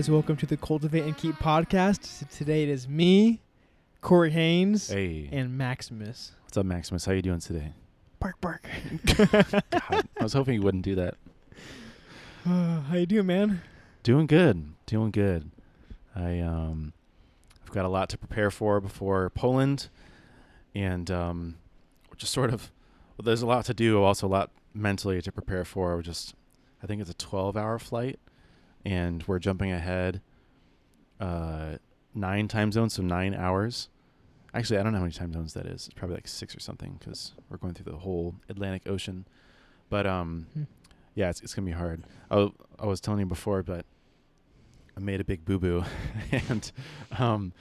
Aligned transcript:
guys? 0.00 0.10
Welcome 0.10 0.36
to 0.38 0.46
the 0.46 0.56
Cultivate 0.56 1.02
and 1.02 1.14
Keep 1.14 1.34
podcast. 1.34 2.26
Today 2.30 2.62
it 2.62 2.70
is 2.70 2.88
me, 2.88 3.42
Corey 4.00 4.30
Haynes, 4.30 4.88
Hey, 4.88 5.28
and 5.30 5.58
Maximus. 5.58 6.32
what's 6.44 6.56
up, 6.56 6.64
Maximus? 6.64 7.04
How 7.04 7.12
you 7.12 7.20
doing 7.20 7.38
today? 7.40 7.74
Bark, 8.18 8.40
bark. 8.40 8.66
God, 9.18 10.08
I 10.18 10.22
was 10.22 10.32
hoping 10.32 10.54
you 10.54 10.62
wouldn't 10.62 10.84
do 10.84 10.94
that. 10.94 11.16
How 12.46 12.94
you 12.96 13.04
doing, 13.04 13.26
man? 13.26 13.60
Doing 14.02 14.26
good, 14.26 14.72
doing 14.86 15.10
good. 15.10 15.50
I 16.16 16.38
um, 16.40 16.94
I've 17.66 17.72
got 17.72 17.84
a 17.84 17.88
lot 17.88 18.08
to 18.08 18.16
prepare 18.16 18.50
for 18.50 18.80
before 18.80 19.28
Poland, 19.28 19.90
and 20.74 21.10
um, 21.10 21.56
just 22.16 22.32
sort 22.32 22.54
of. 22.54 22.70
Well, 23.18 23.24
there's 23.24 23.42
a 23.42 23.46
lot 23.46 23.66
to 23.66 23.74
do. 23.74 24.02
Also, 24.02 24.26
a 24.26 24.28
lot 24.28 24.50
mentally 24.72 25.20
to 25.20 25.30
prepare 25.30 25.66
for. 25.66 25.94
We're 25.94 26.00
just, 26.00 26.34
I 26.82 26.86
think 26.86 27.02
it's 27.02 27.10
a 27.10 27.14
12-hour 27.14 27.78
flight, 27.80 28.18
and 28.84 29.22
we're 29.26 29.38
jumping 29.38 29.72
ahead. 29.72 30.20
Uh, 31.20 31.76
nine 32.14 32.48
time 32.48 32.72
zones, 32.72 32.94
so 32.94 33.02
nine 33.02 33.34
hours. 33.34 33.88
Actually, 34.54 34.78
I 34.78 34.82
don't 34.82 34.92
know 34.92 34.98
how 34.98 35.04
many 35.04 35.12
time 35.14 35.32
zones 35.32 35.54
that 35.54 35.66
is. 35.66 35.86
It's 35.86 35.94
probably 35.94 36.16
like 36.16 36.26
six 36.26 36.56
or 36.56 36.60
something 36.60 36.96
because 36.98 37.32
we're 37.48 37.58
going 37.58 37.74
through 37.74 37.92
the 37.92 37.98
whole 37.98 38.34
Atlantic 38.48 38.82
Ocean. 38.86 39.26
But 39.90 40.06
um, 40.06 40.46
Hmm. 40.54 40.62
yeah, 41.14 41.30
it's 41.30 41.40
it's 41.40 41.54
gonna 41.54 41.66
be 41.66 41.72
hard. 41.72 42.04
I, 42.30 42.34
w- 42.36 42.54
I 42.78 42.86
was 42.86 43.00
telling 43.00 43.20
you 43.20 43.26
before, 43.26 43.62
but 43.62 43.84
I 44.96 45.00
made 45.00 45.20
a 45.20 45.24
big 45.24 45.44
boo 45.44 45.58
boo, 45.58 45.84
and 46.32 46.72
um, 47.18 47.52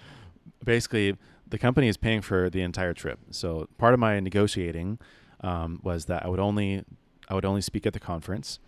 basically 0.64 1.16
the 1.48 1.58
company 1.58 1.88
is 1.88 1.98
paying 1.98 2.22
for 2.22 2.50
the 2.50 2.62
entire 2.62 2.94
trip. 2.94 3.20
So 3.32 3.68
part 3.78 3.94
of 3.94 4.00
my 4.00 4.20
negotiating 4.20 5.00
um, 5.42 5.80
was 5.84 6.06
that 6.06 6.26
I 6.26 6.30
would 6.30 6.40
only 6.40 6.84
I 7.28 7.34
would 7.36 7.46
only 7.46 7.62
speak 7.62 7.86
at 7.86 7.94
the 7.94 8.00
conference 8.00 8.60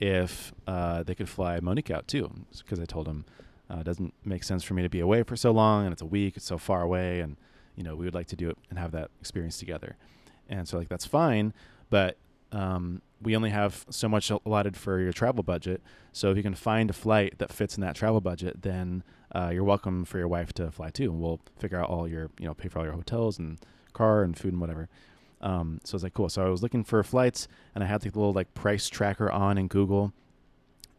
if 0.00 0.52
uh, 0.66 1.02
they 1.02 1.14
could 1.14 1.28
fly 1.28 1.60
Monique 1.60 1.90
out 1.90 2.08
too, 2.08 2.30
because 2.58 2.80
I 2.80 2.86
told 2.86 3.06
them 3.06 3.26
uh, 3.70 3.78
it 3.80 3.84
doesn't 3.84 4.14
make 4.24 4.42
sense 4.42 4.64
for 4.64 4.74
me 4.74 4.82
to 4.82 4.88
be 4.88 5.00
away 5.00 5.22
for 5.22 5.36
so 5.36 5.52
long, 5.52 5.84
and 5.84 5.92
it's 5.92 6.02
a 6.02 6.06
week, 6.06 6.36
it's 6.36 6.46
so 6.46 6.58
far 6.58 6.82
away, 6.82 7.20
and 7.20 7.36
you 7.76 7.84
know 7.84 7.94
we 7.94 8.04
would 8.04 8.14
like 8.14 8.26
to 8.28 8.36
do 8.36 8.48
it 8.48 8.58
and 8.70 8.78
have 8.78 8.92
that 8.92 9.10
experience 9.20 9.58
together. 9.58 9.96
And 10.48 10.66
so 10.66 10.78
like 10.78 10.88
that's 10.88 11.06
fine, 11.06 11.52
but 11.90 12.16
um, 12.50 13.02
we 13.22 13.36
only 13.36 13.50
have 13.50 13.84
so 13.90 14.08
much 14.08 14.30
allotted 14.30 14.76
for 14.76 14.98
your 14.98 15.12
travel 15.12 15.42
budget. 15.44 15.82
So 16.12 16.30
if 16.30 16.36
you 16.36 16.42
can 16.42 16.54
find 16.54 16.90
a 16.90 16.94
flight 16.94 17.38
that 17.38 17.52
fits 17.52 17.76
in 17.76 17.82
that 17.82 17.94
travel 17.94 18.20
budget, 18.20 18.62
then 18.62 19.04
uh, 19.32 19.50
you're 19.52 19.62
welcome 19.62 20.04
for 20.04 20.18
your 20.18 20.26
wife 20.26 20.52
to 20.54 20.70
fly 20.70 20.90
too, 20.90 21.12
and 21.12 21.20
we'll 21.20 21.40
figure 21.58 21.78
out 21.78 21.90
all 21.90 22.08
your 22.08 22.30
you 22.40 22.46
know 22.46 22.54
pay 22.54 22.68
for 22.68 22.78
all 22.78 22.84
your 22.84 22.94
hotels 22.94 23.38
and 23.38 23.58
car 23.92 24.22
and 24.22 24.38
food 24.38 24.52
and 24.52 24.60
whatever. 24.60 24.88
Um, 25.42 25.80
so 25.84 25.94
I 25.94 25.96
was 25.96 26.02
like, 26.02 26.14
cool. 26.14 26.28
So 26.28 26.44
I 26.44 26.50
was 26.50 26.62
looking 26.62 26.84
for 26.84 27.02
flights, 27.02 27.48
and 27.74 27.82
I 27.82 27.86
had 27.86 28.02
the 28.02 28.08
little 28.08 28.32
like 28.32 28.52
price 28.54 28.88
tracker 28.88 29.30
on 29.30 29.56
in 29.58 29.68
Google, 29.68 30.12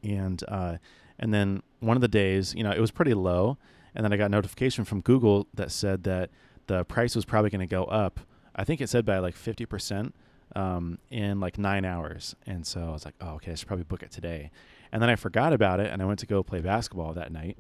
and 0.04 0.44
uh, 0.48 0.78
and 1.20 1.34
then 1.34 1.62
one 1.80 1.98
of 1.98 2.02
the 2.02 2.08
days, 2.08 2.56
you 2.56 2.64
know, 2.64 2.72
it 2.72 2.80
was 2.80 2.92
pretty 2.92 3.14
low, 3.14 3.58
and 3.94 4.04
then 4.04 4.12
I 4.12 4.18
got 4.18 4.32
notification 4.32 4.86
from 4.86 5.02
Google 5.02 5.48
that 5.54 5.72
said 5.72 6.04
that 6.04 6.30
the 6.68 6.84
price 6.86 7.16
was 7.16 7.26
probably 7.26 7.50
going 7.50 7.68
to 7.68 7.68
go 7.68 7.84
up. 7.86 8.20
I 8.56 8.64
think 8.64 8.82
it 8.82 8.90
said 8.90 9.06
by 9.06 9.20
like 9.20 9.36
fifty 9.36 9.66
percent 9.66 10.16
um, 10.56 10.98
in 11.10 11.40
like 11.40 11.58
nine 11.58 11.86
hours, 11.86 12.36
and 12.46 12.66
so 12.66 12.82
I 12.82 12.92
was 12.92 13.06
like, 13.06 13.16
oh, 13.22 13.36
okay, 13.36 13.52
I 13.52 13.56
should 13.56 13.68
probably 13.68 13.86
book 13.86 14.04
it 14.04 14.12
today. 14.12 14.50
And 14.92 15.02
then 15.02 15.10
I 15.10 15.16
forgot 15.16 15.54
about 15.54 15.80
it, 15.80 15.92
and 15.92 16.02
I 16.02 16.06
went 16.06 16.20
to 16.20 16.26
go 16.26 16.44
play 16.44 16.62
basketball 16.62 17.14
that 17.14 17.32
night. 17.32 17.58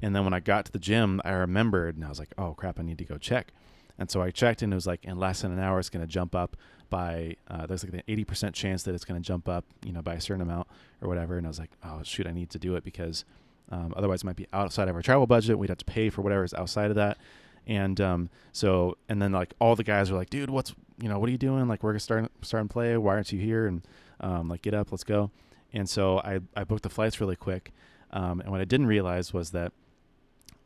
And 0.00 0.16
then 0.16 0.24
when 0.24 0.32
I 0.32 0.40
got 0.40 0.64
to 0.64 0.72
the 0.72 0.78
gym, 0.78 1.20
I 1.26 1.32
remembered, 1.32 1.96
and 1.96 2.04
I 2.04 2.08
was 2.08 2.18
like, 2.18 2.32
oh 2.38 2.54
crap, 2.54 2.80
I 2.80 2.82
need 2.82 2.98
to 2.98 3.04
go 3.04 3.18
check. 3.18 3.52
And 4.00 4.10
so 4.10 4.22
I 4.22 4.30
checked, 4.30 4.62
and 4.62 4.72
it 4.72 4.74
was 4.74 4.86
like 4.86 5.04
in 5.04 5.18
less 5.18 5.42
than 5.42 5.52
an 5.52 5.60
hour, 5.60 5.78
it's 5.78 5.90
going 5.90 6.04
to 6.04 6.10
jump 6.10 6.34
up 6.34 6.56
by 6.88 7.36
uh, 7.48 7.66
there's 7.66 7.84
like 7.84 7.92
an 7.92 8.02
eighty 8.08 8.24
percent 8.24 8.54
chance 8.54 8.82
that 8.84 8.94
it's 8.94 9.04
going 9.04 9.20
to 9.20 9.24
jump 9.24 9.48
up, 9.48 9.64
you 9.84 9.92
know, 9.92 10.02
by 10.02 10.14
a 10.14 10.20
certain 10.20 10.40
amount 10.40 10.66
or 11.02 11.08
whatever. 11.08 11.36
And 11.36 11.46
I 11.46 11.48
was 11.48 11.58
like, 11.58 11.70
oh 11.84 12.00
shoot, 12.02 12.26
I 12.26 12.32
need 12.32 12.50
to 12.50 12.58
do 12.58 12.74
it 12.74 12.82
because 12.82 13.24
um, 13.70 13.92
otherwise 13.96 14.22
it 14.22 14.24
might 14.24 14.36
be 14.36 14.48
outside 14.52 14.88
of 14.88 14.96
our 14.96 15.02
travel 15.02 15.26
budget. 15.26 15.58
We'd 15.58 15.68
have 15.68 15.78
to 15.78 15.84
pay 15.84 16.08
for 16.10 16.22
whatever 16.22 16.42
is 16.42 16.54
outside 16.54 16.90
of 16.90 16.96
that. 16.96 17.18
And 17.66 18.00
um, 18.00 18.30
so, 18.52 18.96
and 19.08 19.20
then 19.20 19.32
like 19.32 19.52
all 19.60 19.76
the 19.76 19.84
guys 19.84 20.10
were 20.10 20.16
like, 20.16 20.30
dude, 20.30 20.50
what's 20.50 20.74
you 21.00 21.08
know, 21.08 21.18
what 21.18 21.28
are 21.28 21.32
you 21.32 21.38
doing? 21.38 21.68
Like 21.68 21.82
we're 21.82 21.92
going 21.92 21.98
to 21.98 22.04
start, 22.04 22.24
start 22.24 22.46
starting 22.46 22.68
play. 22.68 22.96
Why 22.96 23.14
aren't 23.14 23.32
you 23.32 23.38
here? 23.38 23.66
And 23.66 23.82
um, 24.20 24.48
like 24.48 24.62
get 24.62 24.74
up, 24.74 24.90
let's 24.90 25.04
go. 25.04 25.30
And 25.74 25.88
so 25.88 26.18
I 26.20 26.40
I 26.56 26.64
booked 26.64 26.84
the 26.84 26.88
flights 26.88 27.20
really 27.20 27.36
quick. 27.36 27.70
Um, 28.12 28.40
and 28.40 28.50
what 28.50 28.62
I 28.62 28.64
didn't 28.64 28.86
realize 28.86 29.34
was 29.34 29.50
that 29.50 29.72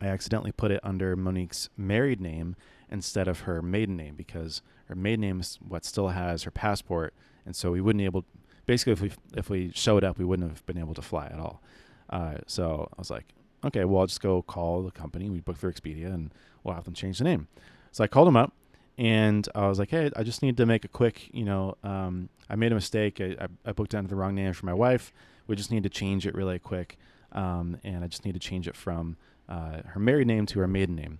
I 0.01 0.07
accidentally 0.07 0.51
put 0.53 0.71
it 0.71 0.79
under 0.83 1.15
Monique's 1.15 1.69
married 1.77 2.19
name 2.21 2.55
instead 2.89 3.27
of 3.27 3.41
her 3.41 3.61
maiden 3.61 3.95
name 3.97 4.15
because 4.15 4.61
her 4.87 4.95
maiden 4.95 5.21
name 5.21 5.39
is 5.39 5.57
what 5.67 5.85
still 5.85 6.09
has 6.09 6.43
her 6.43 6.51
passport, 6.51 7.13
and 7.45 7.55
so 7.55 7.71
we 7.71 7.81
wouldn't 7.81 7.99
be 7.99 8.05
able. 8.05 8.25
Basically, 8.65 8.93
if 8.93 9.01
we 9.01 9.11
if 9.35 9.49
we 9.49 9.71
showed 9.73 10.03
up, 10.03 10.17
we 10.17 10.25
wouldn't 10.25 10.49
have 10.49 10.65
been 10.65 10.77
able 10.77 10.93
to 10.93 11.01
fly 11.01 11.27
at 11.27 11.39
all. 11.39 11.61
Uh, 12.09 12.35
so 12.47 12.87
I 12.91 12.95
was 12.99 13.09
like, 13.09 13.25
okay, 13.63 13.85
well, 13.85 14.01
I'll 14.01 14.07
just 14.07 14.21
go 14.21 14.41
call 14.41 14.83
the 14.83 14.91
company. 14.91 15.29
We 15.29 15.39
booked 15.39 15.59
through 15.59 15.73
Expedia, 15.73 16.13
and 16.13 16.33
we'll 16.63 16.75
have 16.75 16.85
them 16.85 16.93
change 16.93 17.17
the 17.17 17.23
name. 17.23 17.47
So 17.91 18.03
I 18.03 18.07
called 18.07 18.27
them 18.27 18.37
up, 18.37 18.53
and 18.97 19.47
I 19.55 19.67
was 19.67 19.79
like, 19.79 19.89
hey, 19.89 20.11
I 20.15 20.23
just 20.23 20.41
need 20.41 20.57
to 20.57 20.65
make 20.65 20.85
a 20.85 20.87
quick, 20.87 21.29
you 21.33 21.45
know, 21.45 21.75
um, 21.83 22.29
I 22.49 22.55
made 22.55 22.71
a 22.71 22.75
mistake. 22.75 23.19
I, 23.19 23.35
I, 23.39 23.47
I 23.65 23.71
booked 23.71 23.95
under 23.95 24.07
the 24.07 24.15
wrong 24.15 24.35
name 24.35 24.53
for 24.53 24.65
my 24.65 24.73
wife. 24.73 25.11
We 25.47 25.55
just 25.55 25.71
need 25.71 25.83
to 25.83 25.89
change 25.89 26.25
it 26.25 26.35
really 26.35 26.59
quick, 26.59 26.97
um, 27.31 27.77
and 27.83 28.03
I 28.03 28.07
just 28.07 28.25
need 28.25 28.33
to 28.33 28.39
change 28.39 28.67
it 28.67 28.75
from 28.75 29.17
uh, 29.49 29.81
her 29.85 29.99
married 29.99 30.27
name 30.27 30.45
to 30.47 30.59
her 30.59 30.67
maiden 30.67 30.95
name. 30.95 31.19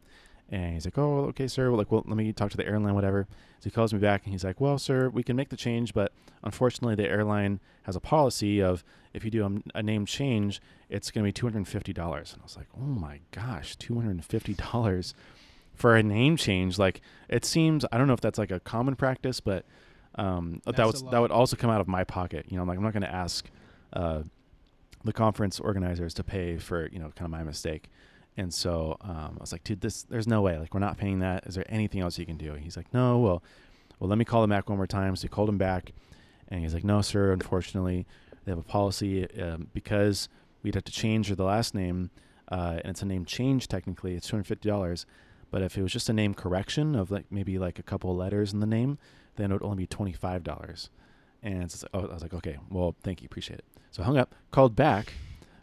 And 0.49 0.73
he's 0.73 0.85
like, 0.85 0.97
"Oh, 0.97 1.25
okay, 1.29 1.47
sir. 1.47 1.69
Well, 1.69 1.77
like, 1.77 1.91
well, 1.91 2.03
let 2.05 2.15
me 2.17 2.31
talk 2.31 2.51
to 2.51 2.57
the 2.57 2.65
airline, 2.67 2.93
whatever." 2.93 3.27
So 3.59 3.63
he 3.65 3.71
calls 3.71 3.93
me 3.93 3.99
back, 3.99 4.23
and 4.25 4.31
he's 4.31 4.43
like, 4.43 4.61
"Well, 4.61 4.77
sir, 4.77 5.09
we 5.09 5.23
can 5.23 5.35
make 5.35 5.49
the 5.49 5.57
change, 5.57 5.93
but 5.93 6.11
unfortunately, 6.43 6.95
the 6.95 7.09
airline 7.09 7.59
has 7.83 7.95
a 7.95 7.99
policy 7.99 8.61
of 8.61 8.83
if 9.13 9.25
you 9.25 9.31
do 9.31 9.45
a, 9.45 9.79
a 9.79 9.81
name 9.83 10.05
change, 10.05 10.61
it's 10.89 11.09
going 11.09 11.23
to 11.23 11.27
be 11.27 11.31
two 11.31 11.47
hundred 11.47 11.59
and 11.59 11.67
fifty 11.67 11.93
dollars." 11.93 12.33
And 12.33 12.41
I 12.41 12.45
was 12.45 12.57
like, 12.57 12.67
"Oh 12.77 12.85
my 12.85 13.21
gosh, 13.31 13.75
two 13.75 13.95
hundred 13.95 14.11
and 14.11 14.25
fifty 14.25 14.53
dollars 14.53 15.15
for 15.73 15.95
a 15.95 16.03
name 16.03 16.37
change!" 16.37 16.77
Like, 16.77 17.01
it 17.27 17.43
seems 17.43 17.83
I 17.91 17.97
don't 17.97 18.07
know 18.07 18.13
if 18.13 18.21
that's 18.21 18.37
like 18.37 18.51
a 18.51 18.59
common 18.59 18.95
practice, 18.95 19.39
but 19.39 19.65
um, 20.15 20.61
that 20.77 20.85
would 20.85 21.11
that 21.11 21.19
would 21.21 21.31
also 21.31 21.55
come 21.55 21.71
out 21.71 21.81
of 21.81 21.87
my 21.87 22.03
pocket. 22.03 22.45
You 22.49 22.57
know, 22.57 22.61
I'm 22.61 22.67
like 22.67 22.77
I'm 22.77 22.83
not 22.83 22.93
going 22.93 23.01
to 23.03 23.13
ask 23.13 23.49
uh, 23.93 24.21
the 25.03 25.13
conference 25.13 25.59
organizers 25.59 26.13
to 26.15 26.23
pay 26.23 26.57
for 26.57 26.87
you 26.91 26.99
know 26.99 27.11
kind 27.15 27.25
of 27.25 27.31
my 27.31 27.43
mistake. 27.43 27.89
And 28.37 28.53
so 28.53 28.97
um, 29.01 29.35
I 29.37 29.41
was 29.41 29.51
like, 29.51 29.63
dude, 29.63 29.81
this 29.81 30.03
there's 30.03 30.27
no 30.27 30.41
way. 30.41 30.57
Like, 30.57 30.73
we're 30.73 30.79
not 30.81 30.97
paying 30.97 31.19
that. 31.19 31.45
Is 31.47 31.55
there 31.55 31.65
anything 31.69 32.01
else 32.01 32.19
you 32.19 32.25
can 32.25 32.37
do? 32.37 32.53
And 32.53 32.63
He's 32.63 32.75
like, 32.75 32.93
no. 32.93 33.19
Well, 33.19 33.43
well, 33.99 34.09
let 34.09 34.17
me 34.17 34.25
call 34.25 34.41
them 34.41 34.49
back 34.49 34.69
one 34.69 34.77
more 34.77 34.87
time. 34.87 35.15
So 35.15 35.23
he 35.23 35.27
called 35.29 35.47
him 35.47 35.57
back, 35.57 35.93
and 36.49 36.61
he's 36.61 36.73
like, 36.73 36.83
no, 36.83 37.01
sir. 37.01 37.31
Unfortunately, 37.31 38.05
they 38.43 38.51
have 38.51 38.59
a 38.59 38.63
policy 38.63 39.25
um, 39.39 39.67
because 39.73 40.27
we'd 40.63 40.75
have 40.75 40.83
to 40.83 40.91
change 40.91 41.29
the 41.29 41.43
last 41.43 41.73
name, 41.73 42.09
uh, 42.51 42.79
and 42.83 42.91
it's 42.91 43.01
a 43.01 43.05
name 43.05 43.23
change 43.25 43.67
technically. 43.67 44.15
It's 44.15 44.27
two 44.27 44.35
hundred 44.35 44.47
fifty 44.47 44.67
dollars. 44.67 45.05
But 45.51 45.61
if 45.61 45.77
it 45.77 45.81
was 45.81 45.93
just 45.93 46.09
a 46.09 46.13
name 46.13 46.33
correction 46.33 46.95
of 46.95 47.11
like 47.11 47.25
maybe 47.31 47.57
like 47.57 47.79
a 47.79 47.83
couple 47.83 48.13
letters 48.15 48.51
in 48.51 48.59
the 48.59 48.65
name, 48.65 48.97
then 49.37 49.51
it 49.51 49.53
would 49.53 49.63
only 49.63 49.77
be 49.77 49.87
twenty 49.87 50.11
five 50.11 50.43
dollars. 50.43 50.89
And 51.41 51.71
so 51.71 51.87
oh, 51.93 52.07
I 52.07 52.13
was 52.13 52.21
like, 52.23 52.33
okay, 52.33 52.57
well, 52.69 52.95
thank 53.03 53.21
you, 53.21 53.27
appreciate 53.27 53.59
it. 53.59 53.65
So 53.91 54.03
I 54.03 54.05
hung 54.05 54.17
up, 54.17 54.35
called 54.51 54.75
back, 54.75 55.13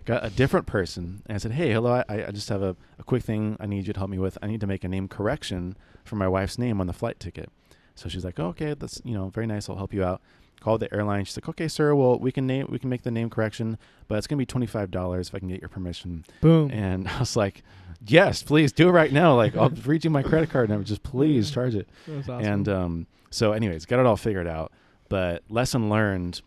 got 0.04 0.24
a 0.24 0.30
different 0.30 0.66
person, 0.66 1.22
and 1.26 1.34
I 1.34 1.38
said, 1.38 1.52
hey, 1.52 1.72
hello, 1.72 2.02
I, 2.08 2.26
I 2.26 2.30
just 2.30 2.48
have 2.48 2.62
a, 2.62 2.76
a 2.98 3.04
quick 3.04 3.22
thing 3.22 3.56
I 3.60 3.66
need 3.66 3.86
you 3.86 3.92
to 3.92 4.00
help 4.00 4.10
me 4.10 4.18
with. 4.18 4.38
I 4.42 4.46
need 4.46 4.60
to 4.60 4.66
make 4.66 4.84
a 4.84 4.88
name 4.88 5.08
correction 5.08 5.76
for 6.04 6.16
my 6.16 6.28
wife's 6.28 6.58
name 6.58 6.80
on 6.80 6.86
the 6.86 6.92
flight 6.92 7.20
ticket. 7.20 7.50
So 7.94 8.08
she's 8.08 8.24
like, 8.24 8.40
oh, 8.40 8.46
okay, 8.48 8.74
that's 8.74 9.00
you 9.04 9.14
know 9.14 9.28
very 9.28 9.46
nice. 9.46 9.68
I'll 9.68 9.76
help 9.76 9.92
you 9.92 10.04
out. 10.04 10.20
Called 10.60 10.80
the 10.80 10.94
airline. 10.94 11.24
She's 11.24 11.36
like, 11.36 11.48
okay, 11.48 11.66
sir. 11.66 11.94
Well, 11.94 12.18
we 12.18 12.30
can 12.30 12.46
name 12.46 12.68
we 12.70 12.78
can 12.78 12.88
make 12.88 13.02
the 13.02 13.10
name 13.10 13.28
correction, 13.28 13.78
but 14.06 14.16
it's 14.16 14.26
gonna 14.26 14.38
be 14.38 14.46
twenty 14.46 14.66
five 14.66 14.90
dollars 14.90 15.28
if 15.28 15.34
I 15.34 15.40
can 15.40 15.48
get 15.48 15.60
your 15.60 15.68
permission. 15.68 16.24
Boom. 16.40 16.70
And 16.70 17.08
I 17.16 17.18
was 17.18 17.36
like, 17.36 17.62
yes, 18.06 18.42
please 18.42 18.72
do 18.72 18.88
it 18.88 18.92
right 18.92 19.12
now. 19.12 19.34
Like 19.34 19.56
I'll 19.56 19.70
read 19.70 20.04
you 20.04 20.10
my 20.10 20.22
credit 20.22 20.50
card 20.50 20.68
number. 20.70 20.84
Just 20.84 21.02
please 21.02 21.50
charge 21.52 21.74
it. 21.74 21.88
Awesome. 22.08 22.40
And 22.40 22.68
um, 22.68 23.06
so, 23.30 23.52
anyways, 23.52 23.86
got 23.86 23.98
it 23.98 24.06
all 24.06 24.16
figured 24.16 24.46
out. 24.46 24.72
But 25.08 25.42
lesson 25.48 25.90
learned 25.90 26.40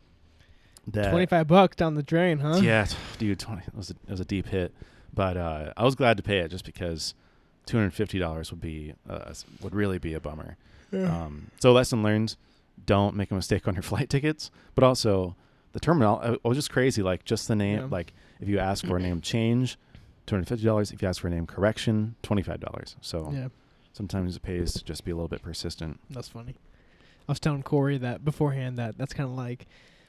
that 0.87 1.11
twenty-five 1.11 1.47
bucks 1.47 1.75
down 1.75 1.95
the 1.95 2.03
drain, 2.03 2.39
huh? 2.39 2.59
yeah, 2.61 2.85
dude, 3.17 3.39
twenty 3.39 3.63
it 3.67 3.75
was 3.75 3.91
a, 3.91 3.93
it 4.07 4.11
was 4.11 4.19
a 4.19 4.25
deep 4.25 4.47
hit. 4.47 4.73
But 5.13 5.37
uh, 5.37 5.73
I 5.77 5.83
was 5.83 5.95
glad 5.95 6.17
to 6.17 6.23
pay 6.23 6.39
it 6.39 6.49
just 6.49 6.65
because 6.65 7.13
two 7.65 7.77
hundred 7.77 7.93
fifty 7.93 8.19
dollars 8.19 8.51
would 8.51 8.61
be 8.61 8.93
uh, 9.09 9.33
would 9.61 9.73
really 9.73 9.97
be 9.97 10.13
a 10.13 10.19
bummer. 10.19 10.57
Um, 10.93 11.51
so 11.59 11.71
lesson 11.71 12.03
learned: 12.03 12.35
don't 12.85 13.15
make 13.15 13.31
a 13.31 13.35
mistake 13.35 13.67
on 13.67 13.73
your 13.73 13.83
flight 13.91 14.09
tickets. 14.09 14.51
But 14.75 14.83
also 14.83 15.35
the 15.73 15.79
terminal, 15.79 16.19
I, 16.21 16.33
I 16.33 16.47
was 16.47 16.57
just 16.57 16.71
crazy. 16.71 17.01
Like 17.01 17.25
just 17.25 17.47
the 17.47 17.55
name. 17.55 17.79
Yeah. 17.79 17.87
Like 17.89 18.13
if 18.39 18.47
you 18.47 18.59
ask 18.59 18.85
for 18.85 18.97
a 18.97 19.01
name 19.01 19.21
change, 19.21 19.77
two 20.25 20.35
hundred 20.35 20.47
fifty 20.47 20.65
dollars. 20.65 20.91
If 20.91 21.01
you 21.01 21.07
ask 21.07 21.21
for 21.21 21.27
a 21.27 21.31
name 21.31 21.47
correction, 21.47 22.15
twenty 22.21 22.41
five 22.41 22.59
dollars. 22.59 22.95
So 23.01 23.31
yeah, 23.33 23.47
sometimes 23.93 24.35
it 24.35 24.41
pays 24.41 24.73
to 24.73 24.83
just 24.83 25.03
be 25.05 25.11
a 25.11 25.15
little 25.15 25.29
bit 25.29 25.41
persistent. 25.41 25.99
that's 26.09 26.29
funny. 26.29 26.55
I 27.27 27.31
was 27.31 27.39
telling 27.39 27.63
Corey 27.63 27.97
that 27.97 28.23
beforehand 28.23 28.77
that 28.77 28.97
that's 28.97 29.13
kind 29.13 29.27
of 29.29 29.35
like 29.35 29.65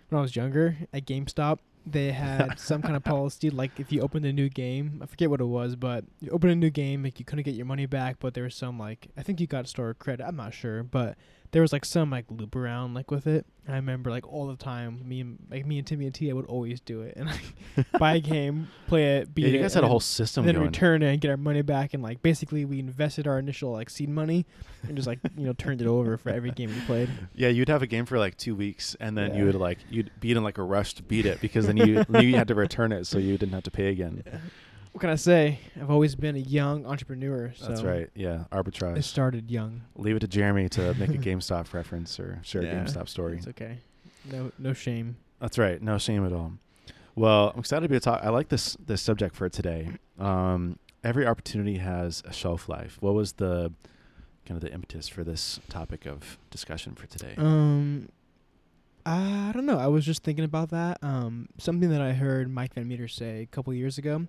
when 0.08 0.18
I 0.18 0.22
was 0.22 0.36
younger 0.36 0.76
at 0.92 1.06
GameStop. 1.06 1.58
They 1.88 2.10
had 2.10 2.58
some 2.58 2.82
kind 2.82 2.96
of 2.96 3.04
policy, 3.04 3.48
like 3.48 3.78
if 3.78 3.92
you 3.92 4.00
opened 4.00 4.26
a 4.26 4.32
new 4.32 4.48
game, 4.48 5.00
I 5.02 5.06
forget 5.06 5.30
what 5.30 5.40
it 5.40 5.44
was, 5.44 5.76
but 5.76 6.04
you 6.20 6.30
opened 6.30 6.52
a 6.52 6.56
new 6.56 6.70
game, 6.70 7.04
like 7.04 7.18
you 7.20 7.24
couldn't 7.24 7.44
get 7.44 7.54
your 7.54 7.66
money 7.66 7.86
back, 7.86 8.16
but 8.18 8.34
there 8.34 8.44
was 8.44 8.56
some 8.56 8.78
like 8.78 9.08
I 9.16 9.22
think 9.22 9.40
you 9.40 9.46
got 9.46 9.68
store 9.68 9.94
credit. 9.94 10.26
I'm 10.26 10.36
not 10.36 10.52
sure, 10.52 10.82
but 10.82 11.16
there 11.52 11.62
was 11.62 11.72
like 11.72 11.84
some 11.84 12.10
like 12.10 12.24
loop 12.28 12.54
around 12.56 12.94
like 12.94 13.10
with 13.10 13.26
it. 13.26 13.46
I 13.68 13.74
remember 13.74 14.10
like 14.10 14.30
all 14.32 14.46
the 14.46 14.56
time, 14.56 15.00
me 15.08 15.20
and 15.20 15.38
like 15.50 15.66
me 15.66 15.78
and 15.78 15.86
Timmy 15.86 16.06
and 16.06 16.14
Tia 16.14 16.34
would 16.36 16.46
always 16.46 16.80
do 16.80 17.02
it 17.02 17.14
and 17.16 17.26
like 17.26 17.90
buy 17.98 18.14
a 18.14 18.20
game, 18.34 18.68
play 18.86 19.16
it, 19.18 19.34
beat 19.34 19.42
Yeah, 19.46 19.48
you 19.52 19.58
it, 19.58 19.62
guys 19.62 19.74
had 19.74 19.82
a 19.84 19.88
whole 19.88 19.98
system 20.00 20.46
then 20.46 20.54
going. 20.54 20.66
return 20.66 21.02
it 21.02 21.10
and 21.10 21.20
get 21.20 21.30
our 21.30 21.36
money 21.36 21.62
back 21.62 21.92
and 21.94 22.02
like 22.02 22.22
basically 22.22 22.64
we 22.64 22.78
invested 22.78 23.26
our 23.26 23.38
initial 23.38 23.72
like 23.72 23.90
seed 23.90 24.08
money 24.08 24.46
and 24.86 24.94
just 24.96 25.08
like 25.08 25.18
you 25.36 25.46
know 25.46 25.52
turned 25.54 25.80
it 25.82 25.88
over 25.88 26.16
for 26.16 26.30
every 26.30 26.50
game 26.52 26.70
we 26.70 26.80
played. 26.82 27.08
Yeah, 27.34 27.48
you'd 27.48 27.68
have 27.68 27.82
a 27.82 27.86
game 27.88 28.06
for 28.06 28.18
like 28.18 28.36
two 28.36 28.54
weeks, 28.54 28.96
and 29.00 29.16
then 29.18 29.32
Yeah. 29.32 29.38
you 29.40 29.44
would 29.46 29.54
like 29.56 29.78
you'd 29.90 30.10
be 30.20 30.30
in 30.32 30.42
like 30.44 30.58
a 30.58 30.62
rush 30.62 30.94
to 30.94 31.02
beat 31.02 31.26
it 31.26 31.40
because 31.40 31.66
then 31.66 31.76
you 31.76 32.04
knew 32.08 32.20
you 32.20 32.36
had 32.36 32.48
to 32.48 32.54
return 32.54 32.92
it, 32.92 33.06
so 33.06 33.18
you 33.18 33.36
didn't 33.36 33.52
have 33.54 33.64
to 33.64 33.70
pay 33.70 33.88
again. 33.88 34.22
What 34.96 35.02
can 35.02 35.10
I 35.10 35.16
say? 35.16 35.58
I've 35.78 35.90
always 35.90 36.14
been 36.14 36.36
a 36.36 36.38
young 36.38 36.86
entrepreneur. 36.86 37.52
So 37.54 37.66
That's 37.68 37.82
right. 37.82 38.08
Yeah, 38.14 38.44
It 38.44 38.50
arbitrage. 38.50 39.04
started 39.04 39.50
young. 39.50 39.82
Leave 39.94 40.16
it 40.16 40.20
to 40.20 40.26
Jeremy 40.26 40.70
to 40.70 40.94
make 40.98 41.10
a 41.10 41.18
GameStop 41.18 41.74
reference 41.74 42.18
or 42.18 42.40
share 42.42 42.62
Yeah, 42.62 42.70
a 42.80 42.84
GameStop 42.86 43.06
story. 43.06 43.36
It's 43.36 43.46
okay. 43.48 43.80
No 44.32 44.52
no 44.58 44.72
shame. 44.72 45.18
That's 45.38 45.58
right. 45.58 45.82
No 45.82 45.98
shame 45.98 46.24
at 46.24 46.32
all. 46.32 46.52
Well, 47.14 47.50
I'm 47.52 47.60
excited 47.60 47.82
to 47.82 47.88
be 47.90 47.96
a 47.96 48.00
talk. 48.00 48.22
I 48.24 48.30
like 48.30 48.48
this 48.48 48.74
this 48.86 49.02
subject 49.02 49.36
for 49.36 49.50
today. 49.50 49.90
Um, 50.18 50.78
every 51.04 51.26
opportunity 51.26 51.76
has 51.76 52.22
a 52.26 52.32
shelf 52.32 52.66
life. 52.66 52.96
What 53.00 53.12
was 53.12 53.34
the 53.34 53.70
kind 54.46 54.56
of 54.56 54.62
the 54.62 54.72
impetus 54.72 55.08
for 55.08 55.24
this 55.24 55.60
topic 55.68 56.06
of 56.06 56.38
discussion 56.50 56.94
for 56.94 57.06
today? 57.06 57.34
Um, 57.36 58.08
I 59.04 59.52
don't 59.52 59.66
know. 59.66 59.78
I 59.78 59.88
was 59.88 60.06
just 60.06 60.24
thinking 60.24 60.44
about 60.46 60.70
that. 60.70 60.98
Um, 61.02 61.50
something 61.58 61.90
that 61.90 62.00
I 62.00 62.12
heard 62.14 62.50
Mike 62.50 62.72
Van 62.72 62.88
Meter 62.88 63.08
say 63.08 63.42
a 63.42 63.46
couple 63.46 63.72
years 63.74 63.98
ago, 63.98 64.26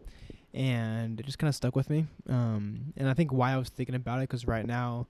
and 0.53 1.19
it 1.19 1.25
just 1.25 1.37
kind 1.39 1.49
of 1.49 1.55
stuck 1.55 1.75
with 1.75 1.89
me. 1.89 2.05
Um, 2.29 2.93
and 2.97 3.09
I 3.09 3.13
think 3.13 3.31
why 3.31 3.51
I 3.53 3.57
was 3.57 3.69
thinking 3.69 3.95
about 3.95 4.19
it 4.19 4.29
because 4.29 4.47
right 4.47 4.65
now, 4.65 5.07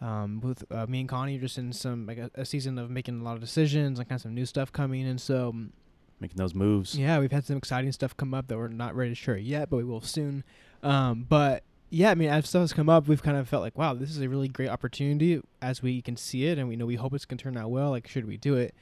um, 0.00 0.40
with 0.40 0.64
uh, 0.70 0.86
me 0.86 1.00
and 1.00 1.08
Connie, 1.08 1.36
are 1.36 1.40
just 1.40 1.58
in 1.58 1.72
some 1.72 2.06
like 2.06 2.18
a, 2.18 2.30
a 2.34 2.44
season 2.44 2.78
of 2.78 2.90
making 2.90 3.20
a 3.20 3.22
lot 3.24 3.34
of 3.34 3.40
decisions 3.40 3.98
and 3.98 4.08
kind 4.08 4.16
of 4.18 4.22
some 4.22 4.34
new 4.34 4.46
stuff 4.46 4.72
coming, 4.72 5.06
and 5.06 5.20
so 5.20 5.54
Making 6.20 6.36
those 6.36 6.54
moves. 6.54 6.96
yeah, 6.98 7.18
we've 7.18 7.32
had 7.32 7.44
some 7.44 7.56
exciting 7.56 7.92
stuff 7.92 8.16
come 8.16 8.34
up 8.34 8.48
that 8.48 8.56
we're 8.58 8.68
not 8.68 8.94
ready 8.94 9.10
to 9.10 9.14
share 9.14 9.36
yet, 9.38 9.70
but 9.70 9.78
we 9.78 9.84
will 9.84 10.02
soon. 10.02 10.44
Um, 10.82 11.24
but 11.28 11.62
yeah, 11.88 12.10
I 12.10 12.14
mean, 12.14 12.28
as 12.28 12.48
stuff 12.48 12.60
has 12.60 12.72
come 12.72 12.88
up, 12.88 13.08
we've 13.08 13.22
kind 13.22 13.36
of 13.36 13.48
felt 13.48 13.62
like, 13.62 13.76
wow, 13.76 13.94
this 13.94 14.10
is 14.10 14.20
a 14.20 14.28
really 14.28 14.48
great 14.48 14.68
opportunity 14.68 15.40
as 15.60 15.82
we 15.82 16.00
can 16.02 16.16
see 16.16 16.46
it, 16.46 16.58
and 16.58 16.68
we 16.68 16.76
know 16.76 16.86
we 16.86 16.96
hope 16.96 17.12
it's 17.14 17.24
gonna 17.24 17.38
turn 17.38 17.56
out 17.56 17.70
well. 17.70 17.90
Like, 17.90 18.06
should 18.06 18.26
we 18.26 18.36
do 18.36 18.54
it? 18.54 18.74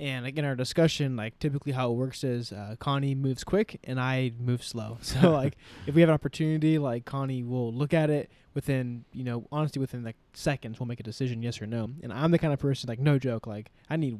And 0.00 0.24
like 0.24 0.36
in 0.38 0.44
our 0.46 0.56
discussion, 0.56 1.14
like 1.14 1.38
typically 1.38 1.72
how 1.72 1.90
it 1.90 1.94
works 1.94 2.24
is 2.24 2.52
uh, 2.52 2.74
Connie 2.78 3.14
moves 3.14 3.44
quick 3.44 3.78
and 3.84 4.00
I 4.00 4.32
move 4.40 4.64
slow. 4.64 4.98
So 5.02 5.30
like 5.42 5.56
if 5.86 5.94
we 5.94 6.00
have 6.00 6.08
an 6.08 6.14
opportunity, 6.14 6.78
like 6.78 7.04
Connie 7.04 7.42
will 7.42 7.72
look 7.72 7.92
at 7.92 8.08
it 8.10 8.30
within, 8.54 9.04
you 9.12 9.24
know, 9.24 9.46
honestly 9.52 9.78
within 9.78 10.02
like 10.02 10.16
seconds, 10.32 10.80
we'll 10.80 10.86
make 10.86 11.00
a 11.00 11.04
decision, 11.04 11.42
yes 11.42 11.60
or 11.60 11.66
no. 11.66 11.90
And 12.02 12.12
I'm 12.12 12.30
the 12.30 12.38
kind 12.38 12.52
of 12.52 12.58
person 12.58 12.88
like 12.88 12.98
no 12.98 13.18
joke, 13.18 13.46
like 13.46 13.70
I 13.90 13.96
need 13.96 14.18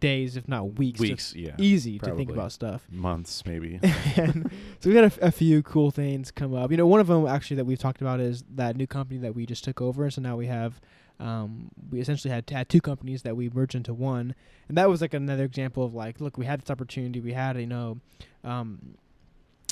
days, 0.00 0.36
if 0.36 0.46
not 0.48 0.78
weeks, 0.78 0.98
to 1.00 1.02
Weeks. 1.08 1.34
Yeah. 1.34 1.54
easy 1.58 1.98
to 1.98 2.14
think 2.14 2.30
about 2.30 2.52
stuff. 2.52 2.86
Months 2.90 3.44
maybe. 3.44 3.80
and 4.16 4.50
so 4.80 4.88
we 4.90 4.94
had 4.96 5.04
a, 5.04 5.06
f- 5.06 5.18
a 5.20 5.32
few 5.32 5.62
cool 5.62 5.90
things 5.90 6.30
come 6.30 6.54
up. 6.54 6.70
You 6.70 6.76
know, 6.76 6.86
one 6.86 7.00
of 7.00 7.08
them 7.08 7.26
actually 7.26 7.56
that 7.56 7.64
we've 7.64 7.78
talked 7.78 8.00
about 8.00 8.20
is 8.20 8.44
that 8.54 8.76
new 8.76 8.86
company 8.86 9.18
that 9.20 9.34
we 9.34 9.44
just 9.44 9.64
took 9.64 9.80
over. 9.82 10.08
So 10.10 10.22
now 10.22 10.36
we 10.36 10.46
have, 10.46 10.80
um, 11.20 11.70
we 11.90 12.00
essentially 12.00 12.32
had, 12.32 12.48
had 12.50 12.68
two 12.68 12.80
companies 12.80 13.22
that 13.22 13.36
we 13.36 13.50
merged 13.50 13.74
into 13.74 13.92
one, 13.92 14.34
and 14.68 14.76
that 14.76 14.88
was 14.88 15.00
like 15.00 15.14
another 15.14 15.44
example 15.44 15.84
of 15.84 15.94
like, 15.94 16.20
look, 16.20 16.38
we 16.38 16.46
had 16.46 16.60
this 16.60 16.70
opportunity. 16.70 17.20
We 17.20 17.32
had, 17.32 17.58
you 17.58 17.66
know, 17.66 17.98
um, 18.44 18.94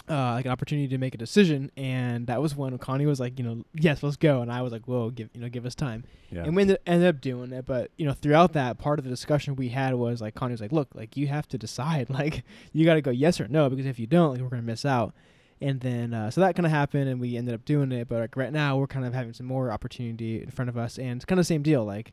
uh, 0.09 0.33
like 0.33 0.45
an 0.45 0.51
opportunity 0.51 0.89
to 0.89 0.99
make 0.99 1.15
a 1.15 1.19
decision, 1.19 1.71
and 1.77 2.27
that 2.27 2.41
was 2.41 2.55
when 2.57 2.77
Connie 2.79 3.07
was 3.07 3.21
like, 3.21 3.39
you 3.39 3.45
know, 3.45 3.65
yes, 3.75 4.03
let's 4.03 4.17
go, 4.17 4.41
and 4.41 4.53
I 4.53 4.63
was 4.63 4.73
like, 4.73 4.87
whoa, 4.87 5.11
give 5.11 5.31
you 5.35 5.41
know, 5.41 5.49
give 5.49 5.67
us 5.67 5.75
time. 5.75 6.05
Yeah. 6.31 6.45
And 6.45 6.57
we 6.57 6.63
ended, 6.63 6.79
ended 6.87 7.09
up 7.09 7.21
doing 7.21 7.53
it. 7.53 7.65
But, 7.67 7.91
you 7.97 8.07
know, 8.07 8.13
throughout 8.13 8.53
that, 8.55 8.79
part 8.79 8.99
of 8.99 9.05
the 9.05 9.11
discussion 9.11 9.57
we 9.57 9.69
had 9.69 9.95
was 9.95 10.21
like, 10.21 10.35
Connie 10.35 10.53
was 10.53 10.61
like, 10.61 10.73
look, 10.73 10.89
like, 10.95 11.17
you 11.17 11.29
have 11.29 11.49
to 11.49 11.59
decide. 11.59 12.09
Like, 12.17 12.45
you 12.73 12.87
got 12.87 12.95
to 12.95 13.03
go 13.03 13.11
yes 13.11 13.41
or 13.41 13.49
no, 13.49 13.69
because 13.69 13.85
if 13.85 13.99
you 13.99 14.07
don't, 14.07 14.33
like, 14.33 14.41
we're 14.41 14.49
going 14.49 14.63
to 14.63 14.67
miss 14.67 14.87
out. 14.87 15.13
And 15.61 15.81
then, 15.81 16.13
uh, 16.13 16.31
so 16.31 16.43
that 16.43 16.55
kind 16.55 16.67
of 16.67 16.73
happened, 16.73 17.09
and 17.09 17.21
we 17.21 17.37
ended 17.37 17.55
up 17.55 17.65
doing 17.65 17.91
it. 17.93 18.09
But 18.09 18.21
like, 18.21 18.37
right 18.37 18.53
now, 18.53 18.77
we're 18.77 18.87
kind 18.87 19.07
of 19.07 19.15
having 19.15 19.33
some 19.33 19.47
more 19.47 19.71
opportunity 19.71 20.43
in 20.43 20.51
front 20.51 20.69
of 20.69 20.77
us. 20.77 20.99
And 20.99 21.17
it's 21.17 21.25
kind 21.25 21.39
of 21.39 21.47
the 21.47 21.49
same 21.49 21.63
deal. 21.63 21.85
Like, 21.85 22.13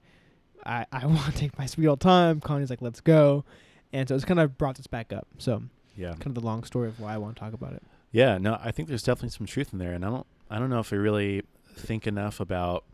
I, 0.65 0.85
I 0.91 1.05
want 1.05 1.25
to 1.25 1.31
take 1.33 1.57
my 1.57 1.65
sweet 1.65 1.87
old 1.87 1.99
time. 1.99 2.39
Connie's 2.39 2.69
like, 2.69 2.81
let's 2.81 3.01
go. 3.01 3.43
And 3.91 4.07
so 4.07 4.15
it's 4.15 4.25
kind 4.25 4.39
of 4.39 4.57
brought 4.57 4.77
this 4.77 4.87
back 4.87 5.11
up. 5.11 5.27
So, 5.37 5.63
yeah. 5.95 6.11
kind 6.11 6.27
of 6.27 6.35
the 6.35 6.41
long 6.41 6.63
story 6.63 6.87
of 6.87 6.99
why 6.99 7.13
I 7.13 7.17
want 7.17 7.35
to 7.35 7.39
talk 7.39 7.53
about 7.53 7.73
it. 7.73 7.83
Yeah, 8.11 8.37
no, 8.37 8.59
I 8.61 8.71
think 8.71 8.87
there's 8.87 9.03
definitely 9.03 9.29
some 9.29 9.47
truth 9.47 9.73
in 9.73 9.79
there, 9.79 9.93
and 9.93 10.05
I 10.05 10.09
don't, 10.09 10.27
I 10.49 10.59
don't 10.59 10.69
know 10.69 10.79
if 10.79 10.91
we 10.91 10.99
really 10.99 11.41
think 11.75 12.05
enough 12.05 12.39
about 12.39 12.85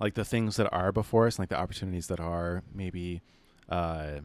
like 0.00 0.14
the 0.14 0.24
things 0.24 0.56
that 0.56 0.68
are 0.72 0.90
before 0.90 1.28
us, 1.28 1.38
like 1.38 1.48
the 1.48 1.58
opportunities 1.58 2.08
that 2.08 2.20
are 2.20 2.62
maybe. 2.74 3.22
Uh, 3.68 4.20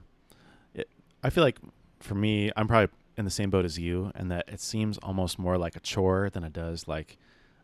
it, 0.73 0.89
I 1.23 1.29
feel 1.29 1.43
like 1.43 1.59
for 1.99 2.15
me, 2.15 2.51
I'm 2.55 2.67
probably 2.67 2.91
in 3.21 3.25
the 3.25 3.31
same 3.31 3.49
boat 3.49 3.63
as 3.65 3.77
you, 3.79 4.11
and 4.15 4.29
that 4.31 4.45
it 4.49 4.59
seems 4.59 4.97
almost 4.97 5.39
more 5.39 5.57
like 5.57 5.75
a 5.75 5.79
chore 5.79 6.29
than 6.29 6.43
it 6.43 6.51
does 6.53 6.87
like, 6.87 7.17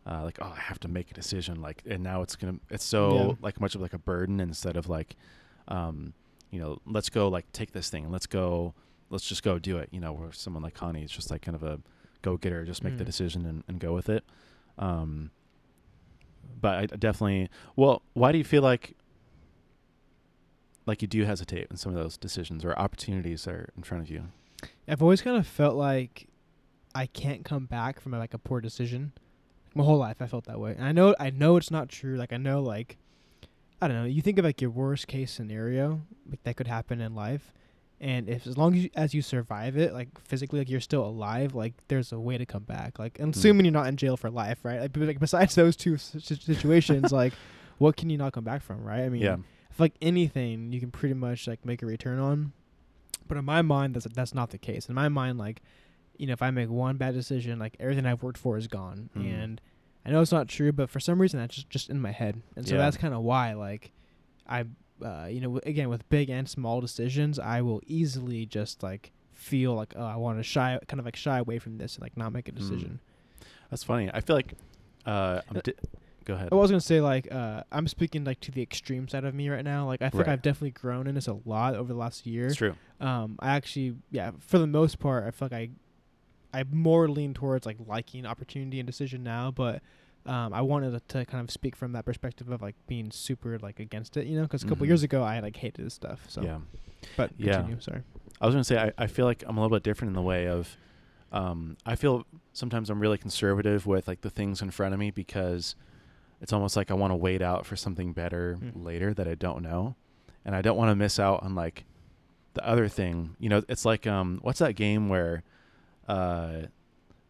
uh, 0.06 0.22
like 0.22 0.38
oh, 0.40 0.54
I 0.56 0.60
have 0.60 0.78
to 0.80 0.88
make 0.88 1.10
a 1.10 1.14
decision, 1.14 1.60
like, 1.60 1.82
and 1.84 2.02
now 2.02 2.22
it's 2.22 2.36
gonna, 2.36 2.58
it's 2.70 2.84
so 2.84 3.10
Yeah. 3.12 3.34
like 3.42 3.60
much 3.60 3.74
of 3.74 3.80
like 3.80 3.92
a 3.92 3.98
burden 3.98 4.40
instead 4.40 4.76
of 4.76 4.88
like, 4.88 5.16
um, 5.66 6.14
you 6.50 6.58
know, 6.60 6.78
let's 6.86 7.10
go 7.10 7.28
like 7.28 7.50
take 7.52 7.72
this 7.72 7.90
thing 7.90 8.04
and 8.04 8.12
let's 8.12 8.26
go, 8.26 8.72
let's 9.10 9.26
just 9.28 9.42
go 9.42 9.58
do 9.58 9.76
it, 9.78 9.88
you 9.92 10.00
know, 10.00 10.12
where 10.12 10.32
someone 10.32 10.62
like 10.62 10.74
Connie 10.74 11.02
is 11.02 11.10
just 11.10 11.30
like 11.30 11.42
kind 11.42 11.54
of 11.54 11.62
a 11.62 11.80
go 12.22 12.36
getter, 12.36 12.64
just 12.64 12.82
make 12.82 12.96
the 12.96 13.02
Mm. 13.04 13.06
decision 13.06 13.44
and, 13.46 13.64
and 13.68 13.80
go 13.80 13.92
with 13.92 14.08
it. 14.08 14.24
Um, 14.78 15.30
but 16.60 16.74
I 16.78 16.86
definitely, 16.86 17.50
well, 17.76 18.02
why 18.14 18.32
do 18.32 18.38
you 18.38 18.44
feel 18.44 18.62
like, 18.62 18.96
like 20.86 21.02
you 21.02 21.08
do 21.08 21.24
hesitate 21.24 21.66
in 21.70 21.76
some 21.76 21.94
of 21.94 21.98
those 22.02 22.16
decisions 22.16 22.64
or 22.64 22.78
opportunities 22.78 23.44
that 23.44 23.54
are 23.54 23.68
in 23.76 23.82
front 23.82 24.02
of 24.04 24.10
you? 24.10 24.24
I've 24.86 25.02
always 25.02 25.20
kind 25.22 25.36
of 25.36 25.46
felt 25.46 25.76
like 25.76 26.28
I 26.94 27.06
can't 27.06 27.44
come 27.44 27.66
back 27.66 28.00
from 28.00 28.12
like 28.12 28.34
a 28.34 28.38
poor 28.38 28.60
decision. 28.60 29.12
My 29.74 29.84
whole 29.84 29.98
life 29.98 30.16
I 30.20 30.26
felt 30.26 30.46
that 30.46 30.58
way. 30.58 30.72
And 30.76 30.84
I 30.84 30.92
know 30.92 31.14
I 31.20 31.30
know 31.30 31.56
it's 31.56 31.70
not 31.70 31.88
true. 31.88 32.16
Like 32.16 32.32
I 32.32 32.36
know 32.38 32.60
like 32.62 32.96
I 33.80 33.86
don't 33.86 33.96
know, 33.96 34.04
you 34.04 34.22
think 34.22 34.38
of 34.38 34.44
like 34.44 34.60
your 34.60 34.70
worst 34.70 35.06
case 35.06 35.30
scenario 35.30 36.02
like 36.28 36.42
that 36.42 36.56
could 36.56 36.66
happen 36.66 37.00
in 37.00 37.14
life 37.14 37.52
and 38.00 38.28
if 38.28 38.46
as 38.46 38.56
long 38.56 38.74
as 38.76 38.84
you, 38.84 38.90
as 38.94 39.12
you 39.14 39.22
survive 39.22 39.76
it 39.76 39.92
like 39.92 40.08
physically 40.20 40.60
like 40.60 40.68
you're 40.70 40.80
still 40.80 41.04
alive 41.04 41.54
like 41.54 41.74
there's 41.88 42.12
a 42.12 42.18
way 42.18 42.38
to 42.38 42.46
come 42.46 42.62
back 42.62 42.98
like 42.98 43.18
and 43.18 43.34
Hmm. 43.34 43.38
assuming 43.38 43.64
you're 43.66 43.72
not 43.72 43.86
in 43.88 43.96
jail 43.96 44.16
for 44.16 44.30
life 44.30 44.58
right 44.64 44.80
like, 44.80 44.96
like 44.96 45.18
besides 45.20 45.54
those 45.56 45.74
two 45.76 45.96
situations 45.96 47.12
like 47.12 47.32
what 47.78 47.96
can 47.96 48.08
you 48.10 48.16
not 48.16 48.32
come 48.32 48.44
back 48.44 48.62
from 48.62 48.82
right 48.84 49.00
i 49.02 49.08
mean 49.08 49.22
yeah, 49.22 49.34
I 49.34 49.74
feel 49.74 49.84
like 49.84 49.94
anything 50.02 50.72
you 50.72 50.80
can 50.80 50.90
pretty 50.90 51.14
much 51.14 51.46
like 51.46 51.64
make 51.64 51.82
a 51.82 51.86
return 51.86 52.18
on. 52.18 52.52
But 53.28 53.36
in 53.38 53.44
my 53.44 53.62
mind, 53.62 53.94
that's 53.94 54.06
that's 54.14 54.34
not 54.34 54.50
the 54.50 54.58
case. 54.58 54.88
In 54.88 54.94
my 54.94 55.08
mind, 55.08 55.38
like, 55.38 55.62
you 56.16 56.26
know, 56.26 56.32
if 56.32 56.42
I 56.42 56.50
make 56.50 56.68
one 56.70 56.96
bad 56.96 57.14
decision, 57.14 57.58
like 57.58 57.76
everything 57.78 58.06
I've 58.06 58.22
worked 58.22 58.38
for 58.38 58.56
is 58.56 58.66
gone. 58.66 59.10
Mm. 59.16 59.24
And 59.42 59.60
I 60.06 60.10
know 60.10 60.20
it's 60.20 60.32
not 60.32 60.48
true, 60.48 60.72
but 60.72 60.88
for 60.90 61.00
some 61.00 61.20
reason 61.20 61.38
that's 61.40 61.54
just 61.54 61.70
just 61.70 61.90
in 61.90 62.00
my 62.00 62.12
head. 62.12 62.40
And 62.56 62.66
so 62.66 62.74
Yeah. 62.74 62.80
that's 62.80 62.96
kind 62.96 63.12
of 63.14 63.22
why, 63.22 63.52
like, 63.54 63.92
I, 64.48 64.64
uh, 65.04 65.26
you 65.30 65.40
know, 65.40 65.48
w- 65.54 65.60
again 65.64 65.88
with 65.88 66.08
big 66.08 66.30
and 66.30 66.48
small 66.48 66.80
decisions, 66.80 67.38
I 67.38 67.60
will 67.62 67.82
easily 67.86 68.46
just 68.46 68.82
like 68.82 69.12
feel 69.32 69.74
like 69.74 69.92
oh, 69.96 70.04
I 70.04 70.16
want 70.16 70.38
to 70.38 70.42
shy, 70.42 70.78
kind 70.88 70.98
of 70.98 71.04
like 71.04 71.16
shy 71.16 71.38
away 71.38 71.58
from 71.58 71.78
this 71.78 71.94
and 71.96 72.02
like 72.02 72.16
not 72.16 72.32
make 72.32 72.48
a 72.48 72.52
Mm. 72.52 72.56
decision. 72.56 73.00
that's 73.70 73.84
funny. 73.84 74.10
I 74.12 74.20
feel 74.22 74.34
like, 74.36 74.54
uh, 75.06 75.42
I'm 75.50 75.58
Uh, 75.58 75.60
di- 75.62 75.74
go 76.28 76.34
ahead. 76.34 76.50
I 76.52 76.54
was 76.54 76.70
gonna 76.70 76.80
say 76.80 77.00
like 77.00 77.26
uh, 77.32 77.64
I'm 77.72 77.88
speaking 77.88 78.22
like 78.22 78.38
to 78.40 78.52
the 78.52 78.62
extreme 78.62 79.08
side 79.08 79.24
of 79.24 79.34
me 79.34 79.48
right 79.48 79.64
now. 79.64 79.86
Like 79.86 80.00
I 80.02 80.10
think 80.10 80.26
Right. 80.26 80.32
I've 80.34 80.42
definitely 80.42 80.70
grown 80.70 81.08
in 81.08 81.16
this 81.16 81.26
a 81.26 81.38
lot 81.44 81.74
over 81.74 81.92
the 81.92 81.98
last 81.98 82.24
year. 82.26 82.46
It's 82.46 82.56
true. 82.56 82.74
Um, 83.00 83.36
I 83.40 83.56
actually 83.56 83.96
yeah, 84.12 84.30
for 84.38 84.58
the 84.58 84.66
most 84.68 85.00
part, 85.00 85.24
I 85.26 85.30
feel 85.32 85.48
like 85.50 85.70
I 86.54 86.60
I 86.60 86.64
more 86.70 87.08
lean 87.08 87.34
towards 87.34 87.66
like 87.66 87.76
liking 87.86 88.24
opportunity 88.26 88.78
and 88.78 88.86
decision 88.86 89.22
now, 89.24 89.50
but 89.50 89.82
um, 90.26 90.52
I 90.52 90.60
wanted 90.60 91.00
to, 91.08 91.24
kind 91.24 91.42
of 91.42 91.50
speak 91.50 91.74
from 91.74 91.92
that 91.92 92.04
perspective 92.04 92.50
of 92.50 92.60
like 92.60 92.74
being 92.86 93.10
super 93.10 93.58
like 93.58 93.80
against 93.80 94.16
it, 94.18 94.26
you 94.26 94.36
know, 94.36 94.42
because 94.42 94.62
a 94.62 94.66
couple 94.66 94.84
Mhm. 94.84 94.88
years 94.88 95.02
ago 95.02 95.22
I 95.22 95.40
like 95.40 95.56
hated 95.56 95.86
this 95.86 95.94
stuff. 95.94 96.24
So, 96.28 96.42
yeah. 96.42 96.58
but 97.16 97.30
Yeah. 97.38 97.66
Sorry. 97.80 98.02
I 98.40 98.46
was 98.46 98.54
gonna 98.54 98.64
say 98.64 98.78
I, 98.78 98.92
I 98.98 99.06
feel 99.06 99.24
like 99.24 99.42
I'm 99.46 99.56
a 99.56 99.60
little 99.62 99.74
bit 99.76 99.82
different 99.82 100.10
in 100.10 100.14
the 100.14 100.22
way 100.22 100.46
of 100.46 100.76
um, 101.32 101.76
I 101.86 101.94
feel 101.94 102.26
sometimes 102.52 102.88
I'm 102.90 103.00
really 103.00 103.18
conservative 103.18 103.86
with 103.86 104.08
like 104.08 104.20
the 104.22 104.30
things 104.30 104.60
in 104.62 104.70
front 104.70 104.94
of 104.94 105.00
me 105.00 105.10
because 105.10 105.74
it's 106.40 106.52
almost 106.52 106.76
like 106.76 106.90
I 106.90 106.94
want 106.94 107.10
to 107.12 107.16
wait 107.16 107.42
out 107.42 107.66
for 107.66 107.76
something 107.76 108.12
better 108.12 108.58
Mm. 108.60 108.84
later 108.84 109.14
that 109.14 109.26
I 109.28 109.34
don't 109.34 109.62
know, 109.62 109.96
and 110.44 110.54
I 110.54 110.62
don't 110.62 110.76
want 110.76 110.90
to 110.90 110.96
miss 110.96 111.18
out 111.18 111.42
on 111.42 111.54
like 111.54 111.84
the 112.54 112.66
other 112.66 112.88
thing. 112.88 113.36
You 113.38 113.48
know, 113.48 113.62
it's 113.68 113.84
like 113.84 114.06
um, 114.06 114.38
what's 114.42 114.58
that 114.60 114.74
game 114.74 115.08
where 115.08 115.42
uh, 116.08 116.62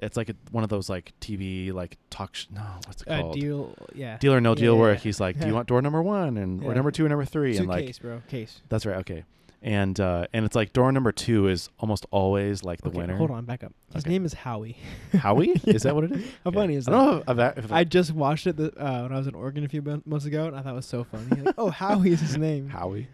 it's 0.00 0.16
like 0.16 0.28
a, 0.28 0.34
one 0.52 0.62
of 0.62 0.70
those 0.70 0.88
like 0.88 1.12
TV 1.20 1.72
like 1.72 1.98
talk 2.10 2.34
sh- 2.36 2.46
no 2.52 2.62
what's 2.86 3.02
it 3.02 3.08
Uh, 3.08 3.20
called 3.22 3.34
deal. 3.34 3.74
Yeah. 3.94 4.16
deal 4.18 4.32
or 4.34 4.40
no 4.40 4.50
Yeah, 4.50 4.54
deal 4.54 4.74
yeah, 4.74 4.80
where 4.80 4.92
yeah. 4.92 4.98
he's 4.98 5.18
like 5.20 5.38
do 5.40 5.46
you 5.48 5.54
want 5.54 5.66
door 5.68 5.82
number 5.82 6.02
one 6.02 6.36
and 6.36 6.62
or 6.64 6.74
number 6.74 6.90
two 6.92 7.04
or 7.04 7.08
number 7.08 7.24
three 7.24 7.56
and 7.56 7.66
like 7.66 7.86
case, 7.86 7.98
bro. 7.98 8.22
Case. 8.28 8.60
that's 8.68 8.86
right. 8.86 8.98
Okay. 8.98 9.24
And 9.62 9.98
uh, 9.98 10.26
and 10.32 10.44
it's 10.44 10.54
like 10.54 10.72
door 10.72 10.90
number 10.92 11.10
two 11.12 11.48
is 11.48 11.68
almost 11.78 12.06
always 12.10 12.62
like 12.62 12.80
the 12.82 12.88
Okay, 12.88 12.98
winner. 12.98 13.16
Hold 13.16 13.30
on, 13.30 13.44
back 13.44 13.64
up. 13.64 13.72
His 13.94 14.04
Okay. 14.04 14.10
name 14.10 14.24
is 14.24 14.32
Howie. 14.34 14.76
Howie? 15.12 15.48
Is 15.66 15.82
that 15.82 15.94
what 15.94 16.04
it 16.04 16.12
is? 16.12 16.24
How 16.44 16.50
Okay. 16.50 16.58
funny 16.60 16.74
is 16.76 16.86
I 16.88 16.92
that? 16.92 16.96
don't 16.96 17.36
know 17.36 17.44
if, 17.56 17.64
if 17.64 17.72
I 17.72 17.84
just 17.84 18.12
watched 18.12 18.46
it 18.46 18.56
the, 18.56 18.66
uh, 18.80 19.02
when 19.02 19.12
I 19.12 19.18
was 19.18 19.26
in 19.26 19.34
Oregon 19.34 19.64
a 19.64 19.68
few 19.68 19.82
months 20.04 20.26
ago, 20.26 20.46
and 20.46 20.56
I 20.56 20.62
thought 20.62 20.72
it 20.72 20.76
was 20.76 20.86
so 20.86 21.04
funny. 21.04 21.40
Like, 21.42 21.54
oh, 21.58 21.70
Howie 21.70 22.12
is 22.12 22.20
his 22.20 22.36
name. 22.48 22.68
Howie. 22.68 23.08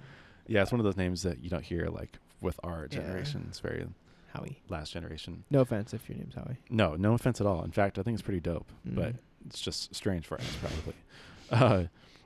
Yeah, 0.46 0.62
it's 0.62 0.70
one 0.72 0.80
of 0.80 0.84
those 0.84 0.96
names 0.96 1.22
that 1.22 1.42
you 1.42 1.48
don't 1.48 1.64
hear 1.64 1.86
like 1.88 2.18
with 2.40 2.60
our 2.62 2.82
Yeah. 2.90 2.98
generation. 2.98 3.46
It's 3.48 3.60
very 3.60 3.86
Howie. 4.34 4.60
last 4.68 4.92
generation. 4.92 5.44
No 5.50 5.60
offense 5.60 5.94
if 5.94 6.08
your 6.08 6.18
name's 6.18 6.34
Howie. 6.34 6.58
No, 6.68 6.96
no 6.96 7.14
offense 7.14 7.40
at 7.40 7.46
all. 7.46 7.62
In 7.64 7.70
fact, 7.70 7.98
I 7.98 8.02
think 8.02 8.16
it's 8.16 8.22
pretty 8.22 8.40
dope, 8.40 8.70
but 8.84 9.14
Mm. 9.14 9.18
it's 9.46 9.60
just 9.60 9.94
strange 9.94 10.26
for 10.26 10.34
us 10.38 10.56
probably. 10.60 10.94
Uh, 11.50 11.84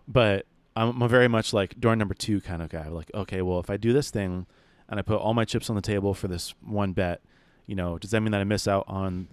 but 0.08 0.46
I'm, 0.76 1.02
I'm 1.02 1.08
very 1.08 1.28
much 1.28 1.52
like 1.52 1.78
door 1.80 1.96
number 1.96 2.14
two 2.14 2.40
kind 2.40 2.62
of 2.62 2.68
guy. 2.68 2.88
Like, 2.88 3.10
okay, 3.14 3.42
well, 3.42 3.58
if 3.60 3.70
I 3.70 3.76
do 3.76 3.92
this 3.92 4.10
thing 4.10 4.46
and 4.88 4.98
I 4.98 5.02
put 5.02 5.18
all 5.20 5.34
my 5.34 5.44
chips 5.44 5.68
on 5.70 5.76
the 5.76 5.82
table 5.82 6.14
for 6.14 6.28
this 6.28 6.54
one 6.64 6.92
bet, 6.92 7.20
you 7.66 7.74
know, 7.74 7.98
does 7.98 8.10
that 8.12 8.20
mean 8.20 8.32
that 8.32 8.40
I 8.40 8.44
miss 8.44 8.66
out 8.68 8.84
on 8.88 9.28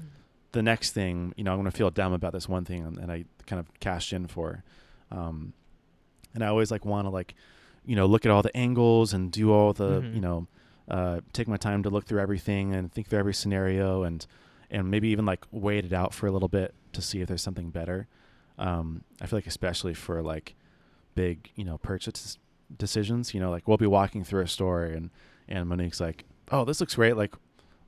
the 0.51 0.61
next 0.63 0.91
thing? 0.91 1.33
You 1.37 1.43
know, 1.43 1.51
I'm 1.51 1.57
going 1.59 1.71
to 1.71 1.77
feel 1.77 1.89
dumb 1.91 2.13
about 2.13 2.33
this 2.33 2.49
one 2.49 2.65
thing 2.65 2.83
and, 2.85 2.97
and 2.97 3.11
I 3.11 3.25
kind 3.45 3.59
of 3.59 3.67
cashed 3.79 4.11
in 4.13 4.27
for. 4.27 4.63
Um, 5.11 5.53
and 6.33 6.43
I 6.43 6.47
always 6.47 6.71
like 6.71 6.83
want 6.85 7.05
to 7.05 7.09
like, 7.09 7.35
you 7.85 7.95
know, 7.95 8.05
look 8.07 8.25
at 8.25 8.31
all 8.31 8.41
the 8.41 8.55
angles 8.57 9.13
and 9.13 9.31
do 9.31 9.51
all 9.53 9.71
the, 9.73 10.01
Mhm. 10.01 10.15
you 10.15 10.21
know, 10.21 10.47
uh, 10.89 11.21
take 11.33 11.47
my 11.47 11.57
time 11.57 11.83
to 11.83 11.89
look 11.89 12.05
through 12.05 12.19
everything 12.21 12.73
and 12.75 12.91
think 12.91 13.07
through 13.07 13.19
every 13.19 13.33
scenario 13.33 14.03
and 14.03 14.25
and 14.71 14.89
maybe 14.89 15.07
even 15.09 15.25
like 15.25 15.45
wait 15.51 15.85
it 15.85 15.93
out 15.93 16.11
for 16.13 16.25
a 16.27 16.31
little 16.31 16.47
bit 16.47 16.73
to 16.91 17.01
see 17.01 17.21
if 17.21 17.27
there's 17.27 17.41
something 17.41 17.69
better. 17.69 18.07
Um, 18.57 19.03
I 19.21 19.27
feel 19.27 19.37
like 19.37 19.47
especially 19.47 19.93
for 19.93 20.21
like 20.23 20.55
big, 21.15 21.49
you 21.55 21.63
know, 21.63 21.77
purchase 21.77 22.37
decisions, 22.77 23.33
you 23.33 23.39
know, 23.39 23.49
like 23.49 23.67
we'll 23.67 23.77
be 23.77 23.87
walking 23.87 24.23
through 24.23 24.41
a 24.41 24.47
store 24.47 24.83
and 24.83 25.09
and 25.47 25.67
Monique's 25.69 25.99
like, 25.99 26.25
"Oh, 26.51 26.65
this 26.65 26.79
looks 26.79 26.95
great. 26.95 27.15
Like 27.15 27.35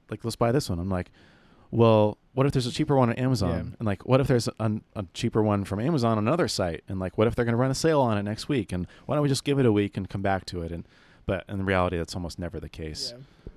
like 0.10 0.24
let's 0.24 0.36
buy 0.36 0.52
this 0.52 0.70
one." 0.70 0.80
I'm 0.80 0.90
like, 0.90 1.12
"Well, 1.72 2.18
what 2.34 2.46
if 2.46 2.54
there's 2.54 2.68
a 2.68 2.72
cheaper 2.72 2.96
one 2.96 3.10
on 3.10 3.16
Amazon?" 3.16 3.50
Yeah. 3.50 3.76
And 3.80 3.86
like, 3.86 4.06
what 4.06 4.22
if 4.22 4.28
there's 4.28 4.48
a, 4.48 4.72
a 4.96 5.06
cheaper 5.14 5.42
one 5.42 5.64
from 5.64 5.80
Amazon 5.80 6.14
on 6.14 6.28
another 6.28 6.48
site? 6.48 6.84
And 6.88 7.00
like, 7.00 7.18
what 7.18 7.28
if 7.28 7.36
they're 7.36 7.46
going 7.46 7.54
to 7.54 7.58
run 7.58 7.72
a 7.72 7.76
sale 7.76 8.02
on 8.02 8.18
it 8.18 8.24
next 8.24 8.48
week? 8.48 8.72
And 8.72 8.88
why 9.06 9.16
don't 9.16 9.24
we 9.24 9.30
just 9.30 9.44
give 9.44 9.58
it 9.60 9.66
a 9.66 9.72
week 9.72 9.98
and 9.98 10.08
come 10.10 10.22
back 10.22 10.46
to 10.48 10.62
it? 10.62 10.72
And 10.72 10.88
but 11.26 11.44
in 11.50 11.66
reality, 11.66 11.98
that's 11.98 12.16
almost 12.16 12.40
never 12.40 12.60
the 12.60 12.70
case. 12.70 13.14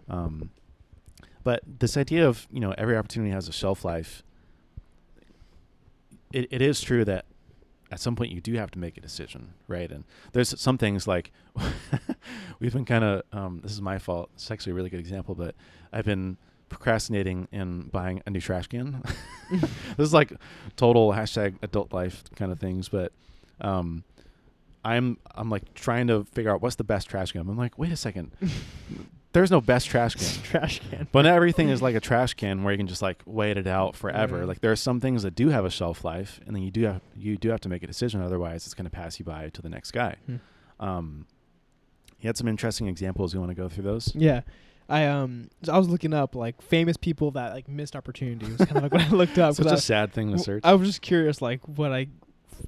Um, 0.09 0.51
but 1.45 1.63
this 1.67 1.97
idea 1.97 2.27
of 2.27 2.47
you 2.51 2.61
know 2.61 2.75
every 2.77 2.97
opportunity 2.97 3.33
has 3.33 3.49
a 3.49 3.53
shelf 3.53 3.85
life. 3.85 4.23
It 6.33 6.49
it 6.51 6.63
is 6.63 6.81
true 6.81 7.05
that 7.05 7.27
at 7.91 8.01
some 8.01 8.15
point 8.17 8.31
you 8.31 8.41
do 8.41 8.55
have 8.55 8.71
to 8.73 8.79
make 8.79 8.97
a 8.97 9.01
decision, 9.01 9.55
right? 9.67 9.91
And 9.91 10.05
there's 10.33 10.59
some 10.61 10.79
things 10.79 11.09
like 11.09 11.33
we've 12.61 12.73
been 12.73 12.85
kind 12.85 13.05
of 13.05 13.23
um, 13.33 13.61
this 13.63 13.73
is 13.73 13.81
my 13.81 13.99
fault. 13.99 14.31
It's 14.35 14.51
actually 14.51 14.73
a 14.73 14.75
really 14.75 14.91
good 14.91 15.01
example, 15.01 15.35
but 15.35 15.55
I've 15.93 16.05
been 16.05 16.37
procrastinating 16.69 17.49
in 17.51 17.89
buying 17.89 18.23
a 18.27 18.31
new 18.31 18.41
trash 18.41 18.69
can. 18.69 19.03
this 19.51 19.71
is 19.99 20.15
like 20.15 20.33
total 20.77 21.13
hashtag 21.13 21.57
adult 21.63 21.93
life 21.93 22.23
kind 22.37 22.53
of 22.53 22.61
things, 22.61 22.89
but 22.89 23.13
um, 23.61 24.05
I'm 24.85 25.19
I'm 25.35 25.51
like 25.51 25.75
trying 25.75 26.07
to 26.07 26.25
figure 26.25 26.53
out 26.53 26.63
what's 26.63 26.77
the 26.77 26.85
best 26.85 27.09
trash 27.09 27.33
can. 27.33 27.43
I'm 27.43 27.59
like, 27.59 27.77
wait 27.77 27.93
a 27.93 27.97
second, 27.97 28.31
there's 29.33 29.51
no 29.51 29.61
best 29.61 29.87
trash 29.89 30.15
can. 30.15 30.43
Trash 30.43 30.81
can. 30.91 31.07
But 31.13 31.23
not 31.23 31.35
everything 31.35 31.69
is 31.69 31.81
like 31.81 31.95
a 31.95 32.01
trash 32.01 32.35
can 32.35 32.65
where 32.65 32.73
you 32.73 32.79
can 32.79 32.87
just 32.89 33.03
like 33.03 33.23
wait 33.27 33.57
it 33.57 33.67
out 33.67 33.95
forever. 33.95 34.39
Yeah. 34.39 34.45
Like 34.45 34.61
there 34.61 34.73
are 34.73 34.77
some 34.77 35.01
things 35.01 35.23
that 35.23 35.35
do 35.35 35.49
have 35.51 35.65
a 35.65 35.71
shelf 35.71 36.05
life, 36.05 36.41
and 36.47 36.55
then 36.57 36.63
you 36.63 36.71
do 36.71 36.83
have 36.85 37.01
you 37.17 37.37
do 37.37 37.51
have 37.51 37.61
to 37.61 37.69
make 37.69 37.83
a 37.83 37.87
decision. 37.87 38.21
Otherwise, 38.23 38.65
it's 38.67 38.75
going 38.75 38.85
to 38.87 38.91
pass 38.91 39.19
you 39.19 39.25
by 39.25 39.49
to 39.51 39.63
the 39.63 39.69
next 39.69 39.93
guy. 39.93 40.17
Hmm. 40.27 40.37
Um, 40.81 41.27
you 42.21 42.27
had 42.27 42.37
some 42.37 42.49
interesting 42.49 42.87
examples. 42.89 43.33
You 43.33 43.41
want 43.41 43.51
to 43.51 43.55
go 43.55 43.69
through 43.69 43.85
those? 43.85 44.13
Yeah. 44.15 44.43
I 44.89 45.07
um 45.07 45.49
so 45.63 45.73
I 45.73 45.79
was 45.79 45.89
looking 45.89 46.13
up 46.13 46.35
like 46.35 46.61
famous 46.61 46.97
people 46.97 47.31
that 47.33 47.53
like 47.55 47.69
missed 47.69 47.95
opportunities. 47.95 48.57
Kind 48.57 48.77
of 48.79 48.83
like 48.83 48.93
what 48.93 49.03
I 49.03 49.09
looked 49.11 49.39
up. 49.39 49.55
Such 49.57 49.67
a 49.67 49.71
I- 49.73 49.77
sad 49.77 50.13
thing 50.13 50.33
to 50.33 50.39
search. 50.39 50.63
I 50.65 50.75
was 50.75 50.89
just 50.89 51.01
curious, 51.03 51.41
like 51.41 51.61
what 51.69 51.93
I 51.93 52.09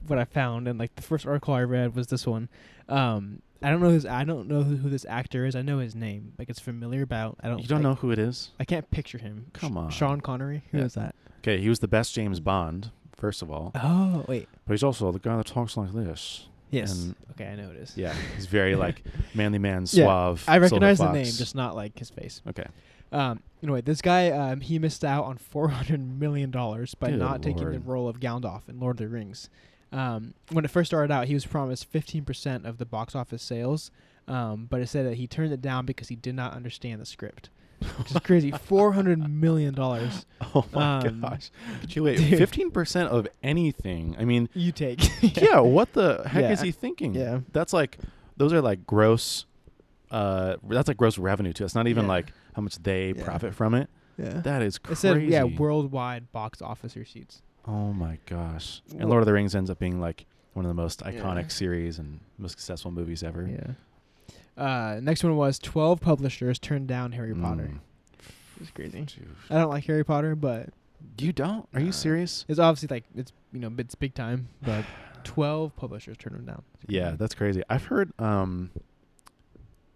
what 0.06 0.18
I 0.18 0.24
found, 0.24 0.68
and 0.68 0.78
like 0.78 0.94
the 0.94 1.02
first 1.02 1.26
article 1.26 1.52
I 1.54 1.62
read 1.62 1.96
was 1.96 2.06
this 2.06 2.24
one. 2.26 2.48
Um, 2.92 3.42
I 3.62 3.70
don't 3.70 3.80
know 3.80 3.90
his. 3.90 4.04
I 4.06 4.24
don't 4.24 4.48
know 4.48 4.62
who, 4.62 4.76
who 4.76 4.90
this 4.90 5.04
actor 5.08 5.46
is. 5.46 5.54
I 5.54 5.62
know 5.62 5.78
his 5.78 5.94
name. 5.94 6.32
Like 6.38 6.50
it's 6.50 6.58
familiar, 6.60 7.02
about 7.02 7.36
I 7.42 7.48
don't. 7.48 7.60
you 7.60 7.66
don't 7.68 7.80
I, 7.86 7.90
know 7.90 7.94
who 7.94 8.10
it 8.10 8.18
is? 8.18 8.50
I 8.58 8.64
can't 8.64 8.90
picture 8.90 9.18
him. 9.18 9.46
Come 9.52 9.76
on. 9.78 9.90
Sean 9.90 10.20
Connery. 10.20 10.64
Who 10.72 10.78
Yeah. 10.78 10.84
is 10.84 10.94
that? 10.94 11.14
Okay, 11.40 11.60
he 11.60 11.68
was 11.68 11.78
the 11.80 11.88
best 11.88 12.14
James 12.14 12.38
Bond, 12.40 12.90
first 13.16 13.42
of 13.42 13.50
all, 13.50 13.72
Oh 13.74 14.24
wait. 14.28 14.48
but 14.66 14.72
he's 14.74 14.82
also 14.84 15.10
the 15.10 15.18
guy 15.18 15.36
that 15.36 15.46
talks 15.46 15.76
like 15.76 15.92
this. 15.92 16.46
Yes. 16.70 16.92
And- 17.04 17.16
okay, 17.32 17.46
I 17.48 17.56
know 17.56 17.70
it 17.70 17.76
is. 17.76 17.96
Yeah, 17.96 18.14
he's 18.36 18.46
very 18.46 18.74
like 18.84 19.02
manly 19.34 19.58
man, 19.58 19.82
Yeah, 19.90 20.04
suave. 20.04 20.44
I 20.48 20.58
recognize 20.58 20.98
the 20.98 21.10
name, 21.12 21.24
just 21.24 21.54
not 21.56 21.74
like 21.76 21.98
his 21.98 22.10
face. 22.10 22.42
okay. 22.48 22.66
Um, 23.12 23.42
anyway, 23.62 23.82
this 23.82 24.00
guy 24.00 24.30
um, 24.30 24.60
he 24.60 24.78
missed 24.78 25.04
out 25.04 25.24
on 25.24 25.36
four 25.36 25.68
hundred 25.68 26.00
million 26.18 26.50
dollars 26.50 26.94
by 26.94 27.10
Good 27.10 27.18
not 27.18 27.42
taking 27.42 27.70
the 27.70 27.78
role 27.80 28.08
of 28.08 28.20
Gandalf 28.20 28.68
in 28.68 28.80
Lord 28.80 28.94
of 28.96 28.98
the 28.98 29.08
Rings. 29.08 29.50
Um, 29.92 30.34
when 30.50 30.64
it 30.64 30.70
first 30.70 30.88
started 30.88 31.12
out, 31.12 31.26
he 31.26 31.34
was 31.34 31.44
promised 31.46 31.84
fifteen 31.86 32.24
percent 32.24 32.64
of 32.66 32.78
the 32.78 32.86
box 32.86 33.14
office 33.14 33.42
sales, 33.42 33.90
um, 34.26 34.66
but 34.70 34.80
it 34.80 34.88
said 34.88 35.06
that 35.06 35.14
he 35.14 35.26
turned 35.26 35.52
it 35.52 35.60
down 35.60 35.84
because 35.86 36.08
he 36.08 36.16
did 36.16 36.34
not 36.34 36.54
understand 36.54 37.00
the 37.00 37.04
script, 37.06 37.50
which 37.98 38.10
is 38.10 38.16
crazy. 38.20 38.50
Four 38.64 38.92
hundred 38.92 39.18
million 39.28 39.74
dollars. 39.74 40.24
Oh 40.54 40.64
my 40.72 40.98
Um, 40.98 41.20
gosh! 41.20 41.50
Gee, 41.86 42.00
wait, 42.00 42.18
fifteen 42.18 42.70
percent 42.70 43.10
of 43.10 43.26
anything. 43.42 44.16
I 44.18 44.24
mean, 44.24 44.48
You 44.54 44.72
take. 44.72 45.00
yeah. 45.40 45.60
What 45.60 45.92
the 45.92 46.22
heck 46.26 46.42
Yeah. 46.42 46.52
is 46.52 46.60
he 46.60 46.72
thinking? 46.72 47.14
Yeah. 47.14 47.40
that's 47.52 47.72
like 47.72 47.98
those 48.36 48.52
are 48.52 48.60
like 48.62 48.86
gross. 48.86 49.46
Uh, 50.10 50.56
that's 50.68 50.88
like 50.88 50.96
gross 50.98 51.16
revenue 51.18 51.52
too. 51.54 51.64
It's 51.64 51.74
not 51.74 51.86
even 51.86 52.04
Yeah. 52.04 52.08
like 52.12 52.32
how 52.54 52.60
much 52.62 52.76
they 52.82 53.12
Yeah. 53.16 53.24
profit 53.24 53.54
from 53.54 53.72
it. 53.74 53.88
Yeah. 54.18 54.40
That 54.40 54.60
is 54.62 54.76
crazy. 54.78 54.92
It 54.92 54.96
said 55.00 55.22
yeah, 55.24 55.44
worldwide 55.44 56.32
box 56.32 56.60
office 56.60 56.96
receipts. 56.96 57.40
Oh 57.66 57.92
my 57.92 58.18
gosh! 58.26 58.82
And 58.98 59.08
Lord 59.08 59.20
of 59.22 59.26
the 59.26 59.32
Rings 59.32 59.54
ends 59.54 59.70
up 59.70 59.78
being 59.78 60.00
like 60.00 60.26
one 60.54 60.64
of 60.64 60.68
the 60.68 60.74
most 60.74 61.00
iconic 61.00 61.42
Yeah. 61.42 61.48
series 61.48 61.98
and 61.98 62.20
most 62.38 62.52
successful 62.52 62.90
movies 62.90 63.22
ever. 63.22 63.48
Yeah. 63.48 63.74
Uh, 64.62 65.00
next 65.02 65.24
one 65.24 65.36
was 65.36 65.58
twelve 65.58 66.00
publishers 66.00 66.58
turned 66.58 66.86
down 66.88 67.12
Harry 67.12 67.34
Potter. 67.34 67.70
Mm. 67.72 67.78
It's 68.60 68.70
crazy. 68.70 69.00
Dude. 69.00 69.34
I 69.50 69.54
don't 69.54 69.70
like 69.70 69.84
Harry 69.86 70.04
Potter, 70.04 70.34
but 70.36 70.68
You 71.18 71.32
don't? 71.32 71.66
Are 71.74 71.80
Nah. 71.80 71.86
you 71.86 71.92
serious? 71.92 72.44
it's 72.48 72.58
obviously 72.58 72.94
like 72.94 73.04
it's 73.16 73.32
you 73.52 73.60
know 73.60 73.72
it's 73.78 73.94
big 73.94 74.14
time, 74.14 74.48
but 74.62 74.84
twelve 75.24 75.74
publishers 75.76 76.16
turned 76.18 76.36
them 76.36 76.44
down. 76.44 76.62
Yeah, 76.86 77.12
that's 77.18 77.34
crazy. 77.34 77.62
I've 77.70 77.84
heard 77.86 78.12
um 78.20 78.70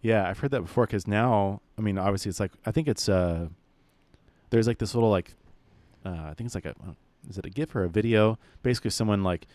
Yeah, 0.03 0.29
I've 0.29 0.39
heard 0.39 0.53
that 0.53 0.63
before 0.63 0.87
cuz 0.87 1.07
now, 1.07 1.61
I 1.79 1.83
mean, 1.83 1.99
obviously 1.99 2.31
it's 2.31 2.41
like 2.41 2.53
I 2.65 2.71
think 2.73 2.89
it's 2.89 3.09
uh 3.09 3.49
there's 4.51 4.67
like 4.67 4.79
this 4.79 4.95
little 4.95 5.11
like 5.11 5.35
uh 6.05 6.29
I 6.31 6.35
think 6.35 6.47
it's 6.47 6.55
like 6.55 6.65
a 6.67 6.71
uh, 6.71 6.93
is 7.29 7.39
it 7.39 7.47
a 7.47 7.51
GIF 7.51 7.75
or 7.75 7.85
a 7.85 7.89
video? 7.89 8.39
Basically 8.63 8.91
someone 8.91 9.23
like 9.23 9.47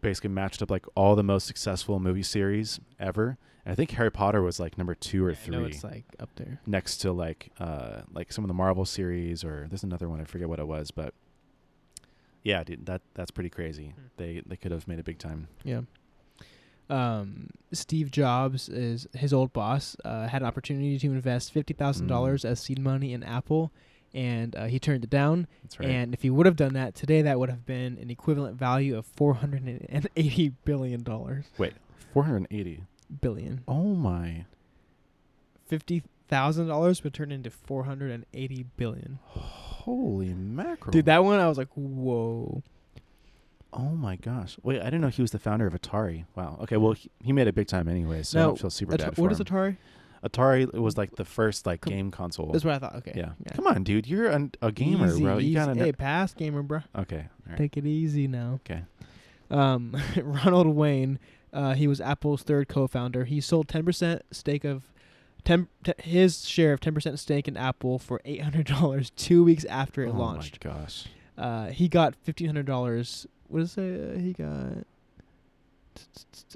basically 0.00 0.30
matched 0.30 0.62
up 0.62 0.70
like 0.70 0.84
all 0.94 1.14
the 1.14 1.22
most 1.22 1.46
successful 1.46 1.98
movie 2.00 2.22
series 2.22 2.80
ever. 2.98 3.38
And 3.64 3.72
I 3.72 3.74
think 3.76 3.92
Harry 3.92 4.10
Potter 4.10 4.42
was 4.42 4.58
like 4.58 4.76
number 4.76 4.94
2 4.94 5.24
or 5.24 5.30
know 5.30 5.34
3 5.34 5.66
it's 5.66 5.84
like 5.84 6.04
up 6.18 6.30
there. 6.36 6.60
next 6.66 6.96
to 6.98 7.12
like 7.12 7.50
uh 7.60 8.02
like 8.12 8.32
some 8.32 8.42
of 8.44 8.48
the 8.48 8.54
Marvel 8.54 8.84
series 8.84 9.44
or 9.44 9.66
there's 9.70 9.84
another 9.84 10.08
one 10.08 10.20
I 10.20 10.24
forget 10.24 10.48
what 10.48 10.58
it 10.58 10.66
was, 10.66 10.90
but 10.90 11.14
yeah, 12.42 12.64
dude, 12.64 12.86
that 12.86 13.02
that's 13.14 13.30
pretty 13.30 13.50
crazy. 13.50 13.94
Hmm. 13.94 14.02
They 14.16 14.42
they 14.44 14.56
could 14.56 14.72
have 14.72 14.88
made 14.88 14.98
it 14.98 15.04
big 15.04 15.18
time. 15.18 15.48
Yeah. 15.64 15.82
Um, 16.90 17.50
Steve 17.72 18.10
Jobs 18.10 18.68
is 18.68 19.06
his 19.14 19.32
old 19.32 19.52
boss. 19.52 19.96
Uh, 20.04 20.26
had 20.26 20.42
an 20.42 20.48
opportunity 20.48 20.98
to 20.98 21.06
invest 21.06 21.52
fifty 21.52 21.72
thousand 21.72 22.08
dollars 22.08 22.44
as 22.44 22.60
seed 22.60 22.80
money 22.80 23.12
in 23.12 23.22
Apple, 23.22 23.70
and 24.14 24.54
uh, 24.56 24.64
he 24.66 24.78
turned 24.78 25.04
it 25.04 25.10
down. 25.10 25.46
That's 25.62 25.78
right. 25.80 25.88
And 25.88 26.14
if 26.14 26.22
he 26.22 26.30
would 26.30 26.46
have 26.46 26.56
done 26.56 26.74
that 26.74 26.94
today, 26.94 27.22
that 27.22 27.38
would 27.38 27.48
have 27.48 27.64
been 27.66 27.98
an 28.00 28.10
equivalent 28.10 28.56
value 28.58 28.96
of 28.96 29.06
four 29.06 29.34
hundred 29.34 29.62
and 29.88 30.08
eighty 30.16 30.48
billion 30.64 31.02
dollars. 31.02 31.46
480. 32.12 32.84
Billion. 33.20 33.62
Oh 33.66 33.94
my. 33.94 34.44
Fifty 35.66 36.02
thousand 36.28 36.66
dollars 36.68 37.02
would 37.04 37.14
turn 37.14 37.30
into 37.32 37.50
four 37.50 37.84
hundred 37.84 38.10
and 38.10 38.26
eighty 38.34 38.64
billion. 38.76 39.18
Holy 39.26 40.34
mackerel. 40.34 40.92
Dude, 40.92 41.06
that 41.06 41.24
one 41.24 41.38
I 41.40 41.48
was 41.48 41.58
like, 41.58 41.68
whoa. 41.74 42.62
Oh 43.72 43.90
my 43.90 44.16
gosh. 44.16 44.58
Wait, 44.62 44.80
I 44.80 44.84
didn't 44.84 45.00
know 45.00 45.08
he 45.08 45.22
was 45.22 45.30
the 45.30 45.38
founder 45.38 45.66
of 45.66 45.72
Atari. 45.72 46.26
Wow. 46.36 46.58
Okay, 46.62 46.76
well 46.76 46.92
he, 46.92 47.10
he 47.24 47.32
made 47.32 47.46
it 47.48 47.54
big 47.54 47.68
time 47.68 47.88
anyway, 47.88 48.22
so 48.22 48.52
I 48.52 48.56
feel 48.56 48.70
super 48.70 48.94
At- 48.94 49.00
bad 49.00 49.16
for 49.16 49.22
what 49.22 49.32
is 49.32 49.40
him. 49.40 49.46
Atari? 49.46 49.76
Atari 50.24 50.72
was 50.72 50.96
like 50.96 51.16
the 51.16 51.24
first 51.24 51.66
like 51.66 51.80
Com- 51.80 51.92
game 51.92 52.10
console. 52.10 52.52
That's 52.52 52.64
what 52.64 52.74
I 52.74 52.78
thought. 52.78 52.94
Okay. 52.96 53.12
yeah. 53.16 53.30
Come 53.54 53.66
on, 53.66 53.82
dude. 53.82 54.06
You're 54.06 54.28
an, 54.28 54.52
a 54.62 54.70
gamer, 54.70 55.06
Easy, 55.08 55.22
bro. 55.22 55.34
You 55.38 55.46
easy. 55.46 55.54
gotta 55.54 55.74
know. 55.74 55.84
Hey, 55.84 55.92
pass 55.92 56.32
gamer, 56.34 56.62
bro. 56.62 56.80
Okay. 56.96 57.26
Right. 57.48 57.58
Take 57.58 57.76
it 57.76 57.86
easy 57.86 58.28
now. 58.28 58.60
Okay. 58.64 58.82
Um, 59.50 59.96
Ronald 60.22 60.68
Wayne, 60.68 61.18
uh, 61.52 61.74
he 61.74 61.86
was 61.88 62.00
Apple's 62.00 62.42
third 62.42 62.68
co-founder. 62.68 63.24
He 63.24 63.40
sold 63.40 63.66
10% 63.68 64.20
stake 64.30 64.64
of 64.64 64.84
10 65.44 65.66
t- 65.84 65.92
his 65.98 66.46
share 66.46 66.72
of 66.72 66.80
10% 66.80 67.18
stake 67.18 67.48
in 67.48 67.56
Apple 67.56 67.98
for 67.98 68.20
$800 68.24 69.10
2 69.16 69.44
weeks 69.44 69.64
after 69.64 70.04
it 70.04 70.10
oh 70.10 70.18
launched. 70.18 70.64
my 70.64 70.72
gosh. 70.72 71.06
Uh, 71.36 71.66
he 71.66 71.88
got 71.88 72.14
$1500. 72.24 73.26
What 73.48 73.58
does 73.58 73.70
it 73.70 73.72
say? 73.74 74.14
Uh, 74.14 74.18
he 74.20 74.32
got 74.32 74.86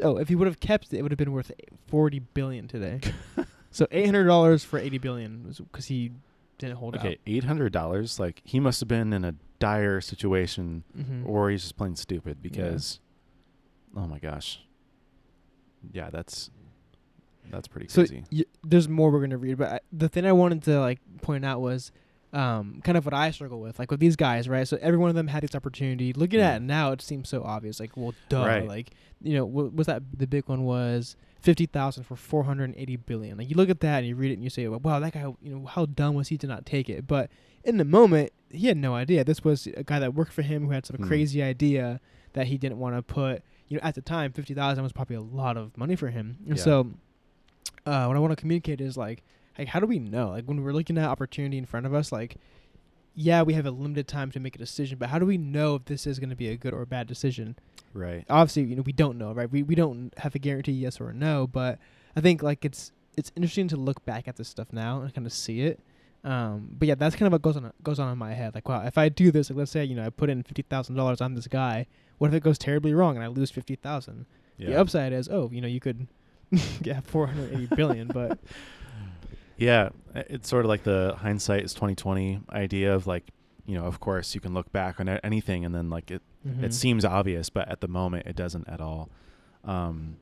Oh, 0.02 0.16
if 0.16 0.28
he 0.28 0.34
would 0.34 0.46
have 0.46 0.60
kept 0.60 0.92
it, 0.92 0.98
it 0.98 1.02
would 1.02 1.12
have 1.12 1.18
been 1.18 1.32
worth 1.32 1.52
forty 1.88 2.20
billion 2.20 2.68
today. 2.68 3.00
so 3.76 3.86
eight 3.90 4.06
hundred 4.06 4.24
dollars 4.24 4.64
for 4.64 4.78
eighty 4.78 4.98
billion 4.98 5.52
because 5.58 5.86
he 5.86 6.12
didn't 6.58 6.76
hold 6.76 6.94
up. 6.94 7.00
Okay, 7.02 7.12
out. 7.14 7.18
eight 7.26 7.44
hundred 7.44 7.72
dollars. 7.72 8.18
Like 8.18 8.40
he 8.44 8.58
must 8.60 8.80
have 8.80 8.88
been 8.88 9.12
in 9.12 9.24
a 9.24 9.34
dire 9.58 10.00
situation, 10.00 10.84
Mm-hmm. 10.96 11.28
or 11.28 11.50
he's 11.50 11.62
just 11.62 11.76
plain 11.76 11.94
stupid. 11.96 12.42
Because, 12.42 13.00
oh 13.96 14.06
my 14.06 14.18
gosh, 14.18 14.60
yeah, 15.92 16.10
that's 16.10 16.50
that's 17.50 17.68
pretty 17.68 17.88
So 17.88 18.02
crazy. 18.02 18.24
y- 18.32 18.44
there's 18.64 18.88
more 18.88 19.10
we're 19.10 19.20
gonna 19.20 19.36
read, 19.38 19.58
but 19.58 19.68
I, 19.70 19.80
the 19.92 20.08
thing 20.08 20.26
I 20.26 20.32
wanted 20.32 20.62
to 20.64 20.80
like 20.80 20.98
point 21.22 21.44
out 21.44 21.60
was 21.60 21.92
um, 22.32 22.80
kind 22.82 22.98
of 22.98 23.04
what 23.04 23.14
I 23.14 23.30
struggle 23.30 23.60
with, 23.60 23.78
like 23.78 23.90
with 23.90 24.00
these 24.00 24.16
guys, 24.16 24.48
right? 24.48 24.66
So 24.66 24.78
every 24.82 24.98
one 24.98 25.08
of 25.08 25.14
them 25.14 25.28
had 25.28 25.42
this 25.42 25.54
opportunity. 25.54 26.12
Looking 26.12 26.40
at 26.40 26.56
it 26.56 26.62
Mm. 26.64 26.66
now, 26.66 26.92
it 26.92 27.00
seems 27.00 27.28
so 27.28 27.42
obvious. 27.44 27.78
Like, 27.80 27.96
well, 27.96 28.14
duh. 28.28 28.44
Right. 28.44 28.66
Like, 28.66 28.90
you 29.22 29.34
know, 29.34 29.44
what 29.46 29.74
was 29.74 29.86
that? 29.86 30.02
The 30.18 30.26
big 30.26 30.46
one 30.48 30.64
was 30.64 31.16
fifty 31.46 31.64
thousand 31.66 32.02
for 32.04 32.16
four 32.16 32.42
hundred 32.44 32.64
and 32.64 32.76
eighty 32.76 32.96
billion. 32.96 33.38
Like, 33.38 33.48
you 33.48 33.56
look 33.56 33.70
at 33.70 33.80
that 33.80 33.98
and 33.98 34.06
you 34.06 34.16
read 34.16 34.30
it 34.32 34.34
and 34.34 34.42
you 34.44 34.50
say, 34.50 34.66
well, 34.68 34.80
wow, 34.80 34.98
that 35.00 35.12
guy, 35.14 35.20
you 35.40 35.54
know, 35.54 35.64
how 35.66 35.86
dumb 35.86 36.14
was 36.14 36.28
he 36.28 36.36
to 36.38 36.46
not 36.46 36.66
take 36.66 36.90
it? 36.90 37.06
But 37.06 37.30
in 37.64 37.76
the 37.78 37.84
moment, 37.84 38.32
he 38.50 38.66
had 38.66 38.76
no 38.76 38.94
idea. 38.94 39.22
This 39.24 39.42
was 39.44 39.66
a 39.68 39.84
guy 39.84 39.98
that 40.00 40.12
worked 40.14 40.32
for 40.32 40.42
him 40.42 40.64
who 40.66 40.72
had 40.72 40.84
some 40.84 40.96
Mm. 40.96 41.06
crazy 41.06 41.42
idea 41.42 42.00
that 42.34 42.48
he 42.48 42.58
didn't 42.58 42.78
want 42.78 42.96
to 42.96 43.02
put. 43.02 43.42
You 43.68 43.76
know, 43.78 43.82
at 43.84 43.94
the 43.94 44.02
time, 44.02 44.32
fifty 44.32 44.54
thousand 44.54 44.82
was 44.82 44.92
probably 44.92 45.16
a 45.16 45.20
lot 45.22 45.56
of 45.56 45.76
money 45.78 45.96
for 45.96 46.08
him. 46.10 46.36
And 46.48 46.56
Yeah. 46.58 46.62
so, 46.64 46.92
uh, 47.86 48.04
what 48.06 48.16
I 48.16 48.20
want 48.20 48.32
to 48.32 48.36
communicate 48.36 48.80
is 48.80 48.96
like, 48.96 49.22
like, 49.58 49.68
how 49.68 49.80
do 49.80 49.86
we 49.86 49.98
know? 49.98 50.30
Like, 50.30 50.44
when 50.44 50.62
we're 50.62 50.72
looking 50.72 50.98
at 50.98 51.04
opportunity 51.04 51.56
in 51.58 51.64
front 51.64 51.86
of 51.86 51.94
us, 51.94 52.12
like, 52.12 52.36
yeah, 53.18 53.42
we 53.42 53.54
have 53.54 53.64
a 53.64 53.70
limited 53.70 54.06
time 54.06 54.30
to 54.32 54.38
make 54.38 54.54
a 54.54 54.58
decision, 54.58 54.98
but 54.98 55.08
how 55.08 55.18
do 55.18 55.24
we 55.24 55.38
know 55.38 55.74
if 55.76 55.86
this 55.86 56.06
is 56.06 56.18
going 56.18 56.28
to 56.30 56.36
be 56.36 56.48
a 56.48 56.56
good 56.56 56.72
or 56.74 56.82
a 56.82 56.86
bad 56.86 57.06
decision? 57.06 57.56
right. 57.94 58.24
Obviously, 58.28 58.64
you 58.64 58.76
know, 58.76 58.82
we 58.82 58.92
don't 58.92 59.16
know, 59.16 59.32
right? 59.32 59.50
We 59.50 59.62
we 59.62 59.74
don't 59.74 60.12
have 60.18 60.34
a 60.34 60.38
guarantee 60.38 60.72
yes 60.72 61.00
or 61.00 61.12
no, 61.14 61.46
but 61.46 61.78
I 62.14 62.20
think 62.20 62.42
like 62.42 62.64
it's 62.64 62.92
it's 63.16 63.32
interesting 63.34 63.68
to 63.68 63.76
look 63.76 64.04
back 64.04 64.28
at 64.28 64.36
this 64.36 64.48
stuff 64.48 64.68
now 64.70 65.00
and 65.00 65.12
kind 65.14 65.26
of 65.26 65.32
see 65.32 65.62
it. 65.62 65.80
Um, 66.24 66.68
but 66.78 66.88
yeah, 66.88 66.94
that's 66.94 67.16
kind 67.16 67.26
of 67.26 67.32
what 67.32 67.40
goes 67.40 67.56
on 67.56 67.72
goes 67.82 67.98
on 67.98 68.12
in 68.12 68.18
my 68.18 68.34
head. 68.34 68.54
Like, 68.54 68.68
wow, 68.68 68.84
if 68.84 68.98
I 68.98 69.08
do 69.08 69.30
this, 69.30 69.48
like, 69.48 69.56
let's 69.56 69.70
say 69.70 69.82
you 69.84 69.94
know 69.96 70.04
I 70.04 70.10
put 70.10 70.28
in 70.28 70.42
fifty 70.42 70.62
thousand 70.62 70.96
dollars 70.96 71.22
on 71.22 71.34
this 71.34 71.46
guy, 71.46 71.86
what 72.18 72.28
if 72.28 72.34
it 72.34 72.42
goes 72.42 72.58
terribly 72.58 72.92
wrong 72.92 73.16
and 73.16 73.24
I 73.24 73.28
lose 73.28 73.50
fifty 73.50 73.76
thousand? 73.76 74.26
Yeah. 74.58 74.70
The 74.70 74.80
upside 74.80 75.12
is, 75.12 75.28
oh, 75.30 75.50
you 75.52 75.60
know, 75.62 75.68
you 75.68 75.80
could 75.80 76.06
get 76.82 77.06
four 77.06 77.26
hundred 77.28 77.54
eighty 77.54 77.74
billion, 77.74 78.08
but 78.08 78.38
Yeah, 79.58 79.90
it's 80.14 80.48
sort 80.48 80.64
of 80.64 80.68
like 80.68 80.82
the 80.84 81.14
hindsight 81.18 81.64
is 81.64 81.72
twenty 81.74 81.94
twenty 81.94 82.40
idea 82.50 82.94
of 82.94 83.06
like, 83.06 83.24
you 83.64 83.76
know, 83.78 83.84
of 83.84 84.00
course 84.00 84.34
you 84.34 84.40
can 84.40 84.52
look 84.54 84.70
back 84.72 85.00
on 85.00 85.08
anything 85.08 85.64
and 85.64 85.74
then 85.74 85.88
like 85.90 86.10
it 86.10 86.22
Mhm. 86.46 86.62
it 86.62 86.74
seems 86.74 87.04
obvious, 87.04 87.48
but 87.50 87.68
at 87.68 87.80
the 87.80 87.88
moment 87.88 88.26
it 88.26 88.36
doesn't 88.36 88.68
at 88.68 88.80
all. 88.80 89.08
Um, 89.64 90.16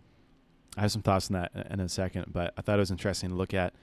I 0.77 0.83
have 0.83 0.93
some 0.93 1.03
thoughts 1.03 1.31
on 1.31 1.35
that 1.35 1.53
in- 1.55 1.73
in 1.75 1.81
a 1.81 1.89
second, 1.89 2.27
but 2.33 2.55
I 2.57 2.63
thought 2.63 2.77
it 2.77 2.81
was 2.81 2.91
interesting 2.91 3.31
to 3.31 3.37
look 3.37 3.53
at 3.55 3.75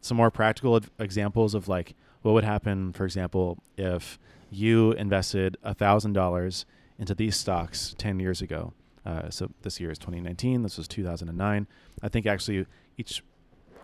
some 0.00 0.16
more 0.16 0.30
practical 0.30 0.76
ad- 0.76 0.90
examples 0.98 1.54
of 1.54 1.68
like 1.68 1.94
what 2.22 2.32
would 2.32 2.44
happen, 2.44 2.92
for 2.92 3.04
example, 3.04 3.58
if 3.76 4.18
you 4.50 4.92
invested 4.92 5.56
a 5.62 5.74
thousand 5.74 6.14
dollars 6.14 6.64
into 6.98 7.14
these 7.14 7.36
stocks 7.36 7.94
ten 7.98 8.18
years 8.20 8.40
ago. 8.42 8.72
Uh, 9.06 9.28
so 9.30 9.50
this 9.62 9.78
year 9.80 9.90
is 9.90 9.98
2019. 9.98 10.62
This 10.62 10.78
was 10.78 10.88
2009. 10.88 11.66
I 12.02 12.08
think 12.08 12.24
actually 12.26 12.64
each 12.96 13.22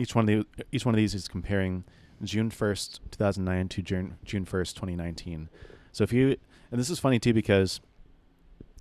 each 0.00 0.14
one 0.14 0.28
of 0.28 0.46
the 0.54 0.64
each 0.72 0.84
one 0.84 0.94
of 0.94 0.96
these 0.96 1.14
is 1.14 1.28
comparing 1.28 1.84
June 2.22 2.50
1st, 2.50 3.00
2009 3.10 3.68
to 3.68 3.82
June 3.82 4.16
June 4.24 4.44
1st, 4.44 4.74
2019. 4.74 5.48
So 5.92 6.04
if 6.04 6.12
you 6.12 6.36
and 6.70 6.80
this 6.80 6.90
is 6.90 6.98
funny 6.98 7.18
too 7.18 7.34
because 7.34 7.80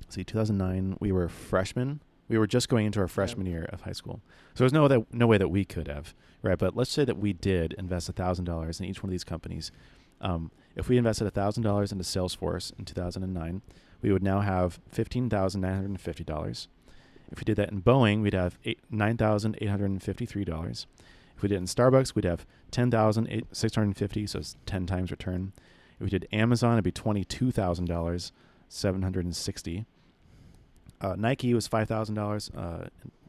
see 0.07 0.23
2009 0.23 0.97
we 0.99 1.11
were 1.11 1.27
freshmen. 1.27 2.01
We 2.27 2.37
were 2.37 2.47
just 2.47 2.69
going 2.69 2.85
into 2.85 2.99
our 2.99 3.07
freshman 3.07 3.47
year 3.47 3.65
of 3.71 3.81
high 3.81 3.91
school. 3.91 4.21
So 4.53 4.63
there's 4.63 4.73
no 4.73 4.87
that 4.87 5.13
no 5.13 5.27
way 5.27 5.37
that 5.37 5.49
we 5.49 5.65
could 5.65 5.87
have, 5.87 6.13
right? 6.41 6.57
But 6.57 6.75
let's 6.75 6.91
say 6.91 7.03
that 7.03 7.17
we 7.17 7.33
did 7.33 7.73
invest 7.73 8.13
$1,000 8.13 8.79
in 8.79 8.85
each 8.85 9.01
one 9.01 9.09
of 9.09 9.11
these 9.11 9.23
companies. 9.23 9.71
Um, 10.21 10.51
if 10.75 10.89
we 10.89 10.97
invested 10.97 11.33
$1,000 11.33 11.91
into 11.91 12.03
Salesforce 12.03 12.77
in 12.77 12.85
2009, 12.85 13.61
we 14.01 14.11
would 14.11 14.21
now 14.21 14.41
have 14.41 14.79
$15,950. 14.93 16.67
If 17.31 17.39
we 17.39 17.43
did 17.43 17.57
that 17.57 17.71
in 17.71 17.81
Boeing, 17.81 18.21
we'd 18.21 18.33
have 18.33 18.57
eight, 18.65 18.79
$9,853. 18.91 20.85
If 21.39 21.43
we 21.43 21.47
did 21.47 21.55
it 21.55 21.59
in 21.59 21.63
Starbucks, 21.67 22.15
we'd 22.15 22.25
have 22.25 22.45
$10,650, 22.73 24.27
so 24.29 24.39
it's 24.39 24.57
10 24.65 24.85
times 24.85 25.09
return. 25.09 25.53
If 25.95 26.01
we 26.01 26.09
did 26.09 26.27
Amazon, 26.33 26.73
it'd 26.73 26.83
be 26.83 26.91
$22,000, 26.91 28.31
760 28.67 29.85
uh, 31.01 31.15
Nike 31.17 31.53
was 31.53 31.65
five 31.65 31.87
thousand 31.87 32.17
uh, 32.17 32.21
dollars 32.23 32.51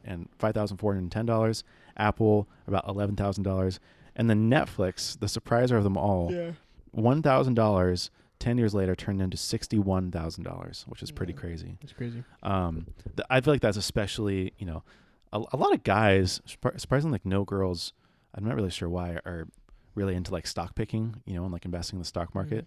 and 0.03 0.27
five 0.37 0.53
thousand 0.53 0.75
four 0.75 0.93
hundred 0.93 1.09
ten 1.09 1.25
dollars. 1.25 1.63
Apple 1.95 2.49
about 2.67 2.85
eleven 2.85 3.15
thousand 3.15 3.43
dollars, 3.43 3.79
and 4.13 4.29
then 4.29 4.49
Netflix, 4.49 5.17
the 5.17 5.27
surpriser 5.27 5.77
of 5.77 5.85
them 5.85 5.95
all, 5.95 6.33
yeah, 6.33 6.51
one 6.91 7.21
thousand 7.21 7.53
dollars. 7.53 8.11
Ten 8.39 8.57
years 8.57 8.73
later, 8.73 8.93
turned 8.93 9.21
into 9.21 9.37
sixty-one 9.37 10.11
thousand 10.11 10.43
dollars, 10.43 10.83
which 10.89 11.01
is 11.01 11.11
pretty 11.11 11.31
Yeah. 11.31 11.39
crazy. 11.39 11.77
it's 11.81 11.93
crazy. 11.93 12.25
Um, 12.43 12.87
th- 13.15 13.25
I 13.29 13.39
feel 13.39 13.53
like 13.53 13.61
that's 13.61 13.77
especially, 13.77 14.51
you 14.57 14.65
know, 14.65 14.83
a, 15.31 15.41
a 15.53 15.55
lot 15.57 15.73
of 15.73 15.81
guys, 15.83 16.41
surpri- 16.45 16.77
surprisingly, 16.77 17.13
like 17.15 17.25
no 17.25 17.45
girls. 17.45 17.93
I'm 18.35 18.43
not 18.45 18.55
really 18.55 18.69
sure 18.69 18.89
why 18.89 19.17
are 19.25 19.47
really 19.95 20.15
into 20.15 20.31
like 20.31 20.47
stock 20.47 20.75
picking, 20.75 21.21
you 21.25 21.35
know, 21.35 21.43
and 21.43 21.51
like 21.51 21.65
investing 21.65 21.97
in 21.97 22.01
the 22.01 22.07
stock 22.07 22.33
market. 22.33 22.65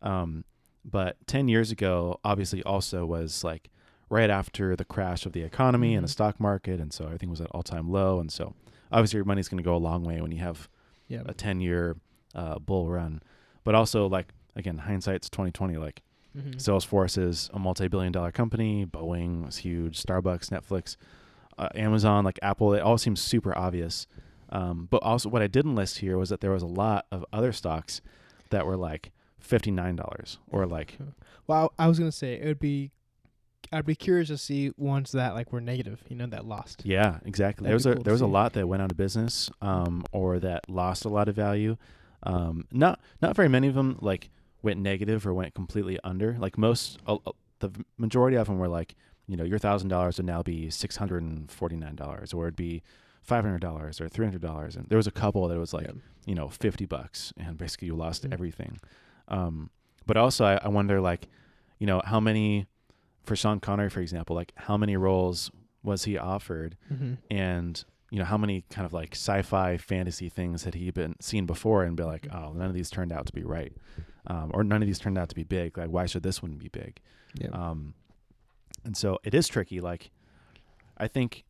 Um, 0.00 0.44
but 0.84 1.16
10 1.26 1.48
years 1.48 1.70
ago, 1.70 2.18
obviously, 2.24 2.62
also 2.62 3.04
was 3.06 3.44
like 3.44 3.68
right 4.08 4.30
after 4.30 4.74
the 4.76 4.84
crash 4.84 5.26
of 5.26 5.32
the 5.32 5.42
economy 5.42 5.94
and 5.94 6.02
the 6.04 6.08
Mhm. 6.08 6.12
stock 6.12 6.40
market. 6.40 6.80
And 6.80 6.92
so 6.92 7.04
everything 7.06 7.30
was 7.30 7.40
at 7.40 7.48
all 7.52 7.62
time 7.62 7.90
low. 7.90 8.20
And 8.20 8.32
so 8.32 8.54
obviously, 8.90 9.18
your 9.18 9.24
money's 9.24 9.48
going 9.48 9.58
to 9.58 9.64
go 9.64 9.76
a 9.76 9.78
long 9.78 10.02
way 10.04 10.20
when 10.20 10.32
you 10.32 10.38
have 10.38 10.68
Yeah, 11.08 11.22
a 11.26 11.34
10 11.34 11.60
year 11.60 11.96
uh, 12.34 12.58
bull 12.58 12.88
run. 12.90 13.20
But 13.64 13.74
also, 13.74 14.08
like, 14.08 14.32
again, 14.56 14.78
hindsight's 14.78 15.28
2020. 15.28 15.76
Like, 15.76 16.02
Mhm. 16.36 16.54
Salesforce 16.56 17.18
is 17.18 17.50
a 17.52 17.58
multi 17.58 17.86
billion 17.88 18.10
dollar 18.12 18.32
company, 18.32 18.86
Boeing 18.86 19.44
was 19.44 19.58
huge, 19.58 20.02
Starbucks, 20.02 20.48
Netflix, 20.48 20.96
uh, 21.58 21.68
Amazon, 21.74 22.24
like 22.24 22.38
Apple, 22.40 22.72
it 22.72 22.80
all 22.80 22.96
seems 22.96 23.20
super 23.20 23.56
obvious. 23.56 24.06
Um, 24.52 24.86
but 24.90 25.02
also, 25.02 25.30
what 25.30 25.42
I 25.42 25.46
didn't 25.46 25.74
list 25.74 25.98
here 25.98 26.18
was 26.18 26.28
that 26.28 26.40
there 26.40 26.50
was 26.50 26.62
a 26.62 26.66
lot 26.66 27.06
of 27.10 27.24
other 27.32 27.52
stocks 27.52 28.02
that 28.50 28.66
were 28.66 28.76
like 28.76 29.10
$59 29.42 30.36
or 30.50 30.66
like 30.66 30.98
Well, 31.46 31.72
I 31.78 31.88
was 31.88 31.98
gonna 31.98 32.12
say 32.12 32.34
it 32.34 32.46
would 32.46 32.60
be. 32.60 32.92
I'd 33.74 33.86
be 33.86 33.94
curious 33.94 34.28
to 34.28 34.36
see 34.36 34.70
ones 34.76 35.12
that 35.12 35.34
like 35.34 35.50
were 35.50 35.60
negative, 35.60 36.02
you 36.08 36.14
know, 36.14 36.26
that 36.26 36.44
lost. 36.44 36.82
Yeah, 36.84 37.20
exactly. 37.24 37.64
That'd 37.64 37.82
there 37.82 37.90
was 37.90 37.96
be 37.96 38.00
a 38.02 38.04
there 38.04 38.12
was 38.12 38.20
a 38.20 38.26
lot 38.26 38.52
that 38.52 38.66
went 38.66 38.82
out 38.82 38.90
of 38.90 38.98
business, 38.98 39.50
um, 39.62 40.04
or 40.12 40.38
that 40.40 40.68
lost 40.68 41.06
a 41.06 41.08
lot 41.08 41.28
of 41.28 41.34
value. 41.34 41.78
Um, 42.24 42.66
not 42.70 43.00
not 43.22 43.34
very 43.34 43.48
many 43.48 43.68
of 43.68 43.74
them 43.74 43.98
like 44.02 44.28
went 44.60 44.80
negative 44.80 45.26
or 45.26 45.32
went 45.32 45.54
completely 45.54 45.98
under. 46.04 46.36
Like 46.38 46.58
most, 46.58 46.98
uh, 47.06 47.16
the 47.60 47.70
majority 47.96 48.36
of 48.36 48.46
them 48.46 48.58
were 48.58 48.68
like, 48.68 48.94
you 49.26 49.36
know, 49.36 49.44
your 49.44 49.58
thousand 49.58 49.88
dollars 49.88 50.18
would 50.18 50.26
now 50.26 50.42
be 50.42 50.68
six 50.68 50.96
hundred 50.96 51.22
and 51.22 51.50
forty 51.50 51.76
nine 51.76 51.96
dollars, 51.96 52.34
or 52.34 52.44
it'd 52.46 52.56
be 52.56 52.82
five 53.22 53.44
hundred 53.44 53.60
dollars 53.60 54.00
or 54.00 54.08
three 54.08 54.26
hundred 54.26 54.42
dollars. 54.42 54.76
And 54.76 54.86
there 54.88 54.96
was 54.98 55.06
a 55.06 55.12
couple 55.12 55.46
that 55.48 55.58
was 55.58 55.72
like, 55.72 55.86
Yeah. 55.86 55.92
you 56.26 56.34
know, 56.34 56.48
fifty 56.48 56.84
bucks, 56.86 57.32
and 57.36 57.56
basically 57.56 57.86
you 57.86 57.94
lost 57.96 58.24
Mm. 58.28 58.32
everything. 58.32 58.78
Um, 59.28 59.70
but 60.06 60.16
also, 60.16 60.44
I, 60.44 60.56
I 60.56 60.68
wonder, 60.68 61.00
like, 61.00 61.28
you 61.78 61.86
know, 61.86 62.02
how 62.04 62.20
many 62.20 62.66
for 63.24 63.36
Sean 63.36 63.60
Connery, 63.60 63.88
for 63.88 64.00
example, 64.00 64.34
like 64.36 64.52
how 64.56 64.76
many 64.76 64.96
roles 64.96 65.50
was 65.82 66.04
he 66.04 66.18
offered? 66.18 66.76
Mm-hmm. 66.92 67.14
and 67.30 67.84
you 68.10 68.18
know 68.18 68.24
how 68.26 68.36
many 68.36 68.62
kind 68.68 68.84
of 68.84 68.92
like 68.92 69.12
sci-fi 69.14 69.78
fantasy 69.78 70.28
things 70.28 70.64
had 70.64 70.74
he 70.74 70.90
been 70.90 71.14
seen 71.20 71.46
before 71.46 71.82
and 71.82 71.96
be 71.96 72.02
like 72.02 72.26
oh 72.30 72.52
none 72.52 72.66
of 72.68 72.74
these 72.74 72.90
turned 72.90 73.10
out 73.10 73.24
to 73.24 73.32
be 73.32 73.42
right 73.42 73.72
um, 74.26 74.50
or 74.52 74.62
none 74.62 74.82
of 74.82 74.86
these 74.86 74.98
turned 74.98 75.16
out 75.16 75.30
to 75.30 75.34
be 75.34 75.44
big 75.44 75.78
like 75.78 75.88
why 75.88 76.04
should 76.04 76.22
this 76.22 76.42
one 76.42 76.52
be 76.58 76.68
big 76.68 77.00
Yeah. 77.40 77.48
um, 77.52 77.94
and 78.84 78.94
so 78.94 79.18
it 79.24 79.32
is 79.34 79.48
tricky 79.48 79.80
like 79.80 80.10
i 80.98 81.08
think 81.08 81.44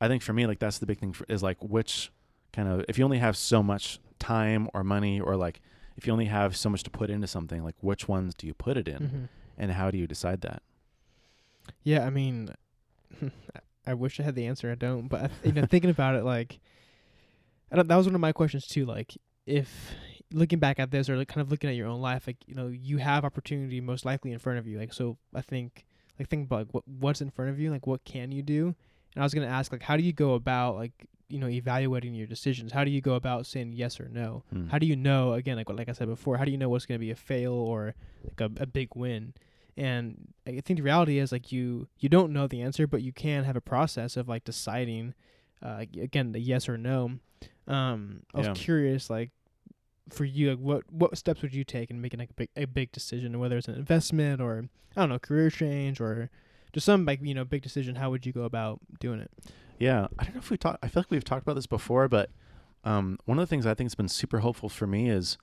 i 0.00 0.08
think 0.08 0.22
for 0.22 0.32
me 0.32 0.46
like 0.46 0.58
that's 0.58 0.78
the 0.78 0.86
big 0.86 0.98
thing 0.98 1.12
for, 1.12 1.24
is 1.28 1.42
like 1.42 1.56
which 1.62 2.10
kind 2.52 2.68
of 2.68 2.84
if 2.88 2.98
you 2.98 3.04
only 3.04 3.18
have 3.18 3.36
so 3.36 3.62
much 3.62 3.98
time 4.18 4.68
or 4.74 4.82
money 4.84 5.20
or 5.20 5.36
like 5.36 5.60
if 5.96 6.06
you 6.06 6.12
only 6.12 6.26
have 6.26 6.56
so 6.56 6.68
much 6.70 6.82
to 6.82 6.90
put 6.90 7.10
into 7.10 7.26
something 7.26 7.62
like 7.64 7.74
which 7.80 8.08
ones 8.08 8.34
do 8.34 8.46
you 8.46 8.54
put 8.54 8.76
it 8.76 8.88
in 8.88 8.98
Mhm. 8.98 9.28
and 9.58 9.72
how 9.72 9.90
do 9.90 9.98
you 9.98 10.06
decide 10.06 10.40
that 10.42 10.62
Yeah, 11.84 12.04
I 12.06 12.10
mean, 12.10 12.50
I 13.86 13.94
wish 13.94 14.18
I 14.20 14.22
had 14.24 14.34
the 14.34 14.46
answer. 14.46 14.70
I 14.70 14.74
don't, 14.74 15.08
but 15.08 15.20
I 15.22 15.26
th- 15.28 15.40
you 15.44 15.52
know, 15.52 15.66
thinking 15.66 15.90
about 15.90 16.14
it, 16.16 16.24
like, 16.24 16.58
I 17.70 17.76
don't, 17.76 17.88
that 17.88 17.96
was 17.96 18.06
one 18.06 18.14
of 18.14 18.20
my 18.20 18.32
questions 18.32 18.66
too. 18.66 18.84
Like, 18.86 19.16
if 19.46 19.92
looking 20.32 20.58
back 20.58 20.78
at 20.80 20.90
this 20.90 21.08
or 21.08 21.16
like 21.16 21.28
kind 21.28 21.40
of 21.40 21.50
looking 21.50 21.70
at 21.70 21.76
your 21.76 21.86
own 21.88 22.00
life, 22.00 22.26
like 22.26 22.36
you 22.46 22.54
know, 22.54 22.68
you 22.68 22.98
have 22.98 23.24
opportunity 23.24 23.80
most 23.80 24.04
likely 24.04 24.32
in 24.32 24.38
front 24.38 24.58
of 24.58 24.66
you. 24.66 24.78
Like, 24.78 24.92
so 24.92 25.16
I 25.34 25.40
think, 25.42 25.84
like, 26.18 26.28
think 26.28 26.46
about 26.46 26.58
like, 26.66 26.68
what 26.74 26.88
what's 26.88 27.20
in 27.20 27.30
front 27.30 27.50
of 27.50 27.58
you. 27.60 27.70
Like, 27.70 27.86
what 27.86 28.04
can 28.04 28.32
you 28.32 28.42
do? 28.42 28.74
And 29.14 29.22
I 29.22 29.24
was 29.24 29.34
gonna 29.34 29.46
ask, 29.46 29.72
like, 29.72 29.82
how 29.82 29.96
do 29.96 30.02
you 30.02 30.12
go 30.12 30.34
about 30.34 30.76
like 30.76 30.92
you 31.28 31.38
know 31.38 31.48
evaluating 31.48 32.14
your 32.14 32.26
decisions? 32.26 32.72
How 32.72 32.84
do 32.84 32.90
you 32.90 33.00
go 33.00 33.14
about 33.14 33.46
saying 33.46 33.72
yes 33.74 34.00
or 34.00 34.08
no? 34.08 34.44
Hmm. 34.52 34.68
How 34.68 34.78
do 34.78 34.86
you 34.86 34.96
know 34.96 35.32
again, 35.34 35.56
like 35.56 35.68
like 35.70 35.88
I 35.88 35.92
said 35.92 36.08
before, 36.08 36.36
how 36.38 36.44
do 36.44 36.50
you 36.50 36.58
know 36.58 36.68
what's 36.68 36.86
gonna 36.86 36.98
be 36.98 37.10
a 37.10 37.16
fail 37.16 37.52
or 37.52 37.94
like 38.24 38.40
a, 38.40 38.62
a 38.62 38.66
big 38.66 38.88
win? 38.94 39.34
And 39.76 40.28
I 40.46 40.60
think 40.60 40.78
the 40.78 40.82
reality 40.82 41.18
is 41.18 41.32
like 41.32 41.52
you 41.52 41.88
you 41.98 42.08
don't 42.08 42.32
know 42.32 42.46
the 42.46 42.60
answer, 42.62 42.86
but 42.86 43.02
you 43.02 43.12
can 43.12 43.44
have 43.44 43.56
a 43.56 43.60
process 43.60 44.16
of 44.16 44.28
like 44.28 44.44
deciding, 44.44 45.14
uh, 45.62 45.78
again, 45.80 46.32
the 46.32 46.40
yes 46.40 46.68
or 46.68 46.76
no. 46.76 47.18
Um, 47.66 48.22
I 48.34 48.38
was 48.38 48.46
Yeah. 48.48 48.52
curious, 48.54 49.08
like 49.08 49.30
for 50.08 50.24
you, 50.24 50.50
like 50.50 50.58
what 50.58 50.92
what 50.92 51.16
steps 51.16 51.40
would 51.42 51.54
you 51.54 51.62
take 51.64 51.90
in 51.90 52.00
making 52.00 52.18
like 52.20 52.30
a 52.30 52.34
big 52.34 52.48
a 52.56 52.64
big 52.66 52.90
decision, 52.92 53.38
whether 53.38 53.56
it's 53.56 53.68
an 53.68 53.76
investment 53.76 54.40
or 54.40 54.68
I 54.96 55.02
don't 55.02 55.08
know, 55.10 55.18
career 55.20 55.50
change 55.50 56.00
or 56.00 56.30
just 56.72 56.84
some 56.86 57.04
like 57.04 57.20
you 57.22 57.34
know 57.34 57.44
big 57.44 57.62
decision. 57.62 57.96
How 57.96 58.10
would 58.10 58.24
you 58.26 58.32
go 58.32 58.42
about 58.44 58.80
doing 59.00 59.20
it? 59.20 59.30
Yeah, 59.78 60.08
I 60.18 60.24
don't 60.24 60.34
know 60.34 60.38
if 60.40 60.50
we 60.50 60.56
talked. 60.58 60.78
I 60.84 60.88
feel 60.88 61.00
like 61.02 61.10
we've 61.10 61.24
talked 61.24 61.42
about 61.42 61.54
this 61.54 61.66
before, 61.66 62.06
but 62.08 62.30
um, 62.84 63.18
one 63.24 63.38
of 63.38 63.42
the 63.42 63.46
things 63.50 63.66
I 63.66 63.74
think 63.74 63.86
has 63.86 63.94
been 63.94 64.08
super 64.08 64.40
helpful 64.40 64.68
for 64.68 64.86
me 64.86 65.08
is 65.08 65.38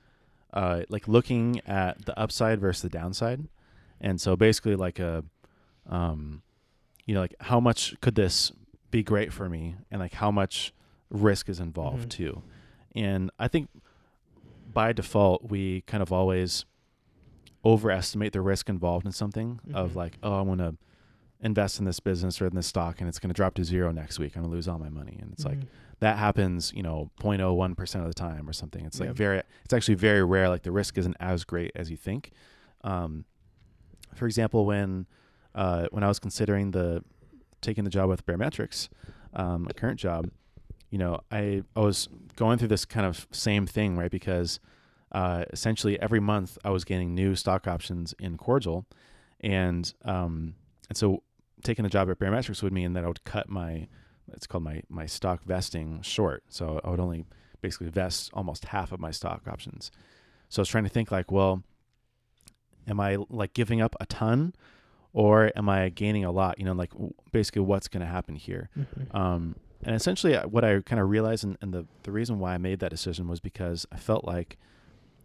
uh, 0.54 0.84
like 0.90 1.08
looking 1.08 1.60
at 1.66 2.06
the 2.06 2.18
upside 2.20 2.60
versus 2.60 2.82
the 2.84 2.90
downside, 2.90 3.48
and 4.00 4.22
so 4.22 4.36
basically 4.36 4.76
like 4.76 5.00
a, 5.00 5.24
um, 5.88 6.42
you 7.06 7.14
know, 7.16 7.22
like 7.22 7.36
how 7.42 7.60
much 7.60 7.96
could 8.02 8.16
this 8.16 8.52
be 8.92 9.04
great 9.04 9.34
for 9.34 9.50
me, 9.50 9.76
and 9.92 10.00
like 10.00 10.14
how 10.14 10.30
much 10.32 10.72
risk 11.10 11.50
is 11.50 11.60
involved 11.60 12.08
Mhm. 12.08 12.10
too, 12.10 12.44
and 12.96 13.32
I 13.40 13.48
think 13.48 13.70
by 14.74 14.94
default 14.94 15.44
we 15.50 15.82
kind 15.82 16.04
of 16.04 16.12
always 16.12 16.66
overestimate 17.66 18.34
the 18.34 18.42
risk 18.42 18.70
involved 18.70 19.06
in 19.06 19.12
something 19.12 19.60
of 19.74 19.92
Mhm. 19.92 19.96
like 19.96 20.18
oh 20.24 20.38
I 20.38 20.42
want 20.42 20.60
to 20.60 20.76
invest 21.42 21.78
in 21.80 21.86
this 21.86 22.00
business 22.00 22.42
or 22.42 22.48
in 22.48 22.56
this 22.56 22.66
stock 22.68 23.00
and 23.00 23.08
it's 23.08 23.20
going 23.20 23.30
to 23.30 23.34
drop 23.34 23.54
to 23.56 23.64
zero 23.64 23.92
next 23.92 24.18
week. 24.20 24.36
I'm 24.36 24.42
going 24.42 24.52
to 24.52 24.56
lose 24.56 24.68
all 24.68 24.80
my 24.80 24.90
money. 24.90 25.18
And 25.22 25.32
it's 25.34 25.46
like 25.46 25.60
Mhm. 25.60 25.68
that 26.00 26.18
happens, 26.18 26.74
you 26.74 26.82
know, 26.82 27.12
0.01% 27.20 28.02
of 28.02 28.08
the 28.08 28.14
time 28.14 28.50
or 28.50 28.54
something. 28.54 28.86
It's 28.86 29.00
like 29.00 29.10
Yeah. 29.10 29.14
very, 29.14 29.42
it's 29.64 29.74
actually 29.74 29.96
very 29.96 30.24
rare. 30.24 30.50
Like 30.50 30.64
the 30.64 30.72
risk 30.72 30.98
isn't 30.98 31.16
as 31.20 31.44
great 31.44 31.72
as 31.76 31.92
you 31.92 31.98
think. 31.98 32.32
Um, 32.84 33.26
for 34.16 34.26
example, 34.26 34.66
when, 34.66 35.06
uh, 35.54 35.88
when 35.92 36.04
I 36.04 36.08
was 36.08 36.18
considering 36.20 36.72
the, 36.72 37.04
taking 37.62 37.84
the 37.84 37.90
job 37.90 38.10
with 38.10 38.26
Barometrics, 38.26 38.90
um, 39.34 39.64
my 39.64 39.72
current 39.74 40.00
job, 40.00 40.30
you 40.90 40.98
know, 40.98 41.20
I, 41.32 41.62
I 41.76 41.80
was 41.82 42.08
going 42.36 42.58
through 42.58 42.70
this 42.70 42.86
kind 42.86 43.06
of 43.06 43.28
same 43.32 43.68
thing, 43.68 43.96
right? 43.98 44.10
Because, 44.12 44.60
uh, 45.12 45.46
essentially 45.52 46.00
every 46.02 46.20
month 46.20 46.58
I 46.66 46.70
was 46.72 46.84
getting 46.84 47.14
new 47.14 47.36
stock 47.36 47.68
options 47.68 48.14
in 48.20 48.38
Cordial 48.38 48.86
and, 49.42 49.94
um, 50.04 50.56
and 50.90 50.98
so 50.98 51.22
taking 51.64 51.86
a 51.86 51.90
job 51.90 52.10
at 52.10 52.20
Barometrics 52.20 52.62
would 52.64 52.74
mean 52.74 52.94
that 52.94 53.04
I 53.04 53.08
would 53.08 53.24
cut 53.24 53.50
my 53.50 53.88
it's 54.34 54.46
called 54.48 54.64
my 54.64 54.82
my 54.90 55.06
stock 55.06 55.44
vesting 55.44 56.02
short. 56.02 56.44
So 56.50 56.82
I 56.84 56.90
would 56.90 57.00
only 57.00 57.26
basically 57.62 57.90
vest 57.90 58.30
almost 58.34 58.66
half 58.66 58.92
of 58.92 59.00
my 59.00 59.12
stock 59.12 59.48
options. 59.48 59.92
So 60.50 60.60
I 60.60 60.62
was 60.62 60.70
trying 60.70 60.84
to 60.84 60.90
think 60.90 61.12
like, 61.12 61.32
well, 61.32 61.64
am 62.88 63.00
I 63.00 63.18
like 63.30 63.54
giving 63.54 63.82
up 63.82 63.96
a 64.00 64.06
ton 64.06 64.54
or 65.14 65.52
am 65.56 65.68
I 65.70 65.90
gaining 65.90 66.24
a 66.26 66.32
lot? 66.32 66.60
You 66.60 66.66
know, 66.66 66.74
like 66.74 66.92
basically 67.32 67.62
what's 67.62 67.88
going 67.88 68.02
to 68.02 68.08
happen 68.08 68.36
here. 68.36 68.70
Mhm. 68.78 69.16
Um, 69.16 69.56
and 69.84 69.96
essentially, 69.96 70.36
uh, 70.36 70.48
what 70.48 70.64
I 70.64 70.82
kind 70.82 71.00
of 71.02 71.10
realized, 71.10 71.44
and, 71.44 71.58
and 71.62 71.74
the 71.74 71.86
the 72.04 72.12
reason 72.12 72.40
why 72.40 72.54
I 72.54 72.58
made 72.58 72.80
that 72.80 72.90
decision 72.90 73.28
was 73.28 73.40
because 73.40 73.86
I 73.92 73.98
felt 73.98 74.26
like 74.26 74.58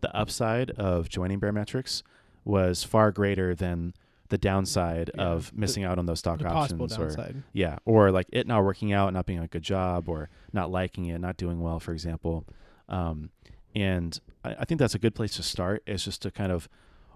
the 0.00 0.14
upside 0.16 0.70
of 0.72 1.08
joining 1.08 1.40
Barometrics 1.40 2.02
was 2.44 2.84
far 2.84 3.10
greater 3.12 3.54
than 3.54 3.94
the 4.32 4.38
downside 4.38 5.10
Yeah, 5.14 5.22
of 5.22 5.52
the- 5.52 5.60
missing 5.60 5.84
out 5.84 5.98
on 5.98 6.06
those 6.06 6.18
stock 6.18 6.38
the 6.40 6.46
options 6.48 6.98
or 6.98 7.10
yeah, 7.52 7.78
or 7.84 8.10
like 8.10 8.26
it 8.32 8.46
not 8.46 8.64
working 8.64 8.92
out, 8.92 9.12
not 9.12 9.26
being 9.26 9.38
a 9.38 9.46
good 9.46 9.62
job, 9.62 10.08
or 10.08 10.28
not 10.52 10.70
liking 10.70 11.04
it, 11.06 11.18
not 11.20 11.36
doing 11.36 11.60
well, 11.60 11.78
for 11.78 11.92
example. 11.92 12.44
Um, 12.88 13.30
and 13.74 14.18
I, 14.44 14.56
I 14.60 14.64
think 14.64 14.78
that's 14.80 14.94
a 14.94 14.98
good 14.98 15.14
place 15.14 15.36
to 15.36 15.42
start. 15.42 15.82
Is 15.86 16.04
just 16.04 16.22
to 16.22 16.30
kind 16.30 16.50
of 16.50 16.68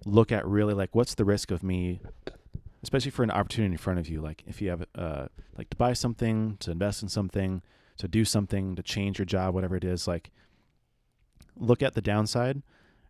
look 0.04 0.30
at 0.30 0.46
really 0.46 0.74
like 0.74 0.94
what's 0.94 1.14
the 1.14 1.24
risk 1.24 1.50
of 1.50 1.62
me, 1.62 2.00
especially 2.82 3.10
for 3.10 3.22
an 3.22 3.30
opportunity 3.30 3.72
in 3.72 3.78
front 3.78 3.98
of 3.98 4.08
you. 4.08 4.20
Like 4.20 4.44
if 4.46 4.60
you 4.62 4.68
have 4.70 4.84
uh 4.94 5.26
like 5.56 5.70
to 5.70 5.76
buy 5.76 5.94
something, 5.94 6.58
to 6.60 6.70
invest 6.70 7.02
in 7.02 7.08
something, 7.08 7.62
to 7.96 8.06
do 8.08 8.24
something, 8.24 8.76
to 8.76 8.82
change 8.82 9.18
your 9.18 9.26
job, 9.26 9.54
whatever 9.54 9.74
it 9.76 9.84
is. 9.84 10.06
Like 10.06 10.30
look 11.58 11.82
at 11.82 11.94
the 11.94 12.02
downside 12.02 12.62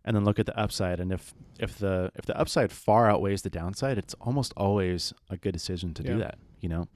and 0.07 0.15
then 0.15 0.25
look 0.25 0.39
at 0.39 0.45
the 0.47 0.57
upside 0.57 0.99
and 0.99 1.11
if 1.11 1.33
if 1.59 1.77
the 1.77 2.11
if 2.15 2.25
the 2.25 2.35
upside 2.39 2.71
far 2.71 3.07
outweighs 3.11 3.43
the 3.43 3.49
downside 3.49 3.97
it's 3.99 4.15
almost 4.21 4.53
always 4.57 5.13
a 5.29 5.37
good 5.37 5.51
decision 5.53 5.93
to 5.93 6.01
Yeah. 6.03 6.11
do 6.13 6.17
that 6.19 6.37
you 6.61 6.69
know 6.69 6.87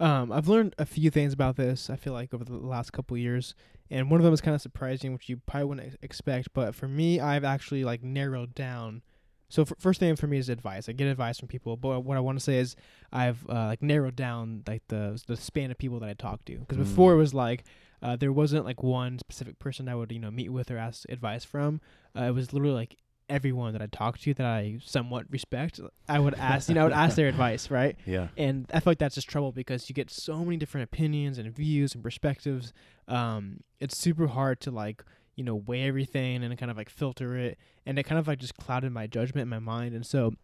Um, 0.00 0.30
I've 0.30 0.46
learned 0.48 0.74
a 0.78 0.86
few 0.86 1.10
things 1.10 1.32
about 1.32 1.56
this. 1.56 1.90
I 1.90 1.96
feel 1.96 2.12
like 2.12 2.32
over 2.32 2.44
the 2.44 2.54
last 2.56 2.92
couple 2.92 3.16
of 3.16 3.20
years, 3.20 3.54
and 3.90 4.08
one 4.10 4.20
of 4.20 4.24
them 4.24 4.32
is 4.32 4.40
kind 4.40 4.54
of 4.54 4.62
surprising, 4.62 5.12
which 5.12 5.28
you 5.28 5.38
probably 5.38 5.64
wouldn't 5.64 5.96
expect. 6.02 6.52
But 6.54 6.74
for 6.76 6.86
me, 6.86 7.18
I've 7.18 7.42
actually 7.42 7.82
like 7.84 8.02
narrowed 8.04 8.54
down. 8.54 9.02
So 9.48 9.62
f- 9.62 9.72
first 9.78 9.98
thing 9.98 10.14
for 10.14 10.28
me 10.28 10.38
is 10.38 10.48
advice. 10.48 10.88
I 10.88 10.92
get 10.92 11.08
advice 11.08 11.38
from 11.40 11.48
people, 11.48 11.76
but 11.76 12.04
what 12.04 12.16
I 12.16 12.20
want 12.20 12.38
to 12.38 12.44
say 12.44 12.58
is 12.58 12.76
I've 13.12 13.44
uh, 13.48 13.64
like 13.66 13.82
narrowed 13.82 14.14
down 14.14 14.62
like 14.68 14.82
the 14.86 15.20
the 15.26 15.36
span 15.36 15.72
of 15.72 15.78
people 15.78 15.98
that 15.98 16.08
I 16.08 16.14
talk 16.14 16.44
to. 16.44 16.58
Because 16.58 16.76
before 16.76 17.10
Mm. 17.12 17.14
it 17.14 17.18
was 17.18 17.34
like 17.34 17.64
uh, 18.02 18.16
there 18.16 18.32
wasn't 18.32 18.64
like 18.64 18.82
one 18.82 19.18
specific 19.18 19.58
person 19.58 19.88
I 19.88 19.94
would 19.94 20.12
you 20.12 20.18
know 20.18 20.30
meet 20.30 20.50
with 20.50 20.70
or 20.70 20.78
ask 20.78 21.08
advice 21.08 21.44
from. 21.44 21.80
Uh, 22.16 22.22
it 22.24 22.34
was 22.34 22.52
literally 22.52 22.74
like 22.74 22.96
everyone 23.28 23.74
that 23.74 23.82
I 23.82 23.86
talked 23.86 24.22
to 24.22 24.32
that 24.34 24.46
I 24.46 24.78
somewhat 24.84 25.26
respect. 25.30 25.80
I 26.08 26.18
would 26.18 26.34
ask 26.34 26.68
you 26.68 26.74
know 26.74 26.82
I 26.82 26.84
would 26.84 26.92
ask 26.92 27.16
their 27.16 27.28
advice, 27.34 27.70
right? 27.70 27.96
yeah 28.06 28.28
and 28.36 28.66
I 28.72 28.80
feel 28.80 28.92
like 28.92 28.98
that's 28.98 29.14
just 29.14 29.28
trouble 29.28 29.52
because 29.52 29.88
you 29.88 29.94
get 29.94 30.10
so 30.10 30.44
many 30.44 30.56
different 30.56 30.84
opinions 30.84 31.38
and 31.38 31.54
views 31.54 31.94
and 31.94 32.02
perspectives. 32.02 32.72
Um, 33.06 33.60
it's 33.80 33.98
super 33.98 34.26
hard 34.28 34.60
to 34.62 34.70
like 34.70 35.04
you 35.36 35.44
know 35.44 35.54
weigh 35.54 35.82
everything 35.86 36.42
and 36.42 36.58
kind 36.58 36.70
of 36.70 36.76
like 36.76 36.90
filter 36.90 37.36
it, 37.36 37.58
and 37.86 37.98
it 37.98 38.04
kind 38.04 38.18
of 38.18 38.26
like 38.26 38.38
just 38.38 38.56
clouded 38.56 38.92
my 38.92 39.06
judgment 39.06 39.42
in 39.42 39.48
my 39.48 39.58
mind. 39.60 39.94
And 39.94 40.04
so, 40.04 40.34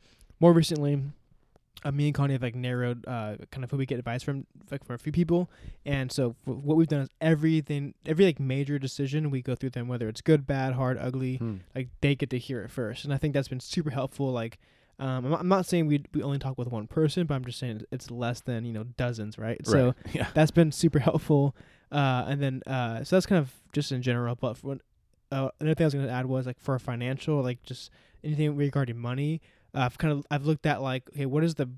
more 0.40 0.52
recently, 0.52 1.02
uh, 1.84 1.92
me 1.92 2.06
and 2.06 2.14
Connie 2.14 2.32
have 2.32 2.42
like 2.42 2.54
narrowed 2.54 3.04
uh 3.06 3.36
kind 3.50 3.62
of 3.64 3.70
who 3.70 3.76
we 3.76 3.86
get 3.86 3.98
advice 3.98 4.22
from 4.22 4.46
like 4.70 4.84
for 4.84 4.94
a 4.94 4.98
few 4.98 5.12
people, 5.12 5.50
and 5.84 6.10
so 6.10 6.34
f- 6.46 6.54
what 6.54 6.76
we've 6.76 6.88
done 6.88 7.00
is 7.02 7.08
everything, 7.20 7.94
every 8.06 8.24
like 8.24 8.40
major 8.40 8.78
decision 8.78 9.30
we 9.30 9.42
go 9.42 9.54
through 9.54 9.70
them, 9.70 9.88
whether 9.88 10.08
it's 10.08 10.20
good, 10.20 10.46
bad, 10.46 10.74
hard, 10.74 10.96
ugly, 10.98 11.36
Hmm. 11.36 11.56
like 11.74 11.88
they 12.00 12.14
get 12.14 12.30
to 12.30 12.38
hear 12.38 12.62
it 12.62 12.70
first. 12.70 13.04
And 13.04 13.12
i 13.12 13.18
think 13.18 13.34
that's 13.34 13.48
been 13.48 13.60
super 13.60 13.90
helpful 13.90 14.32
like 14.32 14.58
um, 14.98 15.24
I'm, 15.24 15.30
not, 15.30 15.40
I'm 15.40 15.48
not 15.48 15.66
saying 15.66 15.86
we 15.88 16.04
we 16.14 16.22
only 16.22 16.38
talk 16.38 16.56
with 16.56 16.68
one 16.68 16.86
person 16.86 17.26
but 17.26 17.34
i'm 17.34 17.44
just 17.44 17.58
saying 17.58 17.82
it's 17.90 18.10
less 18.12 18.40
than 18.40 18.64
you 18.64 18.72
know 18.72 18.84
dozens 18.84 19.36
right, 19.38 19.58
right. 19.58 19.66
so 19.66 19.94
yeah. 20.12 20.28
that's 20.34 20.52
been 20.52 20.70
super 20.72 21.00
helpful. 21.00 21.54
Uh, 21.92 22.24
and 22.28 22.40
then 22.42 22.62
uh, 22.66 23.04
so 23.04 23.14
that's 23.16 23.26
kind 23.26 23.38
of 23.40 23.52
just 23.72 23.92
in 23.92 24.02
general. 24.02 24.34
But 24.34 24.56
for, 24.56 24.78
uh, 25.30 25.48
another 25.60 25.74
thing 25.74 25.84
i 25.84 25.86
was 25.86 25.94
going 25.94 26.06
to 26.06 26.12
add 26.12 26.26
was 26.26 26.46
like 26.46 26.58
for 26.60 26.78
financial 26.78 27.40
like 27.42 27.62
just 27.64 27.90
anything 28.22 28.54
regarding 28.56 28.96
money 28.96 29.40
uh, 29.74 29.80
i've 29.80 29.98
kind 29.98 30.12
of 30.12 30.26
i've 30.30 30.44
looked 30.44 30.66
at 30.66 30.80
like 30.82 31.08
okay 31.10 31.26
what 31.26 31.44
is 31.44 31.54
the 31.54 31.68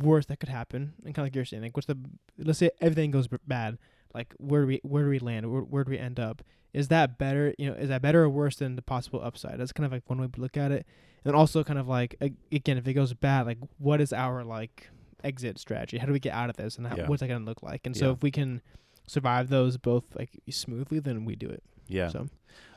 worst 0.00 0.28
that 0.28 0.40
could 0.40 0.48
happen? 0.48 0.94
And 1.04 1.14
kind 1.14 1.18
of 1.18 1.24
like 1.26 1.34
you're 1.34 1.44
saying 1.44 1.62
like 1.62 1.76
what's 1.76 1.86
the 1.86 1.98
let's 2.38 2.58
say 2.58 2.70
everything 2.80 3.10
goes 3.10 3.28
bad 3.46 3.78
like 4.14 4.34
where 4.38 4.62
do 4.62 4.66
we 4.68 4.80
where 4.82 5.04
do 5.04 5.10
we 5.10 5.18
land? 5.18 5.50
Where, 5.52 5.60
where 5.60 5.84
do 5.84 5.90
we 5.90 5.98
end 5.98 6.18
up? 6.18 6.42
Is 6.72 6.88
that 6.88 7.18
better 7.18 7.54
you 7.58 7.68
know 7.68 7.76
is 7.76 7.88
that 7.88 8.02
better 8.02 8.24
or 8.24 8.28
worse 8.30 8.56
than 8.56 8.76
the 8.76 8.82
possible 8.82 9.20
upside? 9.22 9.58
That's 9.58 9.72
kind 9.72 9.84
of 9.84 9.92
like 9.92 10.08
one 10.08 10.20
way 10.20 10.28
to 10.28 10.40
look 10.40 10.56
at 10.56 10.72
it. 10.72 10.86
And 11.24 11.34
also 11.34 11.62
kind 11.64 11.78
of 11.78 11.88
like 11.88 12.16
again 12.50 12.78
if 12.78 12.86
it 12.88 12.94
goes 12.94 13.12
bad 13.12 13.46
like 13.46 13.58
what 13.78 14.00
is 14.00 14.12
our 14.12 14.44
like 14.44 14.88
exit 15.24 15.58
strategy? 15.58 15.98
How 15.98 16.06
do 16.06 16.12
we 16.12 16.20
get 16.20 16.32
out 16.32 16.48
of 16.48 16.56
this? 16.56 16.78
And 16.78 16.86
how, 16.86 16.96
Yeah. 16.96 17.06
what's 17.08 17.20
that 17.20 17.28
going 17.28 17.40
to 17.40 17.46
look 17.46 17.62
like? 17.62 17.86
And 17.86 17.96
so 17.96 18.12
if 18.12 18.22
we 18.22 18.30
can 18.30 18.62
survive 19.06 19.48
those 19.48 19.76
both 19.76 20.04
like 20.14 20.30
smoothly 20.48 21.00
then 21.00 21.24
we 21.24 21.36
do 21.36 21.48
it. 21.48 21.62
Yeah. 21.88 22.08
So. 22.08 22.28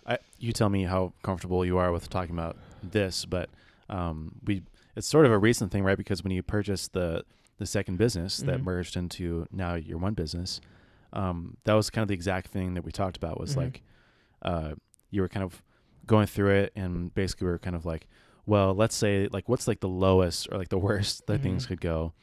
I, 0.05 0.17
you 0.39 0.51
tell 0.51 0.69
me 0.69 0.83
how 0.83 1.13
comfortable 1.23 1.63
you 1.63 1.77
are 1.77 1.91
with 1.91 2.09
talking 2.09 2.33
about 2.35 2.57
this 2.83 3.25
but 3.25 3.49
um 3.89 4.33
we 4.45 4.61
it's 4.95 5.07
sort 5.07 5.25
of 5.25 5.31
a 5.31 5.37
recent 5.37 5.71
thing 5.71 5.83
right 5.83 5.97
because 5.97 6.23
when 6.23 6.31
you 6.31 6.41
purchased 6.43 6.93
the 6.93 7.23
the 7.57 7.65
second 7.65 7.97
business 7.97 8.37
that 8.37 8.59
Mhm. 8.59 8.63
merged 8.63 8.95
into 8.95 9.45
now 9.51 9.75
your 9.75 9.97
one 9.97 10.13
business 10.13 10.61
um 11.13 11.57
that 11.65 11.73
was 11.73 11.89
kind 11.89 12.03
of 12.03 12.07
the 12.07 12.13
exact 12.13 12.47
thing 12.47 12.73
that 12.75 12.83
we 12.83 12.91
talked 12.91 13.17
about 13.17 13.39
was 13.39 13.53
Mhm. 13.53 13.57
like 13.57 13.81
uh 14.43 14.73
you 15.11 15.21
were 15.21 15.27
kind 15.29 15.43
of 15.43 15.61
going 16.05 16.27
through 16.27 16.51
it 16.51 16.71
and 16.75 17.13
basically 17.13 17.45
we 17.45 17.51
were 17.51 17.59
kind 17.59 17.75
of 17.75 17.85
like 17.85 18.07
well 18.45 18.73
let's 18.73 18.95
say 18.95 19.27
like 19.31 19.49
what's 19.49 19.67
like 19.67 19.79
the 19.79 19.89
lowest 19.89 20.47
or 20.51 20.57
like 20.57 20.69
the 20.69 20.77
worst 20.77 21.25
that 21.27 21.41
things 21.41 21.65
Mhm. 21.65 21.69
could 21.69 21.81
go 21.81 22.13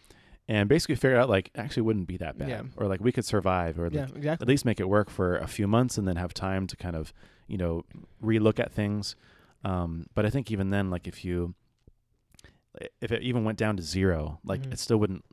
and 0.49 0.69
basically 0.69 0.95
figured 0.95 1.19
out 1.21 1.29
like 1.29 1.51
actually 1.57 1.83
wouldn't 1.83 2.07
be 2.07 2.17
that 2.19 2.39
bad 2.39 2.49
Yeah. 2.49 2.63
or 2.77 2.87
like 2.87 3.01
we 3.01 3.11
could 3.13 3.25
survive 3.25 3.79
or 3.79 3.91
like, 3.91 4.11
exactly. 4.17 4.45
at 4.45 4.49
least 4.49 4.65
make 4.65 4.79
it 4.81 4.89
work 4.89 5.11
for 5.11 5.37
a 5.37 5.47
few 5.49 5.67
months 5.67 5.99
and 5.99 6.07
then 6.07 6.17
have 6.17 6.33
time 6.33 6.67
to 6.69 6.77
kind 6.77 6.95
of 6.97 7.13
you 7.49 7.59
know 7.59 7.85
relook 8.23 8.59
at 8.61 8.73
things 8.73 9.17
um 9.65 10.07
but 10.15 10.25
i 10.27 10.31
think 10.31 10.51
even 10.51 10.71
then 10.71 10.91
like 10.91 11.07
if 11.07 11.25
you 11.25 11.55
if 13.01 13.11
it 13.11 13.23
even 13.23 13.45
went 13.45 13.59
down 13.59 13.77
to 13.77 13.83
zero 13.83 14.39
like 14.45 14.63
Mhm. 14.63 14.73
it 14.73 14.79
still 14.79 14.99
wouldn't 14.99 15.25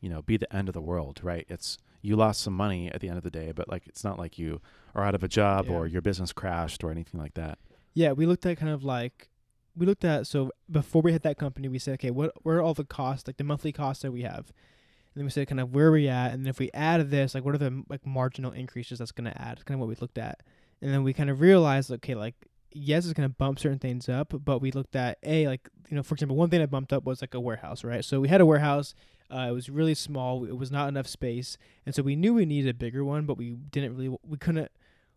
you 0.00 0.08
know 0.08 0.22
be 0.22 0.36
the 0.36 0.54
end 0.54 0.68
of 0.68 0.74
the 0.74 0.80
world 0.80 1.20
right 1.22 1.46
it's 1.48 1.78
you 2.02 2.16
lost 2.16 2.40
some 2.40 2.54
money 2.54 2.90
at 2.90 3.00
the 3.00 3.08
end 3.08 3.16
of 3.18 3.24
the 3.24 3.30
day 3.30 3.52
but 3.52 3.68
like 3.68 3.86
it's 3.86 4.04
not 4.04 4.18
like 4.18 4.38
you 4.38 4.60
are 4.94 5.04
out 5.04 5.14
of 5.14 5.22
a 5.22 5.28
job 5.28 5.66
Yeah. 5.66 5.72
or 5.72 5.86
your 5.86 6.02
business 6.02 6.32
crashed 6.32 6.82
or 6.84 6.90
anything 6.90 7.20
like 7.20 7.34
that 7.34 7.58
Yeah, 7.94 8.12
we 8.12 8.24
looked 8.26 8.46
at 8.46 8.56
kind 8.58 8.72
of 8.72 8.84
like 8.84 9.28
we 9.76 9.86
looked 9.86 10.04
at 10.04 10.26
so 10.26 10.50
before 10.70 11.00
we 11.02 11.12
hit 11.12 11.22
that 11.22 11.38
company, 11.38 11.68
we 11.68 11.78
said, 11.78 11.94
okay, 11.94 12.10
what 12.10 12.32
where 12.44 12.56
are 12.58 12.62
all 12.62 12.74
the 12.74 12.84
costs, 12.84 13.26
like 13.28 13.36
the 13.36 13.44
monthly 13.44 13.72
costs 13.72 14.02
that 14.02 14.12
we 14.12 14.22
have, 14.22 14.46
and 14.48 15.16
then 15.16 15.24
we 15.24 15.30
said 15.30 15.48
kind 15.48 15.60
of 15.60 15.72
where 15.74 15.86
are 15.88 15.92
we 15.92 16.08
at, 16.08 16.32
and 16.32 16.44
then 16.44 16.50
if 16.50 16.58
we 16.58 16.70
add 16.74 17.08
this, 17.10 17.34
like 17.34 17.44
what 17.44 17.54
are 17.54 17.58
the 17.58 17.82
like 17.88 18.04
marginal 18.06 18.52
increases 18.52 18.98
that's 18.98 19.12
going 19.12 19.30
to 19.30 19.40
add? 19.40 19.54
It's 19.54 19.62
kind 19.64 19.76
of 19.76 19.80
what 19.80 19.88
we 19.88 19.94
looked 20.00 20.18
at, 20.18 20.42
and 20.82 20.92
then 20.92 21.02
we 21.04 21.12
kind 21.12 21.30
of 21.30 21.40
realized, 21.40 21.90
okay, 21.92 22.14
like 22.14 22.34
yes, 22.72 23.04
it's 23.04 23.14
gonna 23.14 23.28
bump 23.28 23.58
certain 23.58 23.78
things 23.78 24.08
up, 24.08 24.32
but 24.44 24.60
we 24.60 24.70
looked 24.72 24.96
at 24.96 25.18
a 25.22 25.46
like 25.48 25.68
you 25.88 25.96
know, 25.96 26.02
for 26.02 26.14
example, 26.14 26.36
one 26.36 26.50
thing 26.50 26.60
that 26.60 26.70
bumped 26.70 26.92
up 26.92 27.04
was 27.04 27.20
like 27.20 27.34
a 27.34 27.40
warehouse, 27.40 27.84
right? 27.84 28.04
So 28.04 28.20
we 28.20 28.28
had 28.28 28.40
a 28.40 28.46
warehouse. 28.46 28.94
Uh, 29.32 29.46
it 29.48 29.52
was 29.52 29.68
really 29.68 29.94
small. 29.94 30.44
It 30.44 30.56
was 30.56 30.72
not 30.72 30.88
enough 30.88 31.06
space, 31.06 31.56
and 31.86 31.94
so 31.94 32.02
we 32.02 32.16
knew 32.16 32.34
we 32.34 32.46
needed 32.46 32.70
a 32.70 32.74
bigger 32.74 33.04
one, 33.04 33.26
but 33.26 33.36
we 33.36 33.50
didn't 33.50 33.96
really. 33.96 34.16
We 34.26 34.38
couldn't. 34.38 34.70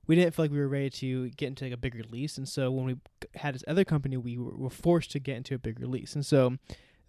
We 0.06 0.16
didn't 0.16 0.36
feel 0.36 0.44
like 0.44 0.52
we 0.52 0.60
were 0.60 0.68
ready 0.68 0.90
to 0.90 1.30
get 1.30 1.48
into 1.48 1.66
like 1.66 1.74
a 1.74 1.78
bigger 1.78 2.04
lease, 2.10 2.38
and 2.38 2.48
so 2.48 2.70
when 2.72 2.86
we 2.86 2.98
had 3.36 3.56
this 3.56 3.64
other 3.68 3.86
company, 3.86 4.18
we 4.18 4.38
were 4.38 4.70
forced 4.70 5.12
to 5.12 5.20
get 5.20 5.38
into 5.38 5.56
a 5.56 5.60
bigger 5.60 5.88
lease, 5.88 6.14
and 6.14 6.26
so 6.26 6.58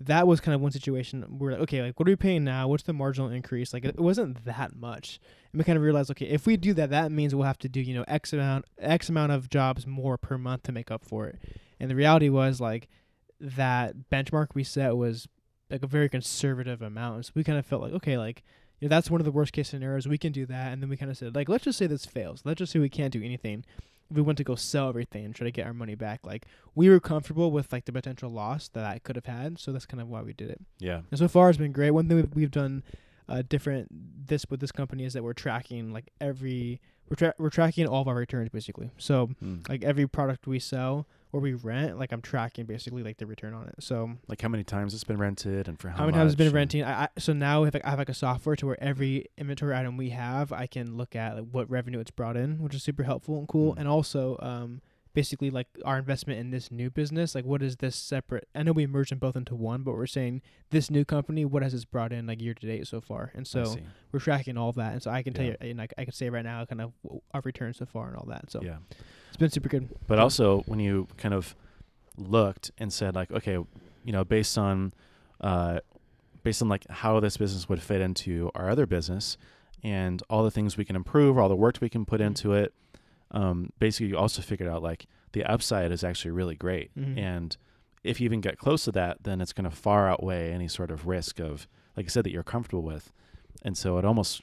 that 0.07 0.27
was 0.27 0.41
kind 0.41 0.55
of 0.55 0.61
one 0.61 0.73
situation 0.73 1.23
where 1.39 1.53
like, 1.53 1.61
okay, 1.63 1.83
like 1.83 1.99
what 1.99 2.09
are 2.09 2.13
we 2.13 2.17
paying 2.17 2.45
now? 2.45 2.69
What's 2.69 2.83
the 2.83 2.93
marginal 2.93 3.31
increase? 3.31 3.73
Like 3.73 3.85
it, 3.85 3.99
wasn't 3.99 4.45
that 4.45 4.75
much. 4.75 5.21
And 5.53 5.59
we 5.59 5.65
kind 5.65 5.77
of 5.77 5.83
realized, 5.83 6.11
okay, 6.11 6.27
if 6.27 6.47
we 6.47 6.57
do 6.57 6.75
that, 6.75 6.91
that 6.91 7.13
means 7.13 7.35
we'll 7.35 7.47
have 7.47 7.59
to 7.59 7.69
do, 7.69 7.81
you 7.81 7.95
know, 7.95 8.05
X 8.07 8.33
amount 8.33 8.67
X 8.79 9.09
amount 9.09 9.33
of 9.33 9.49
jobs 9.49 9.87
more 9.87 10.19
per 10.19 10.37
month 10.37 10.65
to 10.65 10.73
make 10.73 10.91
up 10.91 11.05
for 11.05 11.27
it. 11.27 11.39
And 11.81 11.91
the 11.91 11.97
reality 11.97 12.29
was 12.29 12.61
like 12.61 12.89
that 13.41 13.95
benchmark 14.11 14.49
we 14.55 14.65
set 14.65 14.97
was 14.97 15.29
like 15.71 15.83
a 15.83 15.89
very 15.89 16.09
conservative 16.09 16.83
amount. 16.83 17.27
So 17.27 17.33
we 17.35 17.45
kind 17.45 17.59
of 17.59 17.67
felt 17.67 17.83
like, 17.83 17.93
okay, 17.95 18.19
like 18.19 18.43
you 18.81 18.89
know, 18.89 18.95
that's 18.95 19.11
one 19.11 19.21
of 19.21 19.25
the 19.25 19.33
worst 19.33 19.53
case 19.53 19.69
scenarios. 19.69 20.09
We 20.09 20.19
can 20.19 20.33
do 20.33 20.47
that. 20.47 20.73
And 20.73 20.83
then 20.83 20.91
we 20.91 20.97
kind 20.97 21.11
of 21.11 21.17
said, 21.17 21.35
like, 21.35 21.49
let's 21.49 21.65
just 21.65 21.79
say 21.79 21.87
this 21.87 22.05
fails. 22.05 22.43
Let's 22.45 22.59
just 22.59 22.73
say 22.73 22.79
we 22.79 22.89
can't 22.89 23.13
do 23.13 23.23
anything 23.23 23.65
we 24.15 24.23
went 24.23 24.39
to 24.39 24.45
go 24.45 24.55
sell 24.55 24.89
everything 24.89 25.25
and 25.25 25.35
try 25.35 25.45
to 25.45 25.51
get 25.51 25.67
our 25.67 25.75
money 25.75 25.95
back, 25.95 26.21
like 26.25 26.47
we 26.75 26.89
were 26.89 27.01
comfortable 27.01 27.51
with 27.51 27.73
like 27.73 27.85
the 27.85 27.93
potential 27.93 28.31
loss 28.31 28.69
that 28.69 28.85
I 28.85 28.99
could 29.01 29.17
have 29.17 29.27
had. 29.27 29.59
So 29.59 29.73
that's 29.73 29.87
kind 29.87 30.01
of 30.01 30.09
why 30.09 30.23
we 30.23 30.33
did 30.33 30.51
it. 30.51 30.61
Yeah. 30.79 31.01
And 31.11 31.19
so 31.19 31.29
far 31.29 31.49
it's 31.51 31.59
been 31.59 31.73
great. 31.73 31.91
One 31.91 32.07
thing 32.09 32.17
we've, 32.19 32.35
we've 32.35 32.51
done 32.51 32.83
uh, 33.29 33.43
different 33.49 33.89
this 34.27 34.47
with 34.51 34.61
this 34.61 34.73
company 34.73 35.05
is 35.05 35.13
that 35.15 35.23
we're 35.25 35.33
tracking 35.33 35.93
like 35.93 36.11
every 36.21 36.81
we're 37.09 37.17
tra- 37.17 37.35
we're 37.39 37.51
tracking 37.51 37.87
all 37.87 38.03
of 38.03 38.09
our 38.09 38.15
returns 38.15 38.49
basically. 38.51 38.91
So 38.99 39.31
Mm. 39.43 39.69
like 39.69 39.83
every 39.85 40.07
product 40.07 40.47
we 40.47 40.59
sell 40.59 41.07
or 41.35 41.41
we 41.41 41.53
rent, 41.53 41.99
like 41.99 42.13
I'm 42.13 42.23
tracking 42.23 42.65
basically 42.65 43.03
like 43.03 43.17
the 43.17 43.27
return 43.27 43.55
on 43.55 43.67
it. 43.67 43.75
So 43.81 44.13
Like 44.29 44.41
how 44.41 44.47
many 44.47 44.63
times 44.63 44.95
it's 44.95 45.03
been 45.03 45.19
rented 45.19 45.67
and 45.67 45.77
for 45.77 45.89
how, 45.89 45.97
how, 45.97 46.05
many 46.07 46.17
times 46.17 46.33
it's 46.33 46.39
been 46.39 46.53
renting? 46.53 46.85
I, 46.85 47.05
I 47.05 47.09
so 47.19 47.33
now 47.33 47.65
if 47.65 47.75
I 47.75 47.81
have 47.91 47.99
like 47.99 48.09
a 48.09 48.15
software 48.15 48.55
to 48.55 48.67
where 48.67 48.81
every 48.81 49.27
inventory 49.37 49.75
item 49.75 49.97
we 49.97 50.11
have, 50.11 50.53
I 50.53 50.69
can 50.69 50.97
look 50.97 51.17
at 51.17 51.35
like 51.35 51.47
what 51.51 51.69
revenue 51.69 51.99
it's 51.99 52.13
brought 52.13 52.37
in, 52.37 52.63
which 52.63 52.73
is 52.73 52.85
super 52.85 53.03
helpful 53.03 53.37
and 53.37 53.49
cool. 53.49 53.75
Mm. 53.75 53.81
And 53.81 53.89
also, 53.89 54.39
um, 54.41 54.81
basically 55.15 55.49
like 55.49 55.69
our 55.85 55.97
investment 55.97 56.39
in 56.41 56.51
this 56.51 56.71
new 56.71 56.91
business, 56.91 57.35
like 57.35 57.45
what 57.45 57.63
is 57.63 57.77
this 57.77 57.95
separate? 57.97 58.49
I 58.55 58.63
know 58.65 58.73
we 58.73 58.87
merged 58.87 59.13
them 59.13 59.19
both 59.21 59.37
into 59.37 59.55
one, 59.55 59.83
but 59.83 59.95
we're 59.95 60.07
saying 60.07 60.43
this 60.71 60.91
new 60.91 61.05
company, 61.05 61.45
what 61.45 61.63
has 61.63 61.73
this 61.73 61.85
brought 61.85 62.13
in 62.13 62.27
like 62.27 62.43
year 62.43 62.53
to 62.55 62.67
date 62.67 62.87
so 62.89 63.01
far? 63.01 63.31
And 63.35 63.47
so 63.47 63.77
we're 64.13 64.21
tracking 64.21 64.57
all 64.59 64.69
of 64.69 64.75
that, 64.77 64.93
and 64.93 65.03
so 65.03 65.11
I 65.11 65.23
can 65.23 65.33
tell 65.33 65.45
Yeah. 65.47 65.55
you, 65.63 65.71
and 65.71 65.81
I, 65.81 65.89
I 65.97 66.05
can 66.05 66.13
say 66.13 66.29
right 66.31 66.45
now, 66.45 66.65
kind 66.67 66.81
of 66.81 66.93
our 67.33 67.41
return 67.45 67.73
so 67.75 67.87
far 67.87 68.09
and 68.09 68.17
all 68.17 68.27
that. 68.27 68.51
So 68.51 68.61
yeah. 68.63 68.77
it's 69.29 69.37
been 69.39 69.51
super 69.51 69.69
good. 69.69 69.89
But 70.07 70.19
also 70.19 70.63
when 70.67 70.81
you 70.81 71.07
kind 71.17 71.33
of 71.33 71.55
looked 72.19 72.73
and 72.79 72.93
said 72.93 73.15
like, 73.15 73.31
okay, 73.31 73.53
you 73.53 74.13
know, 74.13 74.25
based 74.25 74.59
on 74.59 74.93
uh 75.41 75.79
based 76.43 76.61
on 76.61 76.69
like 76.69 76.87
how 76.91 77.19
this 77.21 77.37
business 77.37 77.69
would 77.69 77.81
fit 77.81 78.01
into 78.01 78.51
our 78.55 78.69
other 78.69 78.85
business 78.87 79.39
and 79.83 80.23
all 80.29 80.43
the 80.45 80.51
things 80.51 80.77
we 80.77 80.85
can 80.85 80.95
improve, 80.97 81.39
all 81.39 81.49
the 81.49 81.57
work 81.57 81.79
we 81.81 81.89
can 81.89 82.05
put 82.05 82.21
Mhm. 82.21 82.27
into 82.27 82.53
it, 82.53 82.75
um, 83.35 83.71
basically 83.79 84.07
you 84.07 84.17
also 84.17 84.41
figured 84.41 84.69
out 84.71 84.83
like 84.83 85.07
the 85.33 85.45
upside 85.45 85.93
is 85.93 86.03
actually 86.03 86.31
really 86.31 86.55
great. 86.55 86.91
Mhm. 86.97 87.19
And 87.19 87.57
if 88.03 88.21
you 88.21 88.25
even 88.25 88.41
get 88.41 88.57
close 88.59 88.85
to 88.85 88.93
that, 88.93 89.25
then 89.25 89.41
it's 89.43 89.53
going 89.53 89.69
to 89.69 89.75
far 89.75 90.09
outweigh 90.09 90.51
any 90.53 90.69
sort 90.69 90.91
of 90.91 91.07
risk 91.07 91.41
of, 91.41 91.67
like 91.97 92.07
I 92.07 92.09
said, 92.09 92.25
that 92.25 92.31
you're 92.33 92.43
comfortable 92.43 92.83
with. 92.83 93.13
And 93.63 93.77
so 93.77 93.99
it 93.99 94.05
almost, 94.05 94.41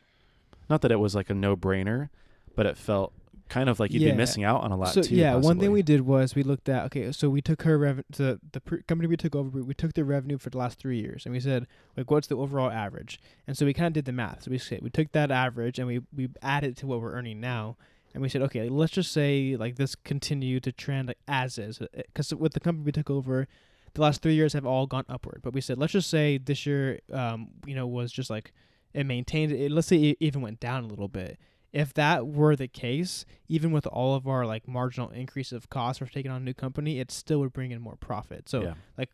not 0.70 0.82
that 0.82 0.92
it 0.92 1.00
was 1.00 1.16
like 1.16 1.30
a 1.30 1.34
no 1.34 1.56
brainer, 1.56 2.10
but 2.56 2.66
it 2.66 2.76
felt 2.78 3.14
kind 3.50 3.68
of 3.70 3.80
like 3.82 3.92
you'd 3.92 4.02
Yeah. 4.02 4.12
be 4.12 4.18
missing 4.18 4.44
out 4.46 4.62
on 4.62 4.72
a 4.72 4.78
lot 4.78 4.94
so 4.94 5.02
too. 5.02 5.14
yeah, 5.16 5.36
one 5.36 5.60
thing 5.60 5.72
we 5.72 5.82
did 5.82 6.02
was 6.02 6.36
we 6.36 6.42
looked 6.44 6.70
at 6.70 6.86
okay, 6.86 7.12
so 7.12 7.30
we 7.30 7.42
took 7.42 7.64
her 7.64 7.78
revenue. 7.78 8.04
The 8.10 8.40
the 8.54 8.62
pr- 8.62 8.78
company 8.88 9.08
we 9.10 9.18
took 9.18 9.36
over, 9.36 9.62
we, 9.62 9.74
took 9.74 9.94
the 9.94 10.06
revenue 10.06 10.38
for 10.38 10.50
the 10.50 10.58
last 10.58 10.80
three 10.80 11.00
years, 11.02 11.26
and 11.26 11.34
we 11.34 11.42
said 11.42 11.68
like, 11.98 12.10
what's 12.10 12.28
the 12.28 12.38
overall 12.38 12.72
average? 12.72 13.20
And 13.48 13.58
so 13.58 13.66
we 13.66 13.74
kind 13.74 13.88
of 13.88 13.94
did 13.94 14.06
the 14.06 14.14
math. 14.14 14.44
So 14.44 14.52
we 14.52 14.58
said 14.58 14.82
we 14.82 14.90
took 14.90 15.12
that 15.12 15.32
average 15.32 15.80
and 15.80 15.88
we 15.88 16.02
we 16.16 16.30
added 16.42 16.78
to 16.78 16.88
what 16.88 17.02
we're 17.02 17.12
earning 17.12 17.42
now, 17.42 17.76
and 18.14 18.22
we 18.22 18.30
said 18.30 18.42
okay, 18.44 18.70
let's 18.70 18.94
just 18.94 19.12
say 19.12 19.56
like 19.58 19.76
this 19.76 19.96
continued 19.96 20.64
to 20.64 20.72
trend 20.72 21.08
like 21.10 21.20
as 21.28 21.58
is, 21.58 21.80
because 21.94 22.34
with 22.34 22.54
the 22.54 22.60
company 22.60 22.86
we 22.86 22.92
took 22.92 23.10
over. 23.10 23.48
The 23.94 24.02
last 24.02 24.22
three 24.22 24.36
years 24.36 24.54
have 24.54 24.66
all 24.66 24.88
gone 24.88 25.04
upward, 25.10 25.42
but 25.44 25.52
we 25.52 25.60
said 25.60 25.78
let's 25.78 25.92
just 25.92 26.10
say 26.10 26.38
this 26.38 26.66
year, 26.66 27.02
um, 27.12 27.50
you 27.66 27.76
know, 27.76 27.86
was 27.86 28.10
just 28.10 28.30
like 28.30 28.54
it 28.94 29.06
maintained. 29.06 29.52
It, 29.52 29.70
let's 29.70 29.88
say 29.88 29.98
it 29.98 30.18
even 30.22 30.42
went 30.42 30.62
down 30.62 30.86
a 30.86 30.88
little 30.88 31.10
bit 31.10 31.38
if 31.74 31.94
that 31.94 32.28
were 32.28 32.56
the 32.56 32.68
case, 32.68 33.26
even 33.48 33.72
with 33.72 33.88
all 33.88 34.16
of 34.16 34.28
our 34.28 34.46
like 34.46 34.68
marginal 34.68 35.10
increase 35.10 35.52
of 35.52 35.70
costs 35.70 36.00
for 36.00 36.06
taking 36.06 36.32
on 36.32 36.42
a 36.42 36.46
new 36.46 36.54
company, 36.54 37.00
it 37.00 37.12
still 37.12 37.40
would 37.40 37.54
bring 37.54 37.72
in 37.72 37.82
more 37.82 37.96
profit. 37.96 38.50
So 38.50 38.62
yeah. 38.98 39.06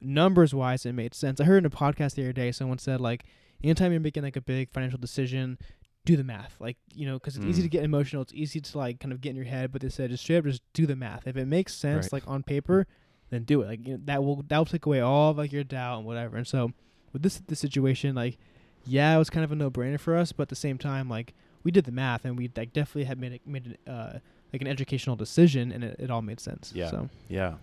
numbers 0.00 0.54
wise, 0.54 0.86
it 0.86 0.92
made 0.92 1.14
sense. 1.14 1.40
I 1.40 1.44
heard 1.44 1.58
in 1.58 1.66
a 1.66 1.70
podcast 1.70 2.14
the 2.14 2.22
other 2.22 2.32
day, 2.32 2.52
someone 2.52 2.78
said 2.78 3.00
like, 3.00 3.24
anytime 3.62 3.92
you're 3.92 4.00
making 4.00 4.22
like 4.22 4.36
a 4.36 4.40
big 4.40 4.70
financial 4.72 4.98
decision, 4.98 5.58
do 6.06 6.16
the 6.16 6.24
math. 6.24 6.56
Like 6.58 6.78
you 6.94 7.04
know, 7.06 7.14
because 7.18 7.36
it's 7.36 7.44
easy 7.44 7.60
Mm. 7.60 7.64
to 7.66 7.68
get 7.68 7.84
emotional. 7.84 8.22
It's 8.22 8.32
easy 8.32 8.60
to 8.60 8.78
like 8.78 9.00
kind 9.00 9.12
of 9.12 9.20
get 9.20 9.30
in 9.30 9.36
your 9.36 9.44
head. 9.44 9.70
But 9.72 9.82
they 9.82 9.90
said 9.90 10.08
just 10.10 10.24
straight 10.24 10.38
up, 10.38 10.44
just 10.44 10.62
do 10.72 10.86
the 10.86 10.96
math. 10.96 11.26
If 11.26 11.36
it 11.36 11.46
makes 11.46 11.74
sense, 11.74 12.06
Right. 12.06 12.12
like 12.14 12.22
on 12.26 12.42
paper, 12.42 12.86
then 13.30 13.42
do 13.44 13.60
it. 13.62 13.66
Like 13.66 13.86
you 13.86 13.94
know, 13.94 14.00
that 14.06 14.24
will 14.24 14.42
that 14.48 14.56
will 14.58 14.64
take 14.64 14.86
away 14.86 15.00
all 15.00 15.30
of 15.32 15.36
like 15.38 15.52
your 15.52 15.64
doubt 15.64 15.98
and 15.98 16.06
whatever. 16.06 16.36
And 16.38 16.46
so 16.46 16.72
with 17.12 17.22
this 17.22 17.42
this 17.46 17.58
situation, 17.60 18.14
like 18.14 18.38
yeah, 18.86 19.14
it 19.14 19.18
was 19.18 19.28
kind 19.30 19.44
of 19.44 19.52
a 19.52 19.56
no 19.56 19.70
brainer 19.70 20.00
for 20.00 20.16
us, 20.16 20.32
but 20.32 20.42
at 20.44 20.48
the 20.48 20.56
same 20.56 20.78
time, 20.78 21.08
like 21.10 21.34
we 21.64 21.70
did 21.72 21.84
the 21.84 21.92
math 21.92 22.24
and 22.24 22.38
we 22.38 22.50
like 22.56 22.72
definitely 22.72 23.04
had 23.04 23.18
made 23.20 23.32
it, 23.32 23.46
made 23.46 23.66
it 23.66 23.80
uh 23.90 24.18
like 24.52 24.62
an 24.62 24.68
educational 24.68 25.16
decision 25.16 25.72
and 25.72 25.82
it, 25.82 25.96
it 25.98 26.10
all 26.10 26.22
made 26.22 26.38
sense. 26.40 26.72
Yeah. 26.74 26.88
So 26.90 27.10
Yeah. 27.28 27.54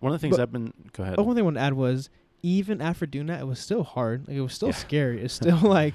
One 0.00 0.12
of 0.12 0.20
the 0.20 0.24
things 0.24 0.36
But- 0.36 0.42
I've 0.42 0.52
been, 0.52 0.72
go 0.92 1.02
ahead. 1.02 1.16
oh, 1.18 1.22
one 1.24 1.34
thing 1.34 1.42
I 1.42 1.44
want 1.46 1.56
to 1.56 1.60
add 1.62 1.72
was 1.72 2.08
even 2.42 2.80
after 2.80 3.04
doing 3.06 3.26
that, 3.26 3.40
it 3.40 3.46
was 3.46 3.58
still 3.58 3.82
hard. 3.82 4.28
Like 4.28 4.36
it 4.36 4.40
was 4.42 4.52
still 4.52 4.68
Yeah. 4.68 4.74
scary. 4.74 5.22
It's 5.22 5.34
still 5.42 5.58
like 5.58 5.94